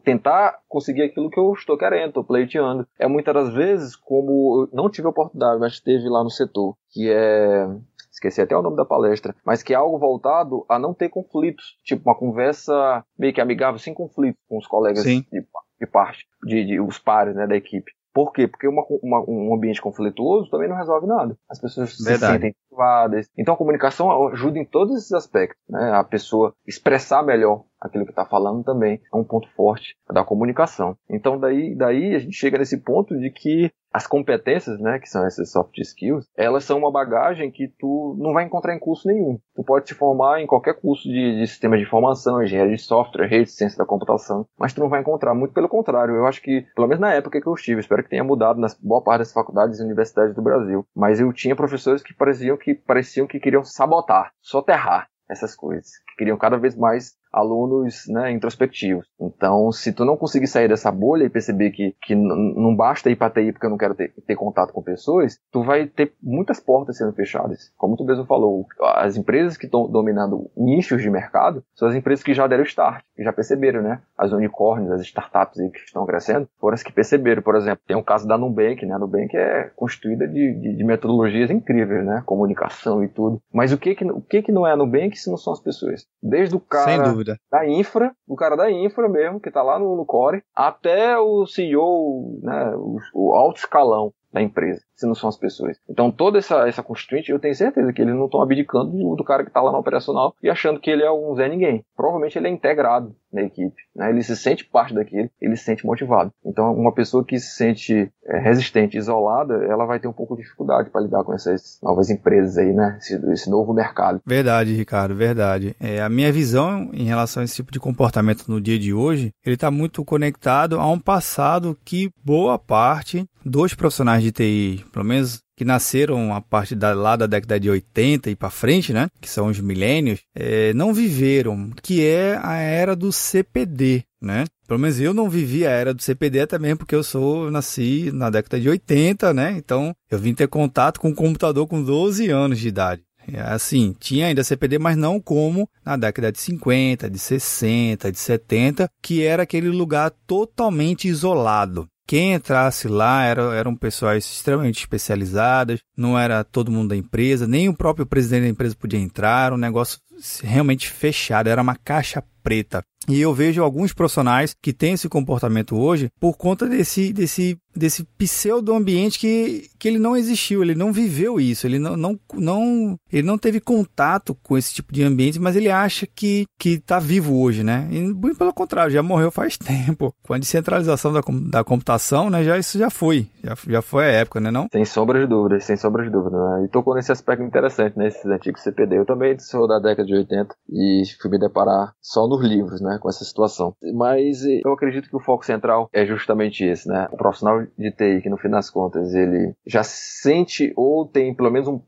tentar 0.05 0.59
conseguir 0.69 1.03
aquilo 1.03 1.29
que 1.29 1.39
eu 1.39 1.51
estou 1.51 1.77
querendo, 1.77 2.09
estou 2.09 2.23
pleiteando. 2.23 2.87
É 2.97 3.07
muitas 3.07 3.33
das 3.33 3.53
vezes, 3.53 3.95
como 3.95 4.67
eu 4.71 4.75
não 4.75 4.89
tive 4.89 5.07
a 5.07 5.09
oportunidade, 5.09 5.59
mas 5.59 5.81
teve 5.81 6.07
lá 6.07 6.23
no 6.23 6.29
setor, 6.29 6.75
que 6.91 7.09
é 7.09 7.67
esqueci 8.17 8.41
até 8.41 8.57
o 8.57 8.61
nome 8.61 8.75
da 8.75 8.85
palestra, 8.85 9.35
mas 9.45 9.63
que 9.63 9.73
é 9.73 9.77
algo 9.77 9.97
voltado 9.97 10.65
a 10.67 10.77
não 10.77 10.93
ter 10.93 11.09
conflitos, 11.09 11.77
tipo 11.83 12.09
uma 12.09 12.17
conversa 12.17 13.03
meio 13.17 13.33
que 13.33 13.41
amigável, 13.41 13.79
sem 13.79 13.93
conflitos 13.93 14.41
com 14.49 14.57
os 14.57 14.67
colegas 14.67 15.03
de, 15.03 15.21
de, 15.21 15.87
parte, 15.87 16.25
de, 16.43 16.65
de, 16.65 16.79
os 16.79 16.99
pares 16.99 17.35
né, 17.35 17.47
da 17.47 17.55
equipe. 17.55 17.91
Por 18.13 18.33
quê? 18.33 18.47
Porque 18.47 18.67
uma, 18.67 18.83
uma, 19.03 19.23
um 19.29 19.53
ambiente 19.53 19.79
conflituoso 19.79 20.49
também 20.49 20.67
não 20.67 20.75
resolve 20.75 21.05
nada. 21.05 21.37
As 21.47 21.61
pessoas 21.61 21.95
Verdade. 21.99 22.19
se 22.19 22.31
sentem 22.33 22.55
privadas. 22.67 23.27
Então 23.37 23.53
a 23.53 23.57
comunicação 23.57 24.29
ajuda 24.29 24.57
em 24.57 24.65
todos 24.65 24.97
esses 24.97 25.11
aspectos. 25.11 25.61
Né? 25.69 25.91
A 25.91 26.03
pessoa 26.03 26.51
expressar 26.65 27.21
melhor 27.21 27.65
aquilo 27.79 28.05
que 28.05 28.11
está 28.11 28.25
falando 28.25 28.63
também 28.63 28.99
é 29.13 29.15
um 29.15 29.23
ponto 29.23 29.47
forte 29.55 29.95
da 30.11 30.23
comunicação. 30.23 30.97
Então 31.07 31.39
daí, 31.39 31.75
daí 31.75 32.15
a 32.15 32.19
gente 32.19 32.35
chega 32.35 32.57
nesse 32.57 32.77
ponto 32.77 33.15
de 33.15 33.29
que 33.29 33.71
as 33.97 34.05
competências, 34.05 34.79
né, 34.79 34.99
que 34.99 35.09
são 35.09 35.25
essas 35.25 35.51
soft 35.51 35.75
skills, 35.79 36.29
elas 36.37 36.63
são 36.63 36.77
uma 36.77 36.91
bagagem 36.91 37.49
que 37.49 37.67
tu 37.67 38.15
não 38.19 38.31
vai 38.31 38.43
encontrar 38.43 38.75
em 38.75 38.79
curso 38.79 39.07
nenhum. 39.07 39.39
Tu 39.55 39.63
pode 39.63 39.85
te 39.85 39.95
formar 39.95 40.39
em 40.39 40.45
qualquer 40.45 40.75
curso 40.75 41.09
de, 41.09 41.39
de 41.39 41.47
sistema 41.47 41.75
de 41.75 41.81
informação, 41.81 42.43
engenharia 42.43 42.75
de 42.75 42.81
software, 42.81 43.25
rede, 43.25 43.49
ciência 43.49 43.75
da 43.75 43.87
computação, 43.87 44.45
mas 44.55 44.71
tu 44.71 44.81
não 44.81 44.87
vai 44.87 45.01
encontrar. 45.01 45.33
Muito 45.33 45.51
pelo 45.51 45.67
contrário, 45.67 46.15
eu 46.15 46.27
acho 46.27 46.43
que, 46.43 46.63
pelo 46.75 46.87
menos 46.87 47.01
na 47.01 47.11
época 47.11 47.41
que 47.41 47.47
eu 47.47 47.55
estive, 47.55 47.81
espero 47.81 48.03
que 48.03 48.09
tenha 48.09 48.23
mudado 48.23 48.59
nas 48.59 48.75
boa 48.79 49.01
parte 49.01 49.19
das 49.19 49.33
faculdades 49.33 49.79
e 49.79 49.83
universidades 49.83 50.35
do 50.35 50.43
Brasil, 50.43 50.85
mas 50.95 51.19
eu 51.19 51.33
tinha 51.33 51.55
professores 51.55 52.03
que 52.03 52.13
pareciam 52.13 52.55
que 52.55 52.75
pareciam 52.75 53.25
que 53.25 53.39
queriam 53.39 53.63
sabotar, 53.63 54.31
soterrar 54.39 55.09
essas 55.27 55.55
coisas, 55.55 55.89
que 56.07 56.17
queriam 56.17 56.37
cada 56.37 56.57
vez 56.57 56.75
mais 56.75 57.15
alunos 57.31 58.05
né, 58.07 58.31
introspectivos. 58.31 59.07
Então, 59.19 59.71
se 59.71 59.91
tu 59.91 60.05
não 60.05 60.17
conseguir 60.17 60.47
sair 60.47 60.67
dessa 60.67 60.91
bolha 60.91 61.25
e 61.25 61.29
perceber 61.29 61.71
que, 61.71 61.95
que 62.01 62.15
não 62.15 62.75
basta 62.75 63.09
ir 63.09 63.15
para 63.15 63.31
TI 63.31 63.51
porque 63.51 63.65
eu 63.65 63.69
não 63.69 63.77
quero 63.77 63.95
ter, 63.95 64.13
ter, 64.25 64.35
contato 64.35 64.71
com 64.71 64.81
pessoas, 64.81 65.39
tu 65.51 65.63
vai 65.63 65.87
ter 65.87 66.13
muitas 66.21 66.59
portas 66.59 66.97
sendo 66.97 67.13
fechadas. 67.13 67.71
Como 67.77 67.97
tu 67.97 68.05
mesmo 68.05 68.25
falou, 68.25 68.65
as 68.95 69.17
empresas 69.17 69.57
que 69.57 69.65
estão 69.65 69.89
dominando 69.89 70.49
nichos 70.55 71.01
de 71.01 71.09
mercado 71.09 71.63
são 71.75 71.87
as 71.87 71.95
empresas 71.95 72.23
que 72.23 72.33
já 72.33 72.47
deram 72.47 72.63
start, 72.63 73.03
que 73.15 73.23
já 73.23 73.33
perceberam, 73.33 73.81
né? 73.81 74.01
As 74.17 74.31
unicórnios, 74.31 74.91
as 74.91 75.01
startups 75.01 75.59
que 75.71 75.79
estão 75.79 76.05
crescendo, 76.05 76.47
foram 76.59 76.75
as 76.75 76.83
que 76.83 76.91
perceberam. 76.91 77.41
Por 77.41 77.55
exemplo, 77.55 77.81
tem 77.87 77.97
o 77.97 78.03
caso 78.03 78.27
da 78.27 78.37
Nubank, 78.37 78.85
né? 78.85 78.93
A 78.93 78.99
Nubank 78.99 79.35
é 79.35 79.71
constituída 79.75 80.27
de, 80.27 80.53
de, 80.53 80.75
de 80.75 80.83
metodologias 80.83 81.49
incríveis, 81.49 82.05
né? 82.05 82.21
Comunicação 82.25 83.03
e 83.03 83.07
tudo. 83.07 83.41
Mas 83.51 83.71
o 83.71 83.77
que 83.77 83.95
que, 83.95 84.05
o 84.05 84.21
que 84.21 84.41
que 84.41 84.51
não 84.51 84.65
é 84.65 84.71
a 84.71 84.77
Nubank 84.77 85.17
se 85.17 85.29
não 85.29 85.37
são 85.37 85.53
as 85.53 85.59
pessoas? 85.59 86.05
Desde 86.21 86.55
o 86.55 86.59
cara... 86.59 86.85
Dúvida. 87.17 87.39
Da 87.51 87.67
infra, 87.67 88.11
o 88.27 88.35
cara 88.35 88.55
da 88.55 88.71
infra 88.71 89.09
mesmo, 89.09 89.39
que 89.39 89.49
tá 89.49 89.63
lá 89.63 89.79
no, 89.79 89.95
no 89.95 90.05
core, 90.05 90.43
até 90.55 91.17
o 91.17 91.45
CEO, 91.47 92.39
né, 92.43 92.73
o, 92.75 92.97
o 93.13 93.33
alto 93.33 93.57
escalão. 93.57 94.13
Da 94.31 94.41
empresa, 94.41 94.81
se 94.95 95.05
não 95.05 95.15
são 95.15 95.29
as 95.29 95.37
pessoas. 95.37 95.77
Então 95.89 96.11
toda 96.11 96.37
essa, 96.37 96.67
essa 96.67 96.83
constituinte, 96.83 97.31
eu 97.31 97.39
tenho 97.39 97.55
certeza 97.55 97.93
que 97.93 98.01
eles 98.01 98.15
não 98.15 98.25
estão 98.25 98.41
abdicando 98.41 98.91
do, 98.91 99.15
do, 99.15 99.23
cara 99.23 99.43
que 99.43 99.49
está 99.49 99.61
lá 99.61 99.71
no 99.71 99.77
operacional 99.77 100.35
e 100.41 100.49
achando 100.49 100.79
que 100.79 100.89
ele 100.89 101.03
é 101.03 101.11
um 101.11 101.35
Zé 101.35 101.47
Ninguém. 101.47 101.83
Provavelmente 101.95 102.37
ele 102.37 102.47
é 102.47 102.51
integrado 102.51 103.15
na 103.31 103.43
equipe, 103.43 103.75
né? 103.95 104.09
ele 104.09 104.23
se 104.23 104.35
sente 104.35 104.63
parte 104.63 104.93
daquilo, 104.93 105.29
ele 105.41 105.55
se 105.55 105.63
sente 105.63 105.85
motivado. 105.85 106.31
Então 106.45 106.73
uma 106.73 106.93
pessoa 106.93 107.25
que 107.25 107.37
se 107.39 107.55
sente 107.55 108.11
é, 108.25 108.39
resistente, 108.39 108.97
isolada, 108.97 109.55
ela 109.65 109.85
vai 109.85 109.99
ter 109.99 110.07
um 110.07 110.13
pouco 110.13 110.35
de 110.35 110.43
dificuldade 110.43 110.89
para 110.89 111.01
lidar 111.01 111.23
com 111.23 111.33
essas 111.33 111.79
novas 111.81 112.09
empresas 112.09 112.57
aí, 112.57 112.73
né? 112.73 112.97
Esse, 112.99 113.15
esse 113.31 113.49
novo 113.49 113.73
mercado. 113.73 114.21
Verdade, 114.25 114.73
Ricardo, 114.73 115.15
verdade. 115.15 115.75
É, 115.79 116.01
a 116.01 116.09
minha 116.09 116.31
visão 116.31 116.89
em 116.93 117.05
relação 117.05 117.41
a 117.41 117.43
esse 117.45 117.55
tipo 117.55 117.71
de 117.71 117.79
comportamento 117.79 118.47
no 118.47 118.61
dia 118.61 118.79
de 118.79 118.93
hoje, 118.93 119.31
ele 119.45 119.55
está 119.55 119.71
muito 119.71 120.03
conectado 120.03 120.79
a 120.79 120.87
um 120.87 120.99
passado 120.99 121.77
que 121.85 122.09
boa 122.23 122.57
parte 122.57 123.25
dos 123.47 123.73
profissionais 123.73 124.23
de 124.23 124.31
TI, 124.31 124.85
pelo 124.91 125.05
menos 125.05 125.41
que 125.55 125.65
nasceram 125.65 126.33
a 126.33 126.41
partir 126.41 126.75
da, 126.75 126.93
lá 126.93 127.15
da 127.15 127.25
década 127.25 127.59
de 127.59 127.69
80 127.69 128.29
e 128.29 128.35
para 128.35 128.49
frente, 128.49 128.93
né, 128.93 129.09
que 129.19 129.29
são 129.29 129.47
os 129.47 129.59
milênios, 129.59 130.19
é, 130.35 130.71
não 130.73 130.93
viveram, 130.93 131.71
que 131.81 132.05
é 132.05 132.39
a 132.41 132.57
era 132.57 132.95
do 132.95 133.11
CPD, 133.11 134.03
né? 134.21 134.45
Pelo 134.67 134.79
menos 134.79 134.99
eu 134.99 135.13
não 135.13 135.29
vivi 135.29 135.65
a 135.65 135.71
era 135.71 135.93
do 135.93 136.01
CPD 136.01 136.41
até 136.41 136.59
mesmo 136.59 136.79
porque 136.79 136.93
eu 136.93 137.03
sou, 137.03 137.45
eu 137.45 137.51
nasci 137.51 138.11
na 138.13 138.29
década 138.29 138.59
de 138.59 138.69
80, 138.69 139.33
né? 139.33 139.55
Então 139.57 139.95
eu 140.11 140.19
vim 140.19 140.33
ter 140.33 140.47
contato 140.47 140.99
com 140.99 141.09
o 141.09 141.15
computador 141.15 141.65
com 141.67 141.81
12 141.81 142.29
anos 142.29 142.59
de 142.59 142.67
idade. 142.67 143.01
É 143.31 143.41
assim, 143.41 143.93
tinha 143.99 144.27
ainda 144.27 144.43
CPD, 144.43 144.79
mas 144.79 144.95
não 144.95 145.19
como 145.19 145.69
na 145.83 145.97
década 145.97 146.31
de 146.31 146.39
50, 146.39 147.09
de 147.09 147.19
60, 147.19 148.11
de 148.11 148.19
70, 148.19 148.89
que 149.01 149.23
era 149.23 149.43
aquele 149.43 149.69
lugar 149.69 150.11
totalmente 150.25 151.07
isolado. 151.07 151.87
Quem 152.07 152.33
entrasse 152.33 152.87
lá 152.87 153.23
era, 153.23 153.53
eram 153.53 153.75
pessoas 153.75 154.25
extremamente 154.25 154.79
especializadas, 154.79 155.81
não 155.95 156.17
era 156.17 156.41
todo 156.41 156.71
mundo 156.71 156.89
da 156.89 156.95
empresa, 156.95 157.45
nem 157.45 157.67
o 157.67 157.75
próprio 157.75 158.05
presidente 158.05 158.43
da 158.43 158.49
empresa 158.49 158.77
podia 158.79 158.97
entrar, 158.97 159.51
um 159.51 159.57
negócio 159.57 159.99
realmente 160.43 160.89
fechado, 160.89 161.47
era 161.47 161.61
uma 161.61 161.75
caixa 161.75 162.23
preta. 162.43 162.81
E 163.07 163.19
eu 163.21 163.33
vejo 163.33 163.63
alguns 163.63 163.93
profissionais 163.93 164.55
que 164.61 164.73
têm 164.73 164.93
esse 164.93 165.07
comportamento 165.07 165.77
hoje 165.77 166.09
por 166.19 166.35
conta 166.37 166.67
desse, 166.67 167.13
desse 167.13 167.57
desse 167.77 168.03
pseudo 168.17 168.73
ambiente 168.73 169.19
que, 169.19 169.69
que 169.77 169.87
ele 169.87 169.99
não 169.99 170.17
existiu, 170.17 170.63
ele 170.63 170.75
não 170.75 170.91
viveu 170.91 171.39
isso, 171.39 171.67
ele 171.67 171.79
não, 171.79 171.95
não, 171.95 172.19
não, 172.33 172.97
ele 173.11 173.25
não 173.25 173.37
teve 173.37 173.59
contato 173.59 174.35
com 174.43 174.57
esse 174.57 174.73
tipo 174.73 174.91
de 174.91 175.03
ambiente, 175.03 175.39
mas 175.39 175.55
ele 175.55 175.69
acha 175.69 176.07
que 176.07 176.45
está 176.65 176.99
vivo 176.99 177.39
hoje, 177.39 177.63
né? 177.63 177.87
E 177.91 178.35
pelo 178.35 178.53
contrário, 178.53 178.91
já 178.91 179.03
morreu 179.03 179.31
faz 179.31 179.57
tempo. 179.57 180.13
Com 180.23 180.33
a 180.33 180.37
descentralização 180.37 181.13
da, 181.13 181.21
da 181.49 181.63
computação, 181.63 182.29
né? 182.29 182.43
Já 182.43 182.57
isso 182.57 182.77
já 182.77 182.89
foi, 182.89 183.27
já, 183.43 183.55
já 183.67 183.81
foi 183.81 184.05
a 184.05 184.07
época, 184.07 184.39
né? 184.39 184.51
Não? 184.51 184.67
Sem 184.71 184.85
sombra 184.85 185.19
de 185.19 185.27
dúvidas, 185.27 185.63
sem 185.63 185.77
sombra 185.77 186.03
de 186.03 186.09
dúvida. 186.09 186.37
Né? 186.37 186.65
E 186.65 186.67
tocou 186.69 186.95
nesse 186.95 187.11
aspecto 187.11 187.43
interessante, 187.43 187.97
né? 187.97 188.07
Esses 188.07 188.25
antigos 188.25 188.61
CPD. 188.61 188.97
Eu 188.97 189.05
também 189.05 189.37
sou 189.39 189.67
da 189.67 189.79
década 189.79 190.06
de 190.07 190.15
80 190.15 190.55
e 190.69 191.03
fui 191.21 191.31
me 191.31 191.39
deparar 191.39 191.93
só 192.01 192.27
nos 192.27 192.43
livros, 192.43 192.81
né? 192.81 192.97
Com 193.01 193.09
essa 193.09 193.23
situação. 193.23 193.75
Mas 193.93 194.43
eu 194.43 194.73
acredito 194.73 195.09
que 195.09 195.15
o 195.15 195.21
foco 195.21 195.45
central 195.45 195.89
é 195.93 196.05
justamente 196.05 196.63
esse, 196.63 196.87
né? 196.87 197.07
O 197.11 197.17
profissional 197.17 197.61
de 197.77 197.91
TI, 197.91 198.21
que 198.21 198.29
no 198.29 198.37
fim 198.37 198.49
das 198.49 198.69
contas 198.69 199.13
ele 199.13 199.53
já 199.65 199.83
sente 199.83 200.73
ou 200.75 201.05
tem 201.05 201.33
pelo 201.33 201.51
menos 201.51 201.67
um, 201.67 201.79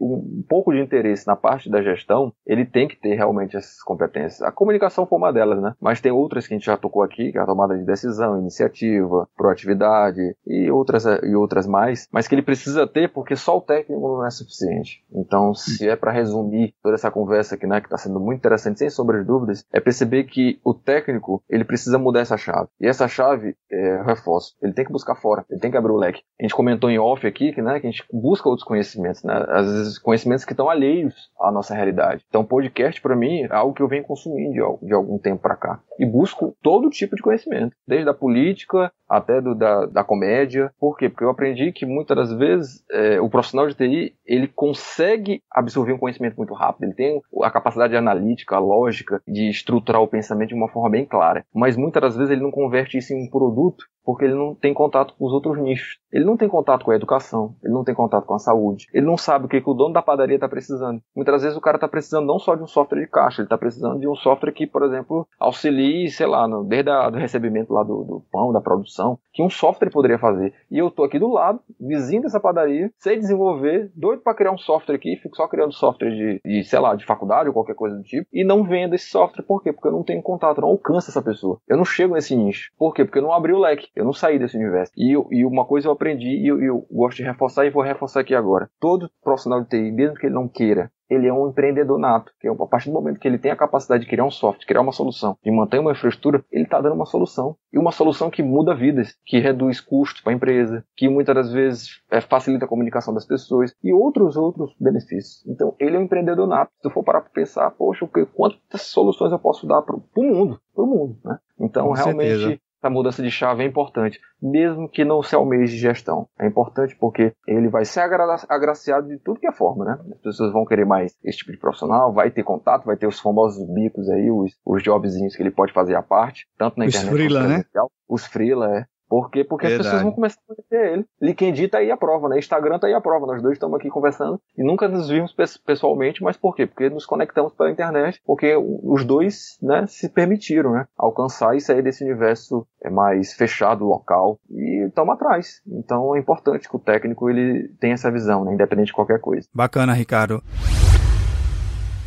um 0.00 0.44
pouco 0.48 0.72
de 0.72 0.80
interesse 0.80 1.26
na 1.26 1.36
parte 1.36 1.70
da 1.70 1.82
gestão, 1.82 2.32
ele 2.46 2.64
tem 2.64 2.88
que 2.88 2.96
ter 2.96 3.14
realmente 3.14 3.56
essas 3.56 3.82
competências. 3.82 4.42
A 4.42 4.52
comunicação 4.52 5.06
foi 5.06 5.18
uma 5.18 5.32
delas, 5.32 5.60
né? 5.60 5.74
Mas 5.80 6.00
tem 6.00 6.12
outras 6.12 6.46
que 6.46 6.54
a 6.54 6.56
gente 6.56 6.66
já 6.66 6.76
tocou 6.76 7.02
aqui, 7.02 7.32
que 7.32 7.38
é 7.38 7.40
a 7.40 7.46
tomada 7.46 7.76
de 7.76 7.84
decisão, 7.84 8.38
iniciativa, 8.40 9.28
proatividade 9.36 10.34
e 10.46 10.70
outras, 10.70 11.04
e 11.04 11.34
outras 11.34 11.66
mais, 11.66 12.08
mas 12.12 12.26
que 12.26 12.34
ele 12.34 12.42
precisa 12.42 12.86
ter 12.86 13.12
porque 13.12 13.36
só 13.36 13.56
o 13.56 13.60
técnico 13.60 14.00
não 14.00 14.26
é 14.26 14.30
suficiente. 14.30 15.04
Então, 15.12 15.54
se 15.54 15.88
é 15.88 15.96
para 15.96 16.12
resumir 16.12 16.74
toda 16.82 16.94
essa 16.94 17.10
conversa 17.10 17.56
né, 17.66 17.80
que 17.80 17.86
está 17.86 17.98
sendo 17.98 18.20
muito 18.20 18.38
interessante, 18.38 18.78
sem 18.78 18.90
sombra 18.90 19.18
de 19.20 19.26
dúvidas, 19.26 19.64
é 19.72 19.80
perceber 19.80 20.24
que 20.24 20.60
o 20.64 20.74
técnico, 20.74 21.42
ele 21.48 21.64
precisa 21.64 21.98
mudar 21.98 22.20
essa 22.20 22.36
chave. 22.36 22.68
E 22.80 22.86
essa 22.86 23.08
chave, 23.08 23.56
é, 23.70 24.02
reforço, 24.02 24.56
ele 24.62 24.72
tem 24.72 24.84
que 24.84 24.92
buscar 24.92 25.16
fora, 25.16 25.44
ele 25.50 25.60
tem 25.60 25.70
que 25.70 25.76
abrir 25.76 25.92
o 25.92 25.96
leque. 25.96 26.22
A 26.40 26.42
gente 26.42 26.54
comentou 26.54 26.90
em 26.90 26.98
off 26.98 27.26
aqui 27.26 27.52
que, 27.52 27.62
né, 27.62 27.80
que 27.80 27.86
a 27.86 27.90
gente 27.90 28.04
busca 28.12 28.48
outros 28.48 28.66
conhecimentos, 28.66 29.22
né? 29.22 29.44
Às 29.48 29.66
vezes 29.70 29.98
conhecimentos 29.98 30.44
que 30.44 30.52
estão 30.52 30.68
alheios 30.68 31.30
à 31.40 31.50
nossa 31.50 31.74
realidade. 31.74 32.24
Então, 32.28 32.44
podcast 32.44 33.00
para 33.00 33.16
mim 33.16 33.42
é 33.42 33.54
algo 33.54 33.74
que 33.74 33.82
eu 33.82 33.88
venho 33.88 34.04
consumindo 34.04 34.52
de, 34.52 34.86
de 34.86 34.94
algum 34.94 35.18
tempo 35.18 35.42
para 35.42 35.56
cá 35.56 35.80
e 35.98 36.06
busco 36.06 36.56
todo 36.62 36.90
tipo 36.90 37.16
de 37.16 37.22
conhecimento, 37.22 37.76
desde 37.86 38.08
a 38.08 38.14
política 38.14 38.92
até 39.08 39.40
do, 39.40 39.54
da, 39.54 39.86
da 39.86 40.04
comédia. 40.04 40.72
Por 40.78 40.96
quê? 40.96 41.08
Porque 41.08 41.24
eu 41.24 41.30
aprendi 41.30 41.72
que 41.72 41.86
muitas 41.86 42.16
das 42.16 42.32
vezes 42.32 42.84
é, 42.90 43.20
o 43.20 43.30
profissional 43.30 43.68
de 43.68 43.74
TI 43.74 44.14
ele 44.24 44.48
consegue 44.48 45.42
absorver 45.50 45.92
um 45.92 45.98
conhecimento 45.98 46.36
muito 46.36 46.54
rápido, 46.54 46.84
ele 46.84 46.94
tem 46.94 47.22
a 47.42 47.50
capacidade 47.50 47.96
analítica, 47.96 48.58
lógica 48.58 49.22
de 49.26 49.48
estruturar 49.48 50.02
o 50.02 50.08
pensamento 50.08 50.48
de 50.48 50.54
uma 50.54 50.68
forma 50.68 50.90
bem 50.90 51.04
clara, 51.04 51.44
mas 51.54 51.76
muitas 51.76 52.02
das 52.02 52.16
vezes 52.16 52.32
ele 52.32 52.42
não 52.42 52.50
converte 52.50 52.98
isso 52.98 53.12
em 53.12 53.24
um 53.24 53.30
produto 53.30 53.84
porque 54.06 54.24
ele 54.24 54.34
não 54.34 54.54
tem 54.54 54.72
contato 54.72 55.14
com 55.18 55.26
os 55.26 55.32
outros 55.32 55.58
nichos. 55.58 55.98
Ele 56.12 56.24
não 56.24 56.36
tem 56.36 56.48
contato 56.48 56.84
com 56.84 56.92
a 56.92 56.94
educação, 56.94 57.56
ele 57.62 57.74
não 57.74 57.82
tem 57.82 57.94
contato 57.94 58.24
com 58.24 58.34
a 58.34 58.38
saúde, 58.38 58.86
ele 58.94 59.04
não 59.04 59.18
sabe 59.18 59.46
o 59.46 59.48
que, 59.48 59.60
que 59.60 59.68
o 59.68 59.74
dono 59.74 59.92
da 59.92 60.00
padaria 60.00 60.36
está 60.36 60.48
precisando. 60.48 61.02
Muitas 61.14 61.42
vezes 61.42 61.58
o 61.58 61.60
cara 61.60 61.76
está 61.76 61.88
precisando 61.88 62.24
não 62.24 62.38
só 62.38 62.54
de 62.54 62.62
um 62.62 62.66
software 62.68 63.00
de 63.00 63.08
caixa, 63.08 63.42
ele 63.42 63.46
está 63.46 63.58
precisando 63.58 63.98
de 63.98 64.08
um 64.08 64.14
software 64.14 64.52
que, 64.52 64.66
por 64.66 64.84
exemplo, 64.84 65.26
auxilie, 65.38 66.08
sei 66.08 66.26
lá, 66.26 66.46
no, 66.46 66.62
desde 66.62 66.88
o 66.90 67.10
recebimento 67.10 67.72
lá 67.72 67.82
do, 67.82 68.04
do, 68.04 68.22
pão, 68.30 68.52
da 68.52 68.60
produção, 68.60 69.18
que 69.32 69.42
um 69.42 69.50
software 69.50 69.90
poderia 69.90 70.18
fazer. 70.18 70.54
E 70.70 70.78
eu 70.78 70.86
estou 70.86 71.04
aqui 71.04 71.18
do 71.18 71.28
lado, 71.28 71.60
vizinho 71.80 72.22
dessa 72.22 72.38
padaria, 72.38 72.90
sei 72.98 73.18
desenvolver, 73.18 73.90
doido 73.94 74.22
para 74.22 74.34
criar 74.34 74.52
um 74.52 74.58
software 74.58 74.94
aqui, 74.94 75.16
fico 75.16 75.36
só 75.36 75.48
criando 75.48 75.72
software 75.72 76.10
de, 76.10 76.40
de, 76.44 76.64
sei 76.64 76.78
lá, 76.78 76.94
de 76.94 77.04
faculdade 77.04 77.48
ou 77.48 77.52
qualquer 77.52 77.74
coisa 77.74 77.96
do 77.96 78.02
tipo, 78.04 78.26
e 78.32 78.44
não 78.44 78.62
vendo 78.62 78.94
esse 78.94 79.10
software. 79.10 79.44
Por 79.44 79.62
quê? 79.62 79.72
Porque 79.72 79.88
eu 79.88 79.92
não 79.92 80.04
tenho 80.04 80.22
contato, 80.22 80.60
não 80.60 80.68
alcanço 80.68 81.10
essa 81.10 81.20
pessoa. 81.20 81.58
Eu 81.66 81.76
não 81.76 81.84
chego 81.84 82.14
nesse 82.14 82.36
nicho. 82.36 82.70
Por 82.78 82.94
quê? 82.94 83.04
Porque 83.04 83.18
eu 83.18 83.22
não 83.22 83.32
abri 83.32 83.52
o 83.52 83.58
leque. 83.58 83.88
Eu 83.96 84.04
não 84.04 84.12
saí 84.12 84.38
desse 84.38 84.58
universo. 84.58 84.92
E, 84.94 85.12
e 85.30 85.46
uma 85.46 85.64
coisa 85.64 85.88
eu 85.88 85.92
aprendi 85.92 86.28
e 86.28 86.46
eu, 86.46 86.62
eu, 86.62 86.86
gosto 86.90 87.16
de 87.16 87.22
reforçar 87.22 87.64
e 87.64 87.70
vou 87.70 87.82
reforçar 87.82 88.20
aqui 88.20 88.34
agora. 88.34 88.68
Todo 88.78 89.10
profissional 89.24 89.62
de 89.62 89.70
TI, 89.70 89.90
mesmo 89.90 90.16
que 90.16 90.26
ele 90.26 90.34
não 90.34 90.46
queira, 90.46 90.92
ele 91.08 91.26
é 91.26 91.32
um 91.32 91.48
empreendedor 91.48 91.98
nato. 91.98 92.30
Que 92.38 92.46
é 92.46 92.50
a 92.50 92.66
partir 92.66 92.90
do 92.90 92.94
momento 92.94 93.18
que 93.18 93.26
ele 93.26 93.38
tem 93.38 93.50
a 93.50 93.56
capacidade 93.56 94.04
de 94.04 94.10
criar 94.10 94.24
um 94.24 94.30
software, 94.30 94.66
criar 94.66 94.82
uma 94.82 94.92
solução, 94.92 95.38
de 95.42 95.50
manter 95.50 95.78
uma 95.78 95.92
infraestrutura, 95.92 96.44
ele 96.52 96.64
está 96.64 96.78
dando 96.80 96.94
uma 96.94 97.06
solução. 97.06 97.56
E 97.72 97.78
uma 97.78 97.90
solução 97.90 98.28
que 98.28 98.42
muda 98.42 98.74
vidas, 98.74 99.16
que 99.24 99.38
reduz 99.38 99.80
custos 99.80 100.20
para 100.20 100.32
a 100.32 100.36
empresa, 100.36 100.84
que 100.94 101.08
muitas 101.08 101.34
das 101.34 101.52
vezes 101.52 102.02
é, 102.10 102.20
facilita 102.20 102.66
a 102.66 102.68
comunicação 102.68 103.14
das 103.14 103.24
pessoas 103.24 103.74
e 103.82 103.94
outros 103.94 104.36
outros 104.36 104.74
benefícios. 104.78 105.46
Então, 105.46 105.74
ele 105.80 105.96
é 105.96 105.98
um 105.98 106.02
empreendedor 106.02 106.46
nato. 106.46 106.70
Se 106.82 106.88
eu 106.88 106.92
for 106.92 107.02
parar 107.02 107.22
para 107.22 107.30
pensar, 107.30 107.70
poxa, 107.70 108.06
quantas 108.34 108.82
soluções 108.82 109.32
eu 109.32 109.38
posso 109.38 109.66
dar 109.66 109.80
para 109.80 109.96
o 109.96 110.02
mundo? 110.22 110.60
Para 110.74 110.84
o 110.84 110.86
mundo, 110.86 111.18
né? 111.24 111.38
Então, 111.58 111.86
Com 111.86 111.92
realmente, 111.92 112.38
certeza 112.38 112.65
essa 112.86 112.90
mudança 112.90 113.22
de 113.22 113.30
chave 113.30 113.64
é 113.64 113.66
importante, 113.66 114.20
mesmo 114.40 114.88
que 114.88 115.04
não 115.04 115.22
se 115.22 115.34
almeje 115.34 115.74
de 115.74 115.80
gestão. 115.80 116.28
É 116.38 116.46
importante 116.46 116.96
porque 116.98 117.32
ele 117.46 117.68
vai 117.68 117.84
ser 117.84 118.00
agra 118.00 118.36
agraciado 118.48 119.08
de 119.08 119.18
tudo 119.18 119.40
que 119.40 119.46
é 119.46 119.52
forma, 119.52 119.84
né? 119.84 119.98
As 120.12 120.20
pessoas 120.20 120.52
vão 120.52 120.64
querer 120.64 120.86
mais 120.86 121.14
esse 121.24 121.38
tipo 121.38 121.52
de 121.52 121.58
profissional, 121.58 122.12
vai 122.12 122.30
ter 122.30 122.42
contato, 122.42 122.84
vai 122.84 122.96
ter 122.96 123.06
os 123.06 123.20
famosos 123.20 123.68
bicos 123.72 124.08
aí, 124.08 124.30
os, 124.30 124.52
os 124.64 124.82
jobzinhos 124.82 125.34
que 125.34 125.42
ele 125.42 125.50
pode 125.50 125.72
fazer 125.72 125.96
à 125.96 126.02
parte, 126.02 126.46
tanto 126.56 126.78
na 126.78 126.86
os 126.86 126.94
internet 126.94 127.14
freela, 127.14 127.40
quanto 127.40 127.48
né? 127.48 127.64
Os 128.08 128.26
freela, 128.26 128.78
é. 128.78 128.84
Por 129.08 129.30
quê? 129.30 129.44
Porque 129.44 129.66
Verdade. 129.66 129.80
as 129.80 129.86
pessoas 129.86 130.02
vão 130.02 130.12
começar 130.12 130.40
a 130.40 130.54
conhecer 130.54 130.92
ele. 130.92 131.06
LinkedIn 131.20 131.68
tá 131.68 131.78
aí 131.78 131.90
a 131.90 131.96
prova, 131.96 132.28
né? 132.28 132.38
Instagram 132.38 132.78
tá 132.78 132.86
aí 132.86 132.94
a 132.94 133.00
prova. 133.00 133.26
Nós 133.26 133.42
dois 133.42 133.54
estamos 133.54 133.78
aqui 133.78 133.88
conversando 133.88 134.40
e 134.56 134.62
nunca 134.62 134.88
nos 134.88 135.08
vimos 135.08 135.34
pessoalmente, 135.64 136.22
mas 136.22 136.36
por 136.36 136.54
quê? 136.54 136.66
Porque 136.66 136.90
nos 136.90 137.06
conectamos 137.06 137.52
pela 137.54 137.70
internet, 137.70 138.20
porque 138.24 138.54
os 138.56 139.04
dois, 139.04 139.58
né, 139.62 139.86
se 139.86 140.08
permitiram, 140.08 140.72
né, 140.72 140.86
alcançar 140.96 141.56
e 141.56 141.60
sair 141.60 141.82
desse 141.82 142.04
universo 142.04 142.66
é, 142.82 142.90
mais 142.90 143.34
fechado, 143.34 143.84
local 143.84 144.38
e 144.50 144.86
estamos 144.86 145.14
atrás. 145.14 145.60
Então 145.66 146.14
é 146.16 146.18
importante 146.18 146.68
que 146.68 146.76
o 146.76 146.80
técnico 146.80 147.30
ele 147.30 147.68
tenha 147.80 147.94
essa 147.94 148.10
visão, 148.10 148.44
né, 148.44 148.52
independente 148.52 148.88
de 148.88 148.92
qualquer 148.92 149.20
coisa. 149.20 149.48
Bacana, 149.54 149.92
Ricardo. 149.92 150.42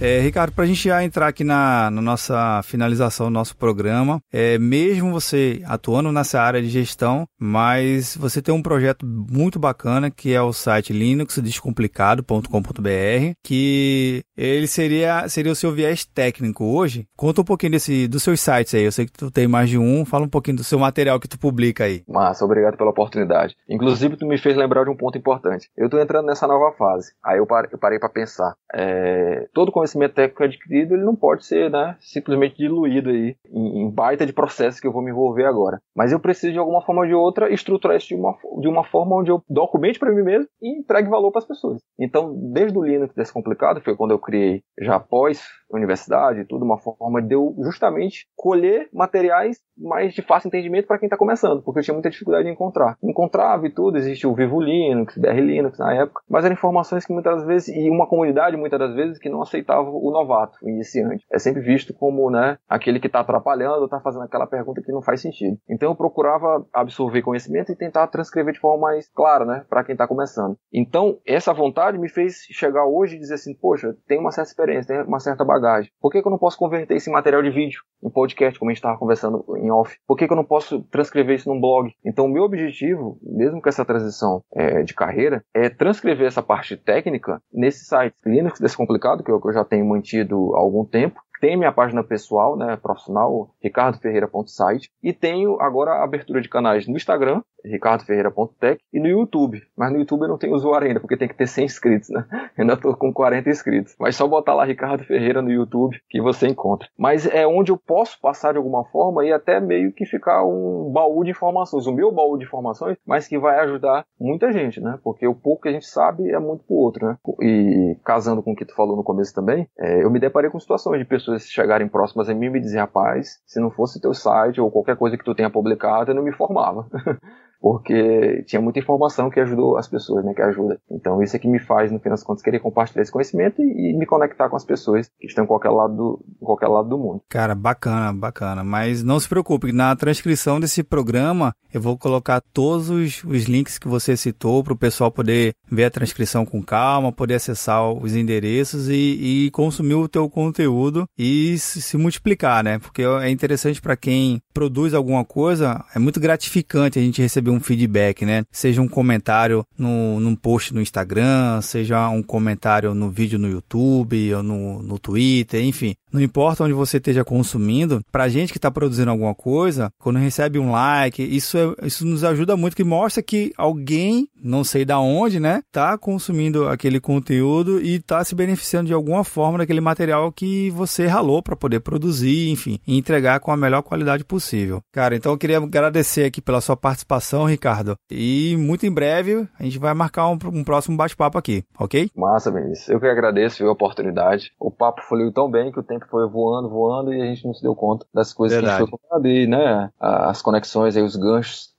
É, 0.01 0.21
Ricardo, 0.21 0.53
para 0.53 0.63
a 0.63 0.67
gente 0.67 0.87
já 0.87 1.03
entrar 1.03 1.27
aqui 1.27 1.43
na, 1.43 1.91
na, 1.91 2.01
nossa 2.01 2.61
finalização 2.63 3.25
do 3.25 3.33
nosso 3.33 3.57
programa, 3.57 4.21
é, 4.31 4.57
mesmo 4.57 5.11
você 5.11 5.61
atuando 5.65 6.09
nessa 6.09 6.41
área 6.41 6.61
de 6.61 6.69
gestão, 6.69 7.25
mas 7.37 8.15
você 8.15 8.41
tem 8.41 8.55
um 8.55 8.61
projeto 8.61 9.05
muito 9.05 9.59
bacana 9.59 10.09
que 10.09 10.33
é 10.33 10.41
o 10.41 10.53
site 10.53 10.93
linuxdescomplicado.com.br, 10.93 13.33
que 13.43 14.23
ele 14.37 14.67
seria, 14.67 15.27
seria 15.27 15.51
o 15.51 15.55
seu 15.55 15.73
viés 15.73 16.05
técnico 16.05 16.63
hoje. 16.63 17.05
Conta 17.17 17.41
um 17.41 17.45
pouquinho 17.45 17.73
desse, 17.73 18.07
dos 18.07 18.23
seus 18.23 18.39
sites 18.39 18.73
aí, 18.73 18.83
eu 18.83 18.93
sei 18.93 19.05
que 19.05 19.11
tu 19.11 19.29
tem 19.29 19.49
mais 19.49 19.69
de 19.69 19.77
um, 19.77 20.05
fala 20.05 20.23
um 20.23 20.29
pouquinho 20.29 20.55
do 20.55 20.63
seu 20.63 20.79
material 20.79 21.19
que 21.19 21.27
tu 21.27 21.37
publica 21.37 21.83
aí. 21.83 22.03
Massa, 22.07 22.45
obrigado 22.45 22.77
pela 22.77 22.91
oportunidade. 22.91 23.53
Inclusive, 23.67 24.15
tu 24.15 24.25
me 24.25 24.37
fez 24.37 24.55
lembrar 24.55 24.85
de 24.85 24.91
um 24.91 24.95
ponto 24.95 25.17
importante. 25.17 25.69
Eu 25.75 25.87
estou 25.87 25.99
entrando 25.99 26.27
nessa 26.27 26.47
nova 26.47 26.73
fase, 26.77 27.11
aí 27.21 27.39
eu 27.39 27.45
parei, 27.45 27.99
para 27.99 28.07
pensar. 28.07 28.55
É, 28.73 29.49
todo 29.53 29.73
conhecimento 29.89 30.13
técnico 30.13 30.43
adquirido 30.43 30.93
ele 30.93 31.03
não 31.03 31.15
pode 31.15 31.45
ser 31.45 31.69
né, 31.69 31.95
simplesmente 31.99 32.57
diluído 32.57 33.09
aí 33.09 33.35
em, 33.51 33.89
baita 33.89 34.25
de 34.25 34.33
processos 34.33 34.79
que 34.79 34.87
eu 34.87 34.91
vou 34.91 35.01
me 35.01 35.11
envolver 35.11 35.45
agora. 35.45 35.81
Mas 35.95 36.11
eu 36.11 36.19
preciso 36.19 36.53
de 36.53 36.59
alguma 36.59 36.81
forma 36.81 37.01
ou 37.01 37.07
de 37.07 37.13
outra 37.13 37.51
estruturar 37.51 37.97
isso 37.97 38.07
de 38.07 38.15
uma, 38.15 38.35
de 38.61 38.67
uma 38.67 38.83
forma 38.83 39.15
onde 39.15 39.31
eu 39.31 39.41
documente 39.49 39.99
para 39.99 40.11
mim 40.11 40.23
mesmo 40.23 40.47
e 40.61 40.79
entregue 40.79 41.09
valor 41.09 41.31
para 41.31 41.39
as 41.39 41.47
pessoas. 41.47 41.81
Então, 41.99 42.33
desde 42.53 42.77
o 42.77 42.83
Linux 42.83 43.13
Descomplicado, 43.15 43.81
foi 43.81 43.95
quando 43.95 44.11
eu 44.11 44.19
criei 44.19 44.61
já 44.79 44.95
após 44.95 45.41
universidade, 45.71 46.45
tudo, 46.45 46.65
uma 46.65 46.79
forma 46.79 47.21
de 47.21 47.35
eu 47.35 47.55
justamente 47.61 48.25
colher 48.35 48.89
materiais 48.93 49.59
mais 49.77 50.13
de 50.13 50.21
fácil 50.21 50.47
entendimento 50.47 50.87
para 50.87 50.97
quem 50.97 51.07
está 51.07 51.17
começando, 51.17 51.61
porque 51.61 51.79
eu 51.79 51.83
tinha 51.83 51.93
muita 51.93 52.09
dificuldade 52.09 52.45
de 52.45 52.51
encontrar. 52.51 52.97
Encontrava 53.03 53.67
e 53.67 53.69
tudo, 53.69 53.97
existia 53.97 54.29
o 54.29 54.35
Vivo 54.35 54.59
Linux, 54.59 55.17
BR 55.17 55.39
Linux 55.39 55.77
na 55.77 55.93
época, 55.93 56.21
mas 56.29 56.43
eram 56.43 56.53
informações 56.53 57.05
que 57.05 57.13
muitas 57.13 57.45
vezes, 57.45 57.69
e 57.69 57.89
uma 57.89 58.07
comunidade 58.07 58.57
muitas 58.57 58.79
das 58.79 58.93
vezes 58.95 59.19
que 59.19 59.29
não 59.29 59.41
aceitava 59.41 59.78
o 59.81 60.11
novato, 60.11 60.57
o 60.61 60.69
iniciante. 60.69 61.25
É 61.31 61.39
sempre 61.39 61.61
visto 61.61 61.93
como, 61.93 62.29
né, 62.29 62.57
aquele 62.67 62.99
que 62.99 63.07
está 63.07 63.19
atrapalhando, 63.19 63.85
está 63.85 63.99
fazendo 63.99 64.23
aquela 64.23 64.47
pergunta 64.47 64.81
que 64.81 64.91
não 64.91 65.01
faz 65.01 65.21
sentido. 65.21 65.57
Então 65.69 65.89
eu 65.89 65.95
procurava 65.95 66.65
absorver 66.73 67.21
conhecimento 67.21 67.71
e 67.71 67.75
tentar 67.75 68.07
transcrever 68.07 68.53
de 68.53 68.59
forma 68.59 68.81
mais 68.81 69.09
clara, 69.09 69.45
né, 69.45 69.65
para 69.69 69.83
quem 69.83 69.93
está 69.93 70.07
começando. 70.07 70.57
Então, 70.73 71.17
essa 71.25 71.53
vontade 71.53 71.97
me 71.97 72.09
fez 72.09 72.45
chegar 72.51 72.85
hoje 72.85 73.15
e 73.15 73.19
dizer 73.19 73.35
assim, 73.35 73.53
poxa, 73.53 73.95
tem 74.07 74.19
uma 74.19 74.31
certa 74.31 74.49
experiência, 74.49 74.95
tem 74.95 75.05
uma 75.05 75.19
certa 75.19 75.43
bagagem. 75.43 75.91
Por 75.99 76.11
que, 76.11 76.21
que 76.21 76.27
eu 76.27 76.31
não 76.31 76.37
posso 76.37 76.57
converter 76.57 76.95
esse 76.95 77.09
material 77.09 77.41
de 77.41 77.49
vídeo 77.49 77.81
em 78.03 78.09
podcast, 78.09 78.57
como 78.57 78.69
a 78.69 78.73
gente 78.73 78.79
estava 78.79 78.97
conversando 78.97 79.43
em 79.57 79.71
off? 79.71 79.97
Por 80.07 80.17
que, 80.17 80.27
que 80.27 80.33
eu 80.33 80.37
não 80.37 80.45
posso 80.45 80.83
transcrever 80.83 81.35
isso 81.35 81.49
num 81.49 81.59
blog? 81.59 81.91
Então, 82.05 82.25
o 82.25 82.29
meu 82.29 82.43
objetivo, 82.43 83.19
mesmo 83.21 83.61
com 83.61 83.69
essa 83.69 83.85
transição 83.85 84.41
é, 84.53 84.83
de 84.83 84.93
carreira, 84.93 85.43
é 85.53 85.69
transcrever 85.69 86.27
essa 86.27 86.41
parte 86.41 86.77
técnica 86.77 87.41
nesse 87.51 87.85
site 87.85 88.15
Linux 88.25 88.59
Descomplicado, 88.59 89.23
que 89.23 89.31
eu, 89.31 89.39
que 89.39 89.47
eu 89.47 89.53
já 89.53 89.65
tenho 89.69 89.85
mantido 89.85 90.55
há 90.55 90.59
algum 90.59 90.83
tempo, 90.83 91.21
tem 91.39 91.57
minha 91.57 91.71
página 91.71 92.03
pessoal, 92.03 92.55
né, 92.55 92.77
profissional, 92.77 93.49
ricardoferreira.site, 93.61 94.89
e 95.01 95.13
tenho 95.13 95.59
agora 95.61 95.91
a 95.91 96.03
abertura 96.03 96.41
de 96.41 96.49
canais 96.49 96.87
no 96.87 96.95
Instagram, 96.95 97.41
ricardoferreira.tech, 97.65 98.81
e 98.93 98.99
no 98.99 99.07
YouTube. 99.07 99.61
Mas 99.77 99.91
no 99.91 99.99
YouTube 99.99 100.23
eu 100.23 100.29
não 100.29 100.37
tenho 100.37 100.53
usuário 100.53 100.87
ainda, 100.87 100.99
porque 100.99 101.17
tem 101.17 101.27
que 101.27 101.35
ter 101.35 101.47
100 101.47 101.65
inscritos, 101.65 102.09
né? 102.09 102.25
Ainda 102.57 102.77
tô 102.77 102.95
com 102.95 103.13
40 103.13 103.49
inscritos. 103.49 103.95
Mas 103.99 104.15
só 104.15 104.27
botar 104.27 104.53
lá 104.53 104.65
Ricardo 104.65 105.03
Ferreira 105.03 105.41
no 105.41 105.51
YouTube 105.51 105.99
que 106.09 106.21
você 106.21 106.47
encontra. 106.47 106.87
Mas 106.97 107.25
é 107.25 107.45
onde 107.47 107.71
eu 107.71 107.77
posso 107.77 108.19
passar 108.19 108.51
de 108.51 108.57
alguma 108.57 108.83
forma 108.85 109.25
e 109.25 109.31
até 109.31 109.59
meio 109.59 109.91
que 109.91 110.05
ficar 110.05 110.43
um 110.45 110.91
baú 110.91 111.23
de 111.23 111.31
informações, 111.31 111.87
o 111.87 111.93
meu 111.93 112.11
baú 112.11 112.37
de 112.37 112.45
informações, 112.45 112.97
mas 113.05 113.27
que 113.27 113.37
vai 113.37 113.59
ajudar 113.59 114.05
muita 114.19 114.51
gente, 114.51 114.81
né? 114.81 114.99
Porque 115.03 115.27
o 115.27 115.35
pouco 115.35 115.63
que 115.63 115.69
a 115.69 115.71
gente 115.71 115.87
sabe 115.87 116.29
é 116.29 116.39
muito 116.39 116.63
pro 116.63 116.75
outro, 116.75 117.05
né? 117.05 117.17
E 117.41 117.97
casando 118.03 118.43
com 118.43 118.51
o 118.51 118.55
que 118.55 118.65
tu 118.65 118.75
falou 118.75 118.95
no 118.95 119.03
começo 119.03 119.33
também, 119.33 119.67
é, 119.77 120.03
eu 120.03 120.09
me 120.09 120.19
deparei 120.19 120.49
com 120.49 120.59
situações 120.59 120.99
de 120.99 121.05
pessoas 121.05 121.28
chegarem 121.37 121.87
próximas 121.87 122.29
a 122.29 122.33
mim 122.33 122.47
e 122.47 122.49
me 122.49 122.59
dizer, 122.59 122.79
rapaz, 122.79 123.39
se 123.45 123.59
não 123.59 123.69
fosse 123.69 124.01
teu 124.01 124.13
site 124.13 124.59
ou 124.59 124.71
qualquer 124.71 124.95
coisa 124.95 125.17
que 125.17 125.23
tu 125.23 125.35
tenha 125.35 125.49
publicado, 125.49 126.11
eu 126.11 126.15
não 126.15 126.23
me 126.23 126.31
formava. 126.31 126.87
porque 127.59 128.43
tinha 128.47 128.61
muita 128.61 128.79
informação 128.79 129.29
que 129.29 129.39
ajudou 129.39 129.77
as 129.77 129.87
pessoas, 129.87 130.23
né, 130.23 130.33
que 130.33 130.41
ajuda. 130.41 130.79
Então 130.89 131.21
isso 131.21 131.35
é 131.35 131.39
que 131.39 131.47
me 131.47 131.59
faz, 131.59 131.91
no 131.91 131.99
final 131.99 132.15
das 132.15 132.23
contas, 132.23 132.43
querer 132.43 132.59
compartilhar 132.59 133.01
esse 133.01 133.11
conhecimento 133.11 133.61
e, 133.61 133.91
e 133.91 133.97
me 133.97 134.05
conectar 134.05 134.49
com 134.49 134.55
as 134.55 134.65
pessoas 134.65 135.09
que 135.19 135.27
estão 135.27 135.43
em 135.43 135.47
qualquer 135.47 135.69
lado 135.69 135.95
do, 135.95 136.25
qualquer 136.39 136.67
lado 136.67 136.89
do 136.89 136.97
mundo. 136.97 137.21
Cara, 137.29 137.53
bacana, 137.53 138.13
bacana. 138.13 138.63
Mas 138.63 139.03
não 139.03 139.19
se 139.19 139.27
preocupe, 139.27 139.71
na 139.71 139.95
transcrição 139.95 140.59
desse 140.59 140.83
programa 140.83 141.53
eu 141.71 141.81
vou 141.81 141.97
colocar 141.97 142.41
todos 142.41 142.89
os, 142.89 143.23
os 143.23 143.43
links 143.43 143.77
que 143.77 143.87
você 143.87 144.17
citou 144.17 144.63
para 144.63 144.73
o 144.73 144.77
pessoal 144.77 145.11
poder 145.11 145.53
ver 145.69 145.85
a 145.85 145.91
transcrição 145.91 146.45
com 146.45 146.63
calma, 146.63 147.11
poder 147.11 147.35
acessar 147.35 147.91
os 147.91 148.15
endereços 148.15 148.89
e, 148.89 149.45
e 149.45 149.51
consumir 149.51 149.93
o 149.93 150.07
teu 150.07 150.29
conteúdo 150.29 151.05
e 151.17 151.57
se 151.59 151.95
multiplicar, 151.97 152.63
né? 152.63 152.79
Porque 152.79 153.03
é 153.03 153.29
interessante 153.29 153.81
para 153.81 153.95
quem 153.95 154.41
produz 154.53 154.93
alguma 154.93 155.23
coisa, 155.23 155.83
é 155.93 155.99
muito 155.99 156.19
gratificante 156.19 156.97
a 156.97 157.01
gente 157.01 157.21
receber 157.21 157.48
receber 157.49 157.51
um 157.51 157.59
feedback, 157.59 158.25
né? 158.25 158.43
Seja 158.51 158.81
um 158.81 158.87
comentário 158.87 159.65
no, 159.77 160.19
num 160.19 160.35
post 160.35 160.73
no 160.73 160.81
Instagram, 160.81 161.61
seja 161.61 162.09
um 162.09 162.21
comentário 162.21 162.93
no 162.93 163.09
vídeo 163.09 163.39
no 163.39 163.49
YouTube 163.49 164.33
ou 164.35 164.43
no, 164.43 164.83
no 164.83 164.99
Twitter, 164.99 165.63
enfim. 165.63 165.95
Não 166.11 166.21
importa 166.21 166.63
onde 166.63 166.73
você 166.73 166.97
esteja 166.97 167.23
consumindo, 167.23 168.01
pra 168.11 168.27
gente 168.27 168.51
que 168.51 168.57
está 168.57 168.71
produzindo 168.71 169.11
alguma 169.11 169.35
coisa, 169.35 169.91
quando 169.99 170.19
recebe 170.19 170.59
um 170.59 170.71
like, 170.71 171.21
isso, 171.23 171.57
é, 171.57 171.87
isso 171.87 172.05
nos 172.05 172.23
ajuda 172.23 172.57
muito, 172.57 172.75
que 172.75 172.83
mostra 172.83 173.21
que 173.21 173.53
alguém, 173.57 174.27
não 174.41 174.63
sei 174.63 174.85
da 174.85 174.99
onde, 174.99 175.39
né, 175.39 175.61
tá 175.71 175.97
consumindo 175.97 176.67
aquele 176.67 176.99
conteúdo 176.99 177.81
e 177.81 177.99
tá 177.99 178.23
se 178.23 178.35
beneficiando 178.35 178.87
de 178.87 178.93
alguma 178.93 179.23
forma 179.23 179.59
daquele 179.59 179.81
material 179.81 180.31
que 180.31 180.69
você 180.71 181.05
ralou 181.05 181.41
para 181.43 181.55
poder 181.55 181.79
produzir, 181.81 182.49
enfim, 182.49 182.79
e 182.87 182.97
entregar 182.97 183.39
com 183.39 183.51
a 183.51 183.57
melhor 183.57 183.81
qualidade 183.81 184.23
possível. 184.23 184.81
Cara, 184.91 185.15
então 185.15 185.31
eu 185.31 185.37
queria 185.37 185.57
agradecer 185.57 186.25
aqui 186.25 186.41
pela 186.41 186.61
sua 186.61 186.75
participação, 186.75 187.45
Ricardo, 187.45 187.95
e 188.09 188.55
muito 188.57 188.85
em 188.85 188.91
breve 188.91 189.47
a 189.59 189.63
gente 189.63 189.77
vai 189.77 189.93
marcar 189.93 190.27
um, 190.27 190.37
um 190.53 190.63
próximo 190.63 190.97
bate-papo 190.97 191.37
aqui, 191.37 191.63
ok? 191.77 192.09
Massa, 192.15 192.51
Vinícius. 192.51 192.89
Eu 192.89 192.99
que 192.99 193.07
agradeço 193.07 193.65
a 193.65 193.71
oportunidade. 193.71 194.51
O 194.59 194.71
papo 194.71 195.01
fluiu 195.01 195.31
tão 195.31 195.49
bem 195.49 195.71
que 195.71 195.79
o 195.79 195.83
tempo 195.83 195.98
tempo 195.99 196.11
foi 196.11 196.27
voando, 196.27 196.69
voando 196.69 197.13
e 197.13 197.21
a 197.21 197.25
gente 197.25 197.45
não 197.45 197.53
se 197.53 197.61
deu 197.61 197.75
conta 197.75 198.05
das 198.13 198.33
coisas 198.33 198.57
Verdade. 198.57 198.77
que 198.77 198.83
a 198.83 198.85
gente 198.85 198.89
foi 198.89 198.99
contando 198.99 199.27
e, 199.27 199.47
né, 199.47 199.89
as 199.99 200.41
conexões 200.41 200.95
aí, 200.95 201.03
os 201.03 201.15
ganchos 201.15 201.69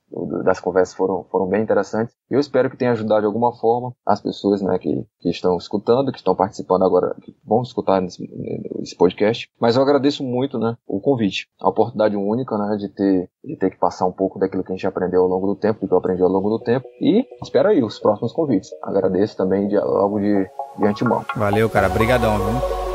das 0.43 0.59
conversas 0.59 0.93
foram, 0.93 1.23
foram 1.31 1.47
bem 1.47 1.61
interessantes. 1.61 2.13
Eu 2.29 2.39
espero 2.39 2.69
que 2.69 2.77
tenha 2.77 2.91
ajudado 2.91 3.21
de 3.21 3.27
alguma 3.27 3.53
forma 3.53 3.93
as 4.05 4.21
pessoas 4.21 4.61
né, 4.61 4.77
que, 4.77 5.05
que 5.19 5.29
estão 5.29 5.57
escutando, 5.57 6.11
que 6.11 6.17
estão 6.17 6.35
participando 6.35 6.83
agora, 6.83 7.15
que 7.21 7.33
vão 7.45 7.61
escutar 7.61 8.01
nesse, 8.01 8.29
nesse 8.77 8.95
podcast. 8.95 9.49
Mas 9.59 9.75
eu 9.75 9.81
agradeço 9.81 10.23
muito 10.23 10.59
né, 10.59 10.75
o 10.85 10.99
convite, 10.99 11.47
a 11.59 11.69
oportunidade 11.69 12.15
única 12.15 12.57
né, 12.57 12.75
de, 12.77 12.89
ter, 12.89 13.29
de 13.43 13.55
ter 13.55 13.69
que 13.69 13.79
passar 13.79 14.05
um 14.05 14.11
pouco 14.11 14.37
daquilo 14.37 14.63
que 14.63 14.71
a 14.71 14.75
gente 14.75 14.87
aprendeu 14.87 15.21
ao 15.21 15.29
longo 15.29 15.47
do 15.47 15.55
tempo, 15.55 15.79
do 15.79 15.87
que 15.87 15.93
eu 15.93 15.97
aprendi 15.97 16.21
ao 16.21 16.29
longo 16.29 16.49
do 16.49 16.59
tempo. 16.59 16.85
E 16.99 17.25
espero 17.41 17.69
aí 17.69 17.83
os 17.83 17.99
próximos 17.99 18.33
convites. 18.33 18.69
Agradeço 18.83 19.37
também 19.37 19.67
de, 19.67 19.77
logo 19.77 20.19
de, 20.19 20.49
de 20.77 20.85
antemão. 20.85 21.25
Valeu, 21.35 21.69
cara. 21.69 21.87
Obrigadão, 21.87 22.37
viu? 22.37 22.90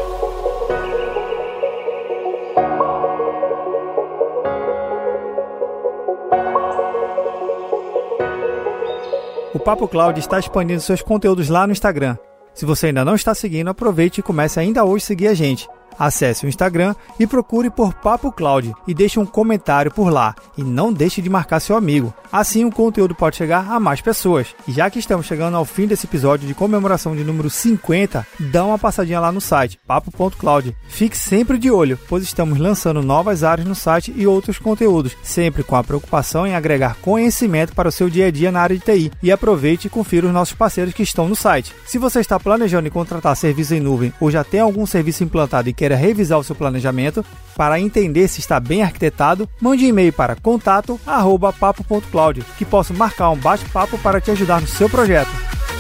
Papo 9.59 9.89
Cloud 9.89 10.19
está 10.19 10.39
expandindo 10.39 10.81
seus 10.81 11.03
conteúdos 11.03 11.49
lá 11.49 11.67
no 11.67 11.73
Instagram. 11.73 12.17
Se 12.55 12.65
você 12.65 12.87
ainda 12.87 13.05
não 13.05 13.15
está 13.15 13.35
seguindo, 13.35 13.69
aproveite 13.69 14.21
e 14.21 14.23
comece 14.23 14.59
ainda 14.59 14.85
hoje 14.85 15.05
a 15.05 15.07
seguir 15.07 15.29
a 15.29 15.35
gente. 15.35 15.69
Acesse 15.99 16.47
o 16.47 16.49
Instagram 16.49 16.95
e 17.19 17.27
procure 17.27 17.71
por 17.71 17.95
Papo 17.95 18.31
Cloud 18.33 18.75
e 18.87 18.95
deixe 18.95 19.19
um 19.19 19.27
comentário 19.27 19.91
por 19.91 20.11
lá. 20.11 20.35
E 20.57 20.63
não 20.63 20.93
deixe 20.93 21.23
de 21.23 21.31
marcar 21.31 21.61
seu 21.61 21.77
amigo. 21.77 22.13
Assim 22.33 22.65
o 22.65 22.71
conteúdo 22.71 23.15
pode 23.15 23.37
chegar 23.37 23.71
a 23.71 23.81
mais 23.81 24.01
pessoas. 24.01 24.49
E 24.67 24.73
já 24.73 24.91
que 24.91 24.99
estamos 24.99 25.27
chegando 25.27 25.57
ao 25.57 25.65
fim 25.65 25.87
desse 25.87 26.07
episódio 26.07 26.47
de 26.47 26.55
comemoração 26.55 27.17
de 27.17 27.25
número 27.25 27.49
50, 27.49 28.27
dá 28.39 28.65
uma 28.65 28.79
passadinha 28.79 29.21
lá 29.21 29.33
no 29.33 29.41
site 29.41 29.79
papo.cloud. 29.87 30.77
Fique 30.89 31.17
sempre 31.17 31.59
de 31.59 31.71
olho, 31.71 31.99
pois 32.09 32.23
estamos 32.23 32.59
lançando 32.59 33.03
novas 33.03 33.43
áreas 33.43 33.67
no 33.67 33.75
site 33.75 34.13
e 34.17 34.27
outros 34.27 34.59
conteúdos, 34.59 35.17
sempre 35.23 35.63
com 35.63 35.77
a 35.77 35.85
preocupação 35.85 36.47
em 36.47 36.55
agregar 36.55 36.97
conhecimento 37.01 37.75
para 37.75 37.89
o 37.89 37.93
seu 37.93 38.11
dia 38.11 38.27
a 38.27 38.31
dia 38.31 38.53
na 38.53 38.61
área 38.61 38.77
de 38.77 38.85
TI. 38.85 39.13
E 39.23 39.33
aproveite 39.33 39.87
e 39.87 39.91
confira 39.91 40.27
os 40.27 40.33
nossos 40.33 40.55
parceiros 40.55 40.95
que 40.95 41.03
estão 41.03 41.29
no 41.29 41.37
site. 41.37 41.73
Se 41.87 41.99
você 41.99 42.21
está 42.21 42.39
planejando 42.39 42.91
contratar 42.91 43.37
serviço 43.37 43.75
em 43.75 43.81
nuvem 43.81 44.13
ou 44.21 44.31
já 44.31 44.43
tem 44.43 44.61
algum 44.61 44.87
serviço 44.87 45.25
implantado 45.25 45.69
e 45.69 45.73
quer 45.73 45.86
queira 45.87 45.97
revisar 45.97 46.39
o 46.39 46.45
seu 46.45 46.57
planejamento, 46.57 47.25
para 47.57 47.79
entender 47.79 48.27
se 48.29 48.41
está 48.41 48.59
bem 48.59 48.83
arquitetado, 48.83 49.49
mande 49.61 49.85
um 49.85 49.89
e-mail 49.89 50.13
para 50.13 50.35
contato@papo.cloud, 50.35 52.45
que 52.59 52.65
posso 52.65 52.93
marcar 52.93 53.31
um 53.31 53.37
bate-papo 53.37 53.97
para 53.99 54.21
te 54.21 54.33
ajudar 54.33 54.61
no 54.61 54.67
seu 54.67 54.91
projeto. 54.91 55.31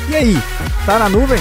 E 0.08 0.14
aí, 0.14 0.40
tá 0.84 1.00
na 1.00 1.08
nuvem? 1.08 1.40